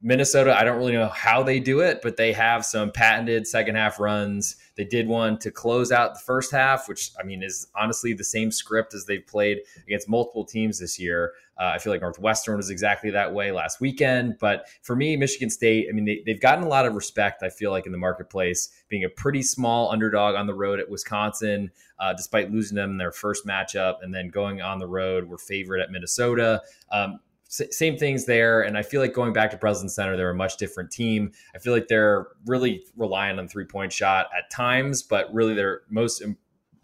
Minnesota, 0.00 0.58
I 0.58 0.64
don't 0.64 0.78
really 0.78 0.94
know 0.94 1.08
how 1.08 1.42
they 1.42 1.60
do 1.60 1.80
it, 1.80 2.00
but 2.02 2.16
they 2.16 2.32
have 2.32 2.64
some 2.64 2.90
patented 2.90 3.46
second 3.46 3.74
half 3.74 4.00
runs. 4.00 4.56
They 4.76 4.84
did 4.84 5.06
one 5.06 5.38
to 5.40 5.50
close 5.50 5.92
out 5.92 6.14
the 6.14 6.20
first 6.20 6.50
half, 6.50 6.88
which 6.88 7.10
I 7.20 7.22
mean 7.22 7.42
is 7.42 7.66
honestly 7.76 8.14
the 8.14 8.24
same 8.24 8.50
script 8.50 8.94
as 8.94 9.04
they've 9.04 9.26
played 9.26 9.58
against 9.86 10.08
multiple 10.08 10.44
teams 10.44 10.78
this 10.78 10.98
year. 10.98 11.34
Uh, 11.58 11.72
I 11.74 11.78
feel 11.78 11.92
like 11.92 12.00
Northwestern 12.00 12.56
was 12.56 12.70
exactly 12.70 13.10
that 13.10 13.32
way 13.32 13.52
last 13.52 13.80
weekend. 13.80 14.36
But 14.40 14.66
for 14.82 14.96
me, 14.96 15.16
Michigan 15.16 15.50
State, 15.50 15.86
I 15.88 15.92
mean, 15.92 16.04
they, 16.04 16.22
they've 16.26 16.40
gotten 16.40 16.64
a 16.64 16.68
lot 16.68 16.86
of 16.86 16.94
respect, 16.94 17.42
I 17.42 17.48
feel 17.48 17.70
like, 17.70 17.86
in 17.86 17.92
the 17.92 17.98
marketplace, 17.98 18.70
being 18.88 19.04
a 19.04 19.08
pretty 19.08 19.42
small 19.42 19.90
underdog 19.90 20.34
on 20.34 20.46
the 20.46 20.54
road 20.54 20.80
at 20.80 20.88
Wisconsin, 20.88 21.70
uh, 21.98 22.12
despite 22.12 22.50
losing 22.50 22.76
them 22.76 22.90
in 22.90 22.98
their 22.98 23.12
first 23.12 23.46
matchup, 23.46 23.96
and 24.02 24.12
then 24.12 24.28
going 24.28 24.60
on 24.60 24.78
the 24.78 24.88
road, 24.88 25.28
were 25.28 25.38
favored 25.38 25.80
at 25.80 25.90
Minnesota. 25.90 26.60
Um, 26.90 27.20
same 27.48 27.96
things 27.96 28.24
there. 28.24 28.62
And 28.62 28.76
I 28.76 28.82
feel 28.82 29.00
like 29.00 29.12
going 29.12 29.32
back 29.32 29.50
to 29.52 29.56
Breslin 29.56 29.88
Center, 29.88 30.16
they're 30.16 30.30
a 30.30 30.34
much 30.34 30.56
different 30.56 30.90
team. 30.90 31.30
I 31.54 31.58
feel 31.58 31.72
like 31.72 31.86
they're 31.88 32.28
really 32.46 32.84
relying 32.96 33.38
on 33.38 33.46
three 33.46 33.64
point 33.64 33.92
shot 33.92 34.26
at 34.36 34.50
times, 34.50 35.02
but 35.02 35.32
really 35.32 35.54
their 35.54 35.82
most 35.88 36.22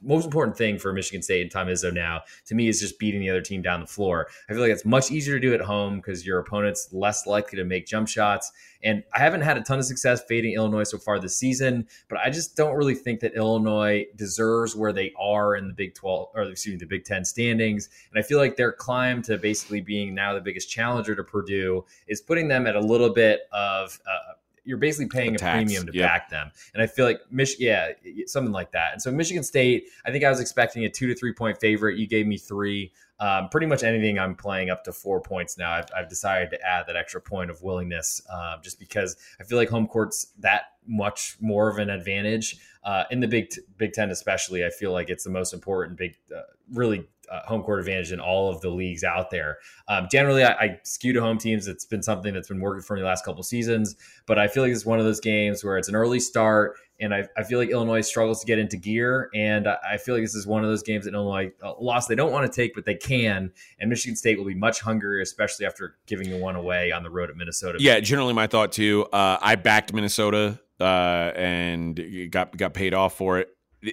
most 0.03 0.25
important 0.25 0.57
thing 0.57 0.79
for 0.79 0.93
Michigan 0.93 1.23
State 1.23 1.43
and 1.43 1.51
Tom 1.51 1.67
Izzo 1.67 1.93
now 1.93 2.23
to 2.47 2.55
me 2.55 2.69
is 2.69 2.81
just 2.81 2.99
beating 2.99 3.21
the 3.21 3.31
other 3.31 3.43
team 3.43 3.63
down 3.63 3.81
the 3.81 3.87
floor. 3.87 4.29
I 4.49 4.53
feel 4.53 4.63
like 4.63 4.71
it's 4.71 4.85
much 4.85 5.11
easier 5.11 5.39
to 5.39 5.41
do 5.41 5.55
at 5.55 5.61
home 5.61 5.97
because 5.97 6.27
your 6.27 6.39
opponent's 6.39 6.89
less 6.93 7.27
likely 7.27 7.57
to 7.59 7.65
make 7.65 7.87
jump 7.87 8.09
shots. 8.09 8.53
And 8.83 9.05
I 9.15 9.19
haven't 9.19 9.43
had 9.43 9.59
a 9.59 9.63
ton 9.63 9.79
of 9.79 9.85
success 9.85 10.23
fading 10.27 10.55
Illinois 10.55 10.85
so 10.85 10.97
far 10.97 11.19
this 11.19 11.37
season, 11.37 11.87
but 12.09 12.19
I 12.19 12.31
just 12.31 12.57
don't 12.57 12.77
really 12.77 12.95
think 12.95 13.21
that 13.21 13.35
Illinois 13.35 14.07
deserves 14.17 14.75
where 14.75 14.93
they 14.93 15.13
are 15.19 15.57
in 15.57 15.69
the 15.69 15.75
Big 15.75 15.95
12 15.95 16.31
or 16.35 16.43
excuse 16.45 16.75
me, 16.75 16.79
the 16.79 16.87
Big 16.87 17.05
10 17.05 17.25
standings. 17.25 17.91
And 18.11 18.19
I 18.19 18.27
feel 18.27 18.39
like 18.39 18.57
their 18.57 18.73
climb 18.73 19.23
to 19.23 19.37
basically 19.37 19.81
being 19.81 20.15
now 20.15 20.33
the 20.33 20.41
biggest 20.41 20.71
challenger 20.71 21.15
to 21.15 21.25
Purdue 21.25 21.85
is 22.09 22.21
putting 22.21 22.49
them 22.49 22.67
at 22.67 22.75
a 22.75 22.81
little 22.81 23.11
bit 23.11 23.41
of 23.53 23.99
uh, 24.07 24.35
you're 24.71 24.79
basically 24.79 25.09
paying 25.09 25.33
a, 25.33 25.35
a 25.35 25.39
premium 25.39 25.85
to 25.85 25.93
yep. 25.93 26.09
back 26.09 26.31
them. 26.31 26.53
And 26.73 26.81
I 26.81 26.87
feel 26.87 27.05
like 27.05 27.21
Mich- 27.29 27.59
yeah, 27.59 27.89
something 28.27 28.53
like 28.53 28.71
that. 28.71 28.93
And 28.93 29.03
so 29.03 29.11
Michigan 29.11 29.43
State, 29.43 29.89
I 30.07 30.13
think 30.13 30.23
I 30.23 30.31
was 30.31 30.39
expecting 30.39 30.85
a 30.85 30.89
two 30.89 31.09
to 31.09 31.15
three 31.17 31.33
point 31.33 31.59
favorite. 31.59 31.99
You 31.99 32.07
gave 32.07 32.27
me 32.27 32.39
three. 32.39 32.93
Um, 33.19 33.51
pretty 33.51 33.67
much 33.67 33.83
anything 33.83 34.19
I'm 34.19 34.35
playing 34.35 34.71
up 34.71 34.85
to 34.85 34.93
four 34.93 35.21
points 35.21 35.59
now. 35.59 35.73
I've, 35.73 35.89
I've 35.95 36.09
decided 36.09 36.49
to 36.51 36.59
add 36.67 36.87
that 36.87 36.97
extra 36.97 37.21
point 37.21 37.51
of 37.51 37.61
willingness, 37.63 38.23
uh, 38.33 38.57
just 38.63 38.79
because 38.79 39.15
I 39.39 39.45
feel 39.45 39.59
like 39.59 39.69
home 39.69 39.89
court's 39.89 40.33
that 40.39 40.63
much 40.87 41.37
more 41.39 41.69
of 41.69 41.77
an 41.77 41.91
advantage 41.91 42.57
uh, 42.83 43.05
in 43.11 43.21
the 43.21 43.29
Big 43.29 43.53
Big 43.77 43.93
Ten, 43.93 44.09
especially. 44.11 44.65
I 44.65 44.71
feel 44.71 44.93
like 44.93 45.11
it's 45.11 45.25
the 45.25 45.31
most 45.31 45.53
important 45.53 45.99
big, 45.99 46.15
uh, 46.35 46.41
really 46.73 47.09
uh, 47.31 47.41
home 47.47 47.63
court 47.63 47.79
advantage 47.79 48.13
in 48.13 48.21
all 48.21 48.51
of 48.51 48.61
the 48.61 48.69
leagues 48.69 49.05
out 49.05 49.31
there. 49.31 49.59
Um, 49.89 50.09
generally, 50.11 50.43
I, 50.43 50.53
I, 50.53 50.81
skew 50.83 51.13
to 51.13 51.21
home 51.21 51.39
teams. 51.39 51.69
It's 51.69 51.85
been 51.85 52.03
something 52.03 52.35
that's 52.35 52.49
been 52.49 52.61
working 52.61 52.83
for 52.83 52.97
me 52.97 53.03
the 53.03 53.07
last 53.07 53.25
couple 53.25 53.43
seasons, 53.43 53.95
but 54.27 54.39
I 54.39 54.49
feel 54.49 54.63
like 54.63 54.73
it's 54.73 54.85
one 54.85 54.99
of 54.99 55.05
those 55.05 55.21
games 55.21 55.63
where 55.63 55.79
it's 55.79 55.89
an 55.89 55.95
early 55.95 56.19
start, 56.19 56.77
and 56.99 57.15
I, 57.15 57.29
I 57.37 57.45
feel 57.45 57.59
like 57.59 57.71
Illinois 57.71 58.01
struggles 58.01 58.41
to 58.41 58.47
get 58.47 58.59
into 58.59 58.77
gear, 58.77 59.31
and 59.35 59.69
I 59.69 59.97
feel 59.97 60.15
like 60.15 60.25
this 60.25 60.35
is 60.35 60.47
one 60.47 60.65
of 60.65 60.71
those 60.71 60.83
games 60.83 61.05
that 61.05 61.15
Illinois 61.15 61.53
uh, 61.63 61.75
lost 61.81 62.09
they 62.09 62.17
don't 62.17 62.33
want 62.33 62.51
to 62.51 62.55
take, 62.55 62.75
but 62.75 62.85
they 62.85 62.97
can, 62.97 63.53
and 63.79 63.89
Michigan 63.89 64.17
State 64.17 64.37
will 64.37 64.47
be 64.47 64.55
much 64.55 64.81
hungrier, 64.81 65.21
especially 65.21 65.67
after 65.67 65.97
giving 66.07 66.31
the 66.31 66.39
one 66.39 66.57
away 66.57 66.91
on 66.91 67.03
the 67.03 67.11
road 67.11 67.31
at 67.31 67.37
Minnesota. 67.37 67.79
Yeah, 67.81 68.01
generally 68.01 68.35
my 68.35 68.49
thought 68.49 68.73
too. 68.73 69.07
Uh, 69.13 69.39
I 69.41 69.55
backed 69.55 69.93
Minnesota 69.93 70.61
uh, 70.81 71.33
and 71.37 72.31
got 72.31 72.57
got 72.57 72.75
paid 72.75 72.93
off 72.93 73.17
for 73.17 73.39
it 73.39 73.51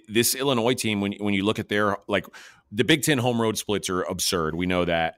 this 0.07 0.35
Illinois 0.35 0.73
team, 0.73 1.01
when 1.01 1.13
when 1.13 1.33
you 1.33 1.43
look 1.43 1.59
at 1.59 1.69
their 1.69 1.97
like 2.07 2.25
the 2.71 2.83
Big 2.83 3.03
Ten 3.03 3.17
home 3.17 3.41
road 3.41 3.57
splits 3.57 3.89
are 3.89 4.01
absurd. 4.03 4.55
We 4.55 4.65
know 4.65 4.85
that. 4.85 5.15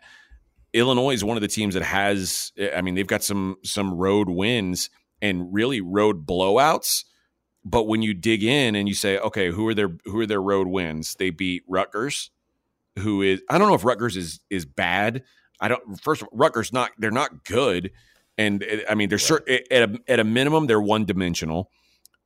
Illinois 0.74 1.14
is 1.14 1.24
one 1.24 1.38
of 1.38 1.42
the 1.42 1.48
teams 1.48 1.74
that 1.74 1.84
has. 1.84 2.52
Eh, 2.58 2.70
I 2.76 2.82
mean, 2.82 2.96
they've 2.96 3.08
got 3.08 3.24
some 3.24 3.58
some 3.64 3.94
road 3.94 4.30
wins 4.30 4.90
and 5.22 5.54
really 5.54 5.82
road 5.82 6.26
blowouts. 6.26 7.06
But 7.66 7.88
when 7.88 8.02
you 8.02 8.14
dig 8.14 8.44
in 8.44 8.76
and 8.76 8.88
you 8.88 8.96
say, 8.96 9.18
okay, 9.20 9.52
who 9.52 9.68
are 9.68 9.74
their 9.74 9.98
who 10.06 10.20
are 10.20 10.26
their 10.26 10.42
road 10.42 10.68
wins? 10.68 11.16
They 11.16 11.30
beat 11.30 11.64
Rutgers, 11.68 12.32
who 12.98 13.22
is 13.22 13.42
I 13.50 13.58
don't 13.58 13.68
know 13.68 13.76
if 13.76 13.84
Rutgers 13.84 14.16
is 14.16 14.40
is 14.50 14.66
bad. 14.66 15.24
I 15.60 15.68
don't. 15.68 16.02
First, 16.02 16.24
all, 16.24 16.30
Rutgers 16.32 16.72
not 16.72 16.92
they're 16.98 17.12
not 17.12 17.44
good, 17.44 17.92
and 18.38 18.64
eh, 18.64 18.84
I 18.90 18.96
mean 18.96 19.10
they're 19.10 19.18
right. 19.18 19.22
sure 19.22 19.44
eh, 19.48 19.60
at 19.72 19.90
a, 19.90 20.00
at 20.08 20.20
a 20.20 20.24
minimum 20.24 20.68
they're 20.68 20.82
one 20.82 21.06
dimensional. 21.06 21.72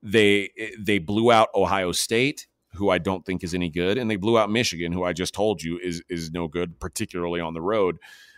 They 0.03 0.51
they 0.77 0.99
blew 0.99 1.31
out 1.31 1.49
Ohio 1.55 1.91
State 1.93 2.47
who 2.75 2.89
I 2.89 2.97
don't 2.97 3.25
think 3.25 3.43
is 3.43 3.53
any 3.53 3.69
good, 3.69 3.97
and 3.97 4.09
they 4.09 4.15
blew 4.15 4.37
out 4.37 4.49
Michigan, 4.49 4.91
who 4.91 5.03
I 5.03 5.13
just 5.13 5.33
told 5.33 5.61
you 5.61 5.79
is 5.81 6.03
is 6.09 6.31
no 6.31 6.47
good, 6.47 6.79
particularly 6.79 7.39
on 7.39 7.53
the 7.53 7.61
road. 7.61 7.97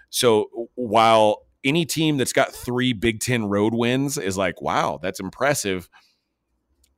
So 0.10 0.70
while 0.76 1.44
any 1.64 1.86
team 1.86 2.18
that's 2.18 2.34
got 2.34 2.54
three 2.54 2.94
Big 2.94 3.20
Ten 3.20 3.46
road 3.46 3.74
wins 3.74 4.18
is 4.18 4.38
like, 4.38 4.62
wow, 4.62 5.00
that's 5.02 5.20
impressive. 5.20 5.90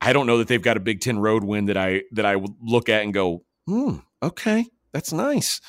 I 0.00 0.12
don't 0.12 0.26
know 0.26 0.38
that 0.38 0.48
they've 0.48 0.62
got 0.62 0.76
a 0.76 0.80
Big 0.80 1.00
Ten 1.00 1.18
road 1.18 1.44
win 1.44 1.66
that 1.66 1.76
I 1.76 2.02
that 2.12 2.26
I 2.26 2.36
look 2.60 2.88
at 2.88 3.02
and 3.02 3.14
go, 3.14 3.44
hmm, 3.66 3.96
okay, 4.22 4.66
that's 4.92 5.12
nice. 5.12 5.60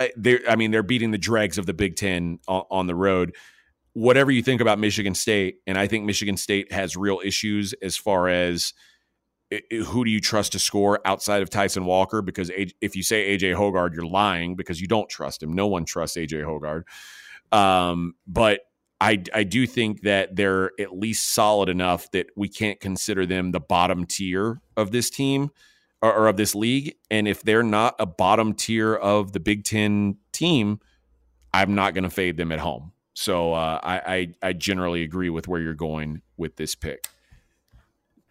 I, 0.00 0.12
I 0.48 0.56
mean, 0.56 0.70
they're 0.70 0.82
beating 0.82 1.10
the 1.10 1.18
dregs 1.18 1.58
of 1.58 1.66
the 1.66 1.74
Big 1.74 1.96
Ten 1.96 2.38
on, 2.46 2.64
on 2.70 2.86
the 2.86 2.94
road. 2.94 3.34
Whatever 3.98 4.30
you 4.30 4.42
think 4.42 4.60
about 4.60 4.78
Michigan 4.78 5.14
State, 5.14 5.56
and 5.66 5.76
I 5.76 5.88
think 5.88 6.04
Michigan 6.04 6.36
State 6.36 6.72
has 6.72 6.96
real 6.96 7.20
issues 7.24 7.72
as 7.82 7.96
far 7.96 8.28
as 8.28 8.72
who 9.86 10.04
do 10.04 10.10
you 10.10 10.20
trust 10.20 10.52
to 10.52 10.58
score 10.60 11.00
outside 11.04 11.42
of 11.42 11.50
Tyson 11.50 11.84
Walker? 11.84 12.22
Because 12.22 12.50
if 12.54 12.94
you 12.94 13.02
say 13.02 13.36
AJ 13.36 13.56
Hoggard, 13.56 13.94
you're 13.94 14.06
lying 14.06 14.54
because 14.54 14.80
you 14.80 14.86
don't 14.86 15.08
trust 15.08 15.42
him. 15.42 15.52
No 15.52 15.66
one 15.66 15.84
trusts 15.84 16.16
AJ 16.16 16.44
Hoggard. 16.44 16.84
Um, 17.50 18.14
but 18.26 18.60
I, 19.00 19.22
I 19.34 19.44
do 19.44 19.66
think 19.66 20.02
that 20.02 20.36
they're 20.36 20.70
at 20.78 20.96
least 20.96 21.34
solid 21.34 21.68
enough 21.68 22.10
that 22.10 22.26
we 22.36 22.48
can't 22.48 22.78
consider 22.78 23.26
them 23.26 23.52
the 23.52 23.60
bottom 23.60 24.06
tier 24.06 24.60
of 24.76 24.92
this 24.92 25.08
team 25.08 25.50
or, 26.02 26.12
or 26.12 26.28
of 26.28 26.36
this 26.36 26.54
league. 26.54 26.94
And 27.10 27.26
if 27.26 27.42
they're 27.42 27.62
not 27.62 27.94
a 27.98 28.06
bottom 28.06 28.54
tier 28.54 28.94
of 28.94 29.32
the 29.32 29.40
Big 29.40 29.64
Ten 29.64 30.18
team, 30.32 30.80
I'm 31.54 31.74
not 31.74 31.94
going 31.94 32.04
to 32.04 32.10
fade 32.10 32.36
them 32.36 32.52
at 32.52 32.60
home. 32.60 32.92
So 33.18 33.52
uh, 33.52 33.80
I, 33.82 33.98
I 34.42 34.48
I 34.50 34.52
generally 34.52 35.02
agree 35.02 35.28
with 35.28 35.48
where 35.48 35.60
you're 35.60 35.74
going 35.74 36.22
with 36.36 36.54
this 36.54 36.76
pick. 36.76 37.08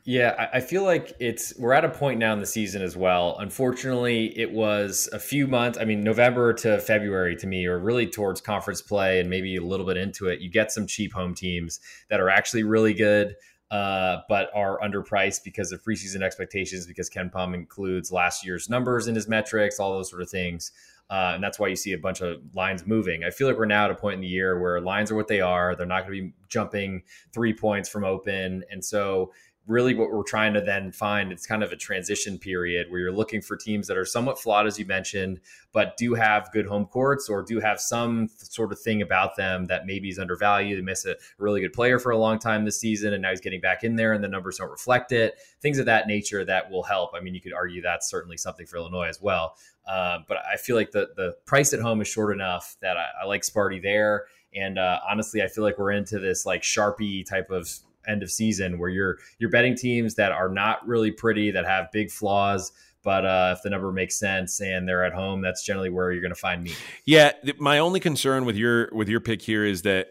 Yeah, 0.06 0.48
I 0.54 0.62
feel 0.62 0.86
like 0.86 1.12
it's 1.20 1.54
we're 1.60 1.74
at 1.74 1.84
a 1.84 1.90
point 1.90 2.20
now 2.20 2.32
in 2.32 2.40
the 2.40 2.46
season 2.46 2.82
as 2.82 2.96
well. 2.96 3.36
Unfortunately, 3.38 4.28
it 4.40 4.50
was 4.50 5.10
a 5.12 5.20
few 5.20 5.46
months. 5.46 5.78
I 5.78 5.84
mean, 5.84 6.06
November 6.06 6.54
to 6.54 6.80
February 6.80 7.36
to 7.36 7.48
me, 7.48 7.66
or 7.66 7.78
really 7.78 8.08
towards 8.08 8.40
conference 8.40 8.82
play 8.82 9.20
and 9.20 9.30
maybe 9.30 9.58
a 9.58 9.62
little 9.62 9.86
bit 9.86 9.98
into 9.98 10.30
it. 10.30 10.40
You 10.40 10.50
get 10.50 10.72
some 10.72 10.88
cheap 10.88 11.12
home 11.12 11.36
teams 11.36 11.82
that 12.10 12.22
are 12.22 12.30
actually 12.30 12.64
really 12.64 12.94
good, 12.94 13.36
uh, 13.70 14.20
but 14.30 14.50
are 14.56 14.80
underpriced 14.80 15.44
because 15.44 15.74
of 15.74 15.84
preseason 15.84 16.22
expectations. 16.22 16.88
Because 16.88 17.10
KenPom 17.10 17.54
includes 17.54 18.10
last 18.10 18.46
year's 18.46 18.70
numbers 18.70 19.10
in 19.10 19.16
his 19.16 19.28
metrics, 19.28 19.82
all 19.82 19.92
those 19.92 20.10
sort 20.10 20.22
of 20.22 20.30
things. 20.30 20.72
Uh, 21.10 21.32
and 21.36 21.44
that's 21.44 21.58
why 21.58 21.68
you 21.68 21.76
see 21.76 21.94
a 21.94 21.98
bunch 21.98 22.22
of 22.22 22.42
lines 22.54 22.86
moving. 22.86 23.24
I 23.24 23.30
feel 23.30 23.48
like 23.48 23.58
we're 23.58 23.66
now 23.66 23.86
at 23.86 23.92
a 23.92 23.96
point 23.96 24.16
in 24.16 24.22
the 24.22 24.28
year 24.28 24.60
where 24.60 24.82
lines 24.82 25.10
are 25.10 25.16
what 25.16 25.28
they 25.30 25.40
are. 25.40 25.76
They're 25.76 25.86
not 25.86 26.06
going 26.06 26.16
to 26.16 26.22
be 26.24 26.34
jumping 26.50 27.04
three 27.34 27.54
points 27.54 27.88
from 27.88 28.04
open. 28.04 28.64
And 28.70 28.84
so 28.84 29.32
really 29.68 29.94
what 29.94 30.12
we're 30.12 30.24
trying 30.24 30.54
to 30.54 30.62
then 30.62 30.92
find 30.92 31.32
it's 31.32 31.46
kind 31.46 31.62
of 31.62 31.72
a 31.72 31.76
transition 31.76 32.40
period 32.40 32.88
where 32.90 33.02
you're 33.02 33.12
looking 33.12 33.42
for 33.42 33.56
teams 33.56 33.88
that 33.88 33.98
are 33.98 34.06
somewhat 34.06 34.40
flawed 34.40 34.66
as 34.66 34.80
you 34.80 34.86
mentioned 34.86 35.40
but 35.78 35.96
do 35.96 36.16
have 36.16 36.52
good 36.52 36.66
home 36.66 36.86
courts 36.86 37.30
or 37.30 37.44
do 37.44 37.60
have 37.60 37.80
some 37.80 38.28
sort 38.38 38.72
of 38.72 38.80
thing 38.80 39.02
about 39.02 39.36
them 39.36 39.66
that 39.68 39.86
maybe 39.86 40.10
is 40.10 40.18
undervalued. 40.18 40.76
They 40.76 40.82
miss 40.82 41.06
a 41.06 41.16
really 41.38 41.62
good 41.62 41.74
player 41.74 42.00
for 42.00 42.12
a 42.12 42.18
long 42.18 42.40
time 42.40 42.66
this 42.66 42.80
season 42.80 43.14
and 43.14 43.22
now 43.22 43.30
he's 43.30 43.42
getting 43.42 43.62
back 43.62 43.84
in 43.84 43.96
there 43.96 44.14
and 44.14 44.24
the 44.24 44.28
numbers 44.28 44.58
don't 44.58 44.72
reflect 44.72 45.12
it. 45.12 45.36
Things 45.62 45.78
of 45.78 45.86
that 45.86 46.08
nature 46.08 46.44
that 46.46 46.72
will 46.72 46.82
help. 46.82 47.12
I 47.16 47.20
mean 47.20 47.36
you 47.36 47.42
could 47.42 47.54
argue 47.54 47.82
that's 47.82 48.10
certainly 48.10 48.38
something 48.38 48.66
for 48.66 48.78
illinois 48.78 49.08
as 49.08 49.22
well. 49.22 49.56
Uh, 49.88 50.18
but 50.28 50.40
i 50.52 50.58
feel 50.58 50.76
like 50.76 50.92
the 50.92 51.10
the 51.16 51.36
price 51.46 51.72
at 51.72 51.80
home 51.80 52.02
is 52.02 52.10
short 52.10 52.34
enough 52.34 52.76
that 52.82 52.98
i, 52.98 53.06
I 53.22 53.26
like 53.26 53.44
sparty 53.44 53.82
there. 53.82 54.26
And 54.54 54.80
uh, 54.80 55.00
honestly, 55.08 55.44
I 55.44 55.48
feel 55.48 55.64
like 55.64 55.78
we're 55.78 55.92
into 55.92 56.20
this 56.20 56.46
like 56.46 56.64
sharpie 56.64 57.26
type 57.26 57.52
of 57.52 57.70
end 58.08 58.24
of 58.24 58.32
season 58.32 58.80
where 58.80 58.90
you're 58.90 59.18
you're 59.40 59.50
betting 59.50 59.76
teams 59.76 60.16
that 60.16 60.32
are 60.32 60.50
not 60.50 60.86
really 60.88 61.12
pretty 61.12 61.52
that 61.52 61.66
have 61.66 61.92
big 61.92 62.12
flaws 62.12 62.72
but 63.04 63.26
uh, 63.26 63.54
if 63.56 63.64
the 63.64 63.70
number 63.70 63.90
makes 63.92 64.20
sense 64.20 64.60
and 64.60 64.88
they're 64.88 65.06
at 65.06 65.14
home 65.14 65.42
that's 65.42 65.64
generally 65.64 65.90
where 65.90 66.12
you're 66.12 66.22
going 66.22 66.34
to 66.34 66.40
find 66.40 66.64
me. 66.64 66.74
Yeah 67.06 67.32
my 67.58 67.80
only 67.80 68.00
concern 68.00 68.46
with 68.46 68.56
your 68.56 68.90
with 68.94 69.10
your 69.10 69.20
pick 69.20 69.42
here 69.42 69.66
is 69.66 69.84
that 69.84 70.10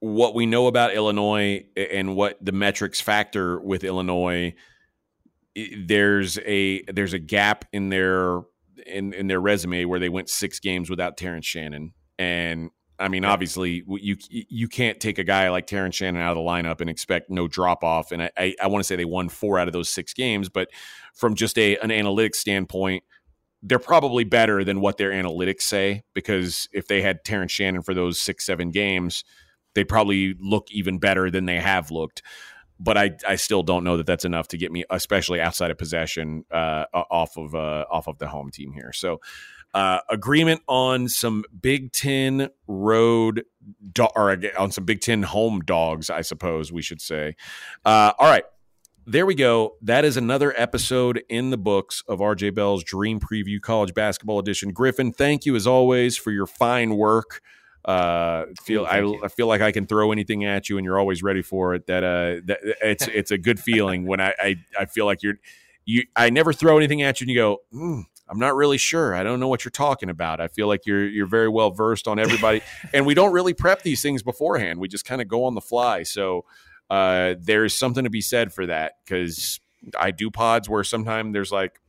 what 0.00 0.34
we 0.34 0.46
know 0.46 0.66
about 0.66 0.94
illinois 0.94 1.64
and 1.76 2.14
what 2.14 2.36
the 2.44 2.52
metrics 2.52 3.00
factor 3.00 3.60
with 3.60 3.82
illinois 3.82 4.54
there's 5.76 6.38
a 6.38 6.82
there's 6.82 7.12
a 7.12 7.18
gap 7.18 7.64
in 7.72 7.88
their 7.88 8.42
in, 8.86 9.12
in 9.12 9.26
their 9.26 9.40
resume 9.40 9.84
where 9.84 10.00
they 10.00 10.08
went 10.08 10.28
six 10.28 10.60
games 10.60 10.90
without 10.90 11.16
Terrence 11.16 11.46
Shannon. 11.46 11.92
And 12.18 12.70
I 12.98 13.08
mean, 13.08 13.24
obviously, 13.24 13.84
you 13.88 14.16
you 14.30 14.66
can't 14.66 14.98
take 14.98 15.18
a 15.18 15.24
guy 15.24 15.48
like 15.50 15.66
Terrence 15.66 15.94
Shannon 15.94 16.20
out 16.20 16.36
of 16.36 16.42
the 16.42 16.48
lineup 16.48 16.80
and 16.80 16.90
expect 16.90 17.30
no 17.30 17.46
drop 17.46 17.84
off. 17.84 18.10
And 18.10 18.24
I, 18.24 18.30
I, 18.36 18.54
I 18.62 18.66
want 18.66 18.82
to 18.82 18.86
say 18.86 18.96
they 18.96 19.04
won 19.04 19.28
four 19.28 19.58
out 19.58 19.68
of 19.68 19.72
those 19.72 19.88
six 19.88 20.12
games, 20.12 20.48
but 20.48 20.68
from 21.14 21.34
just 21.34 21.56
a 21.58 21.76
an 21.78 21.90
analytics 21.90 22.36
standpoint, 22.36 23.04
they're 23.62 23.78
probably 23.78 24.24
better 24.24 24.64
than 24.64 24.80
what 24.80 24.96
their 24.98 25.10
analytics 25.10 25.62
say 25.62 26.02
because 26.12 26.68
if 26.72 26.88
they 26.88 27.00
had 27.00 27.24
Terrence 27.24 27.52
Shannon 27.52 27.82
for 27.82 27.94
those 27.94 28.20
six 28.20 28.44
seven 28.44 28.70
games, 28.70 29.22
they 29.74 29.84
probably 29.84 30.34
look 30.40 30.68
even 30.72 30.98
better 30.98 31.30
than 31.30 31.46
they 31.46 31.60
have 31.60 31.90
looked. 31.92 32.22
But 32.80 32.96
I, 32.96 33.10
I 33.26 33.36
still 33.36 33.62
don't 33.62 33.82
know 33.82 33.96
that 33.96 34.06
that's 34.06 34.24
enough 34.24 34.48
to 34.48 34.56
get 34.56 34.70
me, 34.70 34.84
especially 34.90 35.40
outside 35.40 35.72
of 35.72 35.78
possession, 35.78 36.44
uh, 36.50 36.84
off 36.92 37.36
of 37.36 37.54
uh, 37.54 37.84
off 37.90 38.08
of 38.08 38.18
the 38.18 38.28
home 38.28 38.50
team 38.50 38.72
here. 38.72 38.92
So 38.92 39.20
uh, 39.74 40.00
agreement 40.08 40.62
on 40.68 41.08
some 41.08 41.44
Big 41.60 41.92
Ten 41.92 42.48
road 42.66 43.44
do- 43.92 44.08
or 44.16 44.36
on 44.58 44.70
some 44.70 44.84
Big 44.84 45.00
Ten 45.00 45.22
home 45.22 45.60
dogs, 45.60 46.10
I 46.10 46.22
suppose 46.22 46.72
we 46.72 46.82
should 46.82 47.00
say. 47.00 47.36
Uh, 47.84 48.12
all 48.18 48.28
right. 48.28 48.44
There 49.06 49.24
we 49.24 49.34
go. 49.34 49.76
That 49.80 50.04
is 50.04 50.18
another 50.18 50.52
episode 50.54 51.22
in 51.30 51.48
the 51.48 51.56
books 51.56 52.02
of 52.08 52.18
RJ 52.18 52.54
Bell's 52.54 52.84
Dream 52.84 53.20
Preview 53.20 53.58
College 53.58 53.94
Basketball 53.94 54.38
Edition. 54.38 54.70
Griffin, 54.70 55.12
thank 55.12 55.46
you 55.46 55.56
as 55.56 55.66
always 55.66 56.18
for 56.18 56.30
your 56.30 56.46
fine 56.46 56.94
work. 56.94 57.40
Uh, 57.86 58.44
feel 58.62 58.84
I, 58.84 58.98
I, 59.24 59.28
feel 59.28 59.46
like 59.46 59.62
I 59.62 59.72
can 59.72 59.86
throw 59.86 60.12
anything 60.12 60.44
at 60.44 60.68
you, 60.68 60.76
and 60.76 60.84
you're 60.84 60.98
always 60.98 61.22
ready 61.22 61.40
for 61.40 61.74
it. 61.74 61.86
That 61.86 62.04
uh, 62.04 62.40
that 62.44 62.58
it's 62.82 63.08
it's 63.08 63.30
a 63.30 63.38
good 63.38 63.58
feeling 63.58 64.04
when 64.06 64.20
I, 64.20 64.34
I 64.38 64.56
I 64.78 64.84
feel 64.84 65.06
like 65.06 65.22
you're 65.22 65.36
you. 65.86 66.02
I 66.14 66.28
never 66.28 66.52
throw 66.52 66.76
anything 66.76 67.00
at 67.00 67.18
you, 67.18 67.24
and 67.24 67.30
you 67.30 67.36
go, 67.36 67.58
mm, 67.72 68.02
I'm 68.28 68.38
not 68.38 68.54
really 68.56 68.78
sure. 68.78 69.14
I 69.14 69.22
don't 69.22 69.40
know 69.40 69.48
what 69.48 69.64
you're 69.64 69.70
talking 69.70 70.10
about. 70.10 70.40
I 70.40 70.48
feel 70.48 70.66
like 70.66 70.86
you're 70.86 71.06
you're 71.06 71.26
very 71.26 71.48
well 71.48 71.70
versed 71.70 72.06
on 72.06 72.18
everybody, 72.18 72.60
and 72.92 73.06
we 73.06 73.14
don't 73.14 73.32
really 73.32 73.54
prep 73.54 73.82
these 73.82 74.02
things 74.02 74.22
beforehand. 74.22 74.78
We 74.78 74.88
just 74.88 75.04
kind 75.04 75.22
of 75.22 75.28
go 75.28 75.44
on 75.44 75.54
the 75.54 75.60
fly. 75.60 76.02
So 76.02 76.44
uh, 76.90 77.34
there's 77.38 77.74
something 77.74 78.04
to 78.04 78.10
be 78.10 78.20
said 78.20 78.52
for 78.52 78.66
that 78.66 78.94
because 79.04 79.60
I 79.98 80.10
do 80.10 80.30
pods 80.30 80.68
where 80.68 80.84
sometimes 80.84 81.32
there's 81.32 81.52
like, 81.52 81.80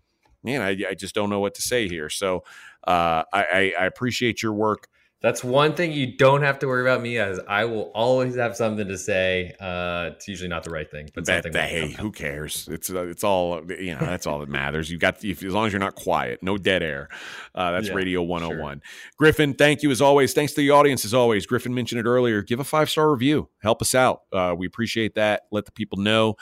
man, 0.44 0.62
I, 0.62 0.78
I 0.90 0.94
just 0.94 1.16
don't 1.16 1.30
know 1.30 1.40
what 1.40 1.56
to 1.56 1.62
say 1.62 1.88
here. 1.88 2.10
So 2.10 2.44
uh, 2.86 3.24
I, 3.34 3.74
I 3.80 3.86
appreciate 3.86 4.42
your 4.42 4.54
work. 4.54 4.88
That's 5.22 5.44
one 5.44 5.74
thing 5.74 5.92
you 5.92 6.16
don't 6.16 6.44
have 6.44 6.60
to 6.60 6.68
worry 6.68 6.82
about 6.82 7.02
me 7.02 7.18
as 7.18 7.42
I 7.46 7.66
will 7.66 7.92
always 7.94 8.38
have 8.38 8.56
something 8.56 8.88
to 8.88 8.98
say. 8.98 9.54
Uh, 9.60 10.12
it's 10.14 10.30
usually 10.30 10.48
not 10.48 10.64
the 10.64 10.70
right 10.70 10.90
thing, 10.90 11.10
but 11.14 11.26
that, 11.26 11.52
that 11.52 11.70
hey, 11.70 11.92
who 11.92 12.10
cares? 12.14 12.70
It's 12.72 12.90
uh, 12.90 13.06
it's 13.08 13.26
all 13.26 13.62
you 13.70 13.96
know. 13.96 14.00
That's 14.00 14.26
all 14.26 14.40
that 14.40 14.48
matters. 14.48 14.90
You 14.90 14.98
got 14.98 15.22
if, 15.26 15.44
as 15.44 15.54
long 15.54 15.68
as 15.68 15.74
you're 15.74 15.82
not 15.82 15.96
quiet, 15.96 16.42
no 16.42 16.58
dead 16.58 16.84
air. 16.84 17.10
Uh, 17.54 17.72
that's 17.74 17.90
yeah, 17.90 17.96
Radio 17.96 18.24
101. 18.24 18.78
Sure. 18.82 19.12
Griffin, 19.18 19.54
thank 19.56 19.84
you 19.84 19.92
as 19.92 20.00
always. 20.00 20.34
Thanks 20.34 20.54
to 20.54 20.62
the 20.62 20.70
audience 20.70 21.04
as 21.04 21.14
always. 21.14 21.46
Griffin 21.46 21.74
mentioned 21.74 22.00
it 22.00 22.06
earlier. 22.08 22.42
Give 22.42 22.62
a 22.62 22.64
five 22.64 22.90
star 22.90 23.12
review. 23.12 23.50
Help 23.62 23.82
us 23.82 23.94
out. 23.94 24.22
Uh, 24.32 24.56
we 24.58 24.68
appreciate 24.68 25.16
that. 25.16 25.48
Let 25.52 25.66
the 25.66 25.74
people 25.74 25.98
know. 25.98 26.36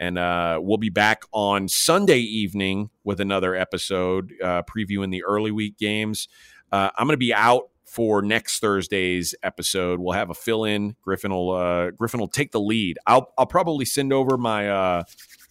And 0.00 0.18
uh, 0.18 0.58
we'll 0.60 0.78
be 0.78 0.88
back 0.88 1.24
on 1.32 1.68
Sunday 1.68 2.18
evening 2.18 2.88
with 3.04 3.20
another 3.20 3.54
episode 3.54 4.32
uh, 4.42 4.62
previewing 4.62 5.10
the 5.10 5.22
early 5.22 5.50
week 5.50 5.76
games. 5.76 6.28
Uh, 6.72 6.88
I'm 6.96 7.06
going 7.06 7.12
to 7.12 7.18
be 7.18 7.34
out 7.34 7.68
for 7.92 8.22
next 8.22 8.60
Thursday's 8.60 9.34
episode. 9.42 10.00
We'll 10.00 10.14
have 10.14 10.30
a 10.30 10.34
fill 10.34 10.64
in. 10.64 10.96
Griffin 11.02 11.30
will 11.30 11.50
uh, 11.50 11.90
Griffin 11.90 12.20
will 12.20 12.28
take 12.28 12.50
the 12.50 12.60
lead. 12.60 12.98
I'll 13.06 13.32
I'll 13.36 13.46
probably 13.46 13.84
send 13.84 14.14
over 14.14 14.38
my 14.38 14.70
uh, 14.70 15.02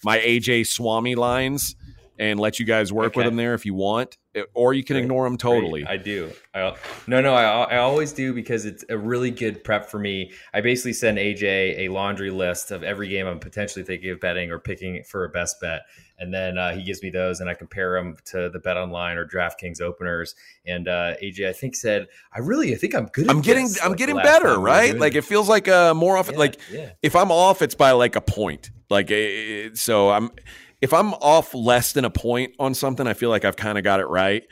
my 0.03 0.17
AJ 0.17 0.65
Swami 0.65 1.13
lines 1.13 1.75
and 2.21 2.39
let 2.39 2.59
you 2.59 2.65
guys 2.67 2.93
work 2.93 3.07
okay. 3.07 3.17
with 3.17 3.25
them 3.25 3.35
there 3.35 3.55
if 3.55 3.65
you 3.65 3.73
want, 3.73 4.15
or 4.53 4.75
you 4.75 4.83
can 4.83 4.93
Great. 4.93 5.05
ignore 5.05 5.23
them 5.23 5.39
totally. 5.39 5.81
Great. 5.81 5.91
I 5.91 5.97
do. 5.97 6.31
I, 6.53 6.75
no, 7.07 7.19
no, 7.19 7.33
I, 7.33 7.63
I 7.63 7.77
always 7.77 8.13
do 8.13 8.31
because 8.31 8.63
it's 8.63 8.85
a 8.89 8.97
really 8.97 9.31
good 9.31 9.63
prep 9.63 9.89
for 9.89 9.97
me. 9.97 10.31
I 10.53 10.61
basically 10.61 10.93
send 10.93 11.17
AJ 11.17 11.79
a 11.79 11.89
laundry 11.89 12.29
list 12.29 12.69
of 12.69 12.83
every 12.83 13.07
game 13.07 13.25
I'm 13.25 13.39
potentially 13.39 13.83
thinking 13.83 14.11
of 14.11 14.19
betting 14.19 14.51
or 14.51 14.59
picking 14.59 15.03
for 15.03 15.25
a 15.25 15.29
best 15.29 15.59
bet, 15.59 15.81
and 16.19 16.31
then 16.31 16.59
uh, 16.59 16.75
he 16.75 16.83
gives 16.83 17.01
me 17.01 17.09
those, 17.09 17.39
and 17.39 17.49
I 17.49 17.55
compare 17.55 17.93
them 17.93 18.15
to 18.25 18.51
the 18.51 18.59
Bet 18.59 18.77
Online 18.77 19.17
or 19.17 19.25
DraftKings 19.25 19.81
openers. 19.81 20.35
And 20.67 20.87
uh, 20.87 21.15
AJ, 21.23 21.49
I 21.49 21.53
think 21.53 21.75
said, 21.75 22.05
"I 22.31 22.37
really, 22.37 22.71
I 22.71 22.77
think 22.77 22.93
I'm 22.93 23.07
good. 23.07 23.31
I'm 23.31 23.41
getting, 23.41 23.65
this, 23.65 23.81
I'm 23.81 23.89
like 23.89 23.97
getting 23.97 24.17
better, 24.17 24.59
right? 24.59 24.95
Like 24.95 25.15
it 25.15 25.23
feels 25.23 25.49
like 25.49 25.67
uh, 25.67 25.95
more 25.95 26.17
often. 26.17 26.35
Yeah, 26.35 26.39
like 26.39 26.59
yeah. 26.71 26.91
if 27.01 27.15
I'm 27.15 27.31
off, 27.31 27.63
it's 27.63 27.73
by 27.73 27.93
like 27.93 28.15
a 28.15 28.21
point. 28.21 28.69
Like 28.91 29.09
eh, 29.09 29.69
so, 29.73 30.11
I'm 30.11 30.29
if 30.81 30.93
I'm 30.93 31.13
off 31.15 31.53
less 31.53 31.93
than 31.93 32.05
a 32.05 32.09
point 32.09 32.55
on 32.59 32.73
something, 32.73 33.07
I 33.07 33.13
feel 33.13 33.29
like 33.29 33.45
I've 33.45 33.55
kind 33.55 33.77
of 33.77 33.83
got 33.83 33.99
it 33.99 34.07
right. 34.07 34.43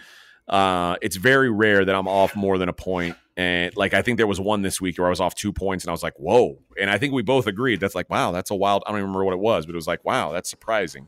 Uh, 0.47 0.95
it's 1.01 1.15
very 1.15 1.49
rare 1.49 1.83
that 1.83 1.95
I'm 1.95 2.07
off 2.07 2.35
more 2.35 2.57
than 2.57 2.69
a 2.69 2.73
point. 2.73 3.15
And 3.37 3.75
like 3.77 3.93
I 3.93 4.01
think 4.01 4.17
there 4.17 4.27
was 4.27 4.39
one 4.39 4.61
this 4.61 4.81
week 4.81 4.97
where 4.97 5.07
I 5.07 5.09
was 5.09 5.21
off 5.21 5.33
two 5.33 5.53
points 5.53 5.83
and 5.83 5.89
I 5.89 5.93
was 5.93 6.03
like, 6.03 6.15
whoa. 6.17 6.59
And 6.79 6.89
I 6.89 6.97
think 6.97 7.13
we 7.13 7.21
both 7.21 7.47
agreed 7.47 7.79
that's 7.79 7.95
like, 7.95 8.09
wow, 8.09 8.31
that's 8.31 8.51
a 8.51 8.55
wild. 8.55 8.83
I 8.85 8.91
don't 8.91 8.99
even 8.99 9.09
remember 9.09 9.25
what 9.25 9.33
it 9.33 9.39
was, 9.39 9.65
but 9.65 9.73
it 9.73 9.75
was 9.77 9.87
like, 9.87 10.03
wow, 10.03 10.31
that's 10.31 10.49
surprising. 10.49 11.07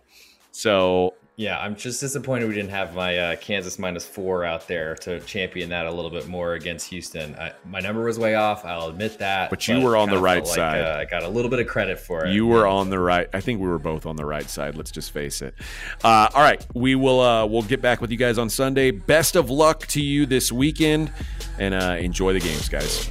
So 0.52 1.14
yeah, 1.42 1.60
I'm 1.60 1.76
just 1.76 2.00
disappointed 2.00 2.48
we 2.48 2.54
didn't 2.54 2.70
have 2.70 2.94
my 2.94 3.18
uh, 3.18 3.36
Kansas 3.38 3.80
minus 3.80 4.06
four 4.06 4.46
out 4.46 4.68
there 4.68 4.94
to 4.98 5.20
champion 5.22 5.70
that 5.70 5.88
a 5.88 5.92
little 5.92 6.12
bit 6.12 6.28
more 6.28 6.54
against 6.54 6.88
Houston. 6.92 7.36
I, 7.36 7.54
my 7.66 7.80
number 7.80 8.04
was 8.04 8.20
way 8.20 8.36
off. 8.36 8.64
I'll 8.64 8.90
admit 8.90 9.18
that. 9.18 9.50
But 9.50 9.68
you 9.68 9.78
but 9.78 9.84
were 9.84 9.98
on 9.98 10.12
the 10.12 10.20
right 10.20 10.44
like, 10.44 10.56
side. 10.56 10.82
Uh, 10.82 11.00
I 11.00 11.06
got 11.06 11.24
a 11.24 11.28
little 11.28 11.50
bit 11.50 11.60
of 11.60 11.66
credit 11.66 12.00
for 12.00 12.26
it. 12.26 12.34
You 12.34 12.46
were 12.46 12.68
on 12.68 12.92
the 12.92 13.00
right. 13.00 13.28
I 13.34 13.42
think 13.42 13.60
we 13.60 13.68
were 13.68 13.80
both 13.80 14.06
on 14.06 14.18
the 14.18 14.26
right 14.26 14.48
side. 14.48 14.76
Let's 14.76 14.92
just 14.92 15.12
face 15.12 15.42
it. 15.42 15.56
Uh, 16.04 16.30
all 16.34 16.44
right, 16.44 16.64
we 16.76 16.94
will. 16.94 17.20
Uh, 17.20 17.48
we'll 17.48 17.64
get 17.64 17.82
back 17.82 18.02
with 18.02 18.12
you 18.12 18.18
guys 18.18 18.38
on 18.38 18.48
Sunday. 18.50 18.92
Best 18.92 19.36
of 19.36 19.50
luck 19.50 19.88
to 19.88 20.02
you 20.02 20.28
this 20.28 20.52
weekend, 20.52 21.12
and 21.58 21.74
uh, 21.74 21.98
enjoy 22.00 22.34
the 22.34 22.40
games, 22.40 22.70
guys. 22.70 23.10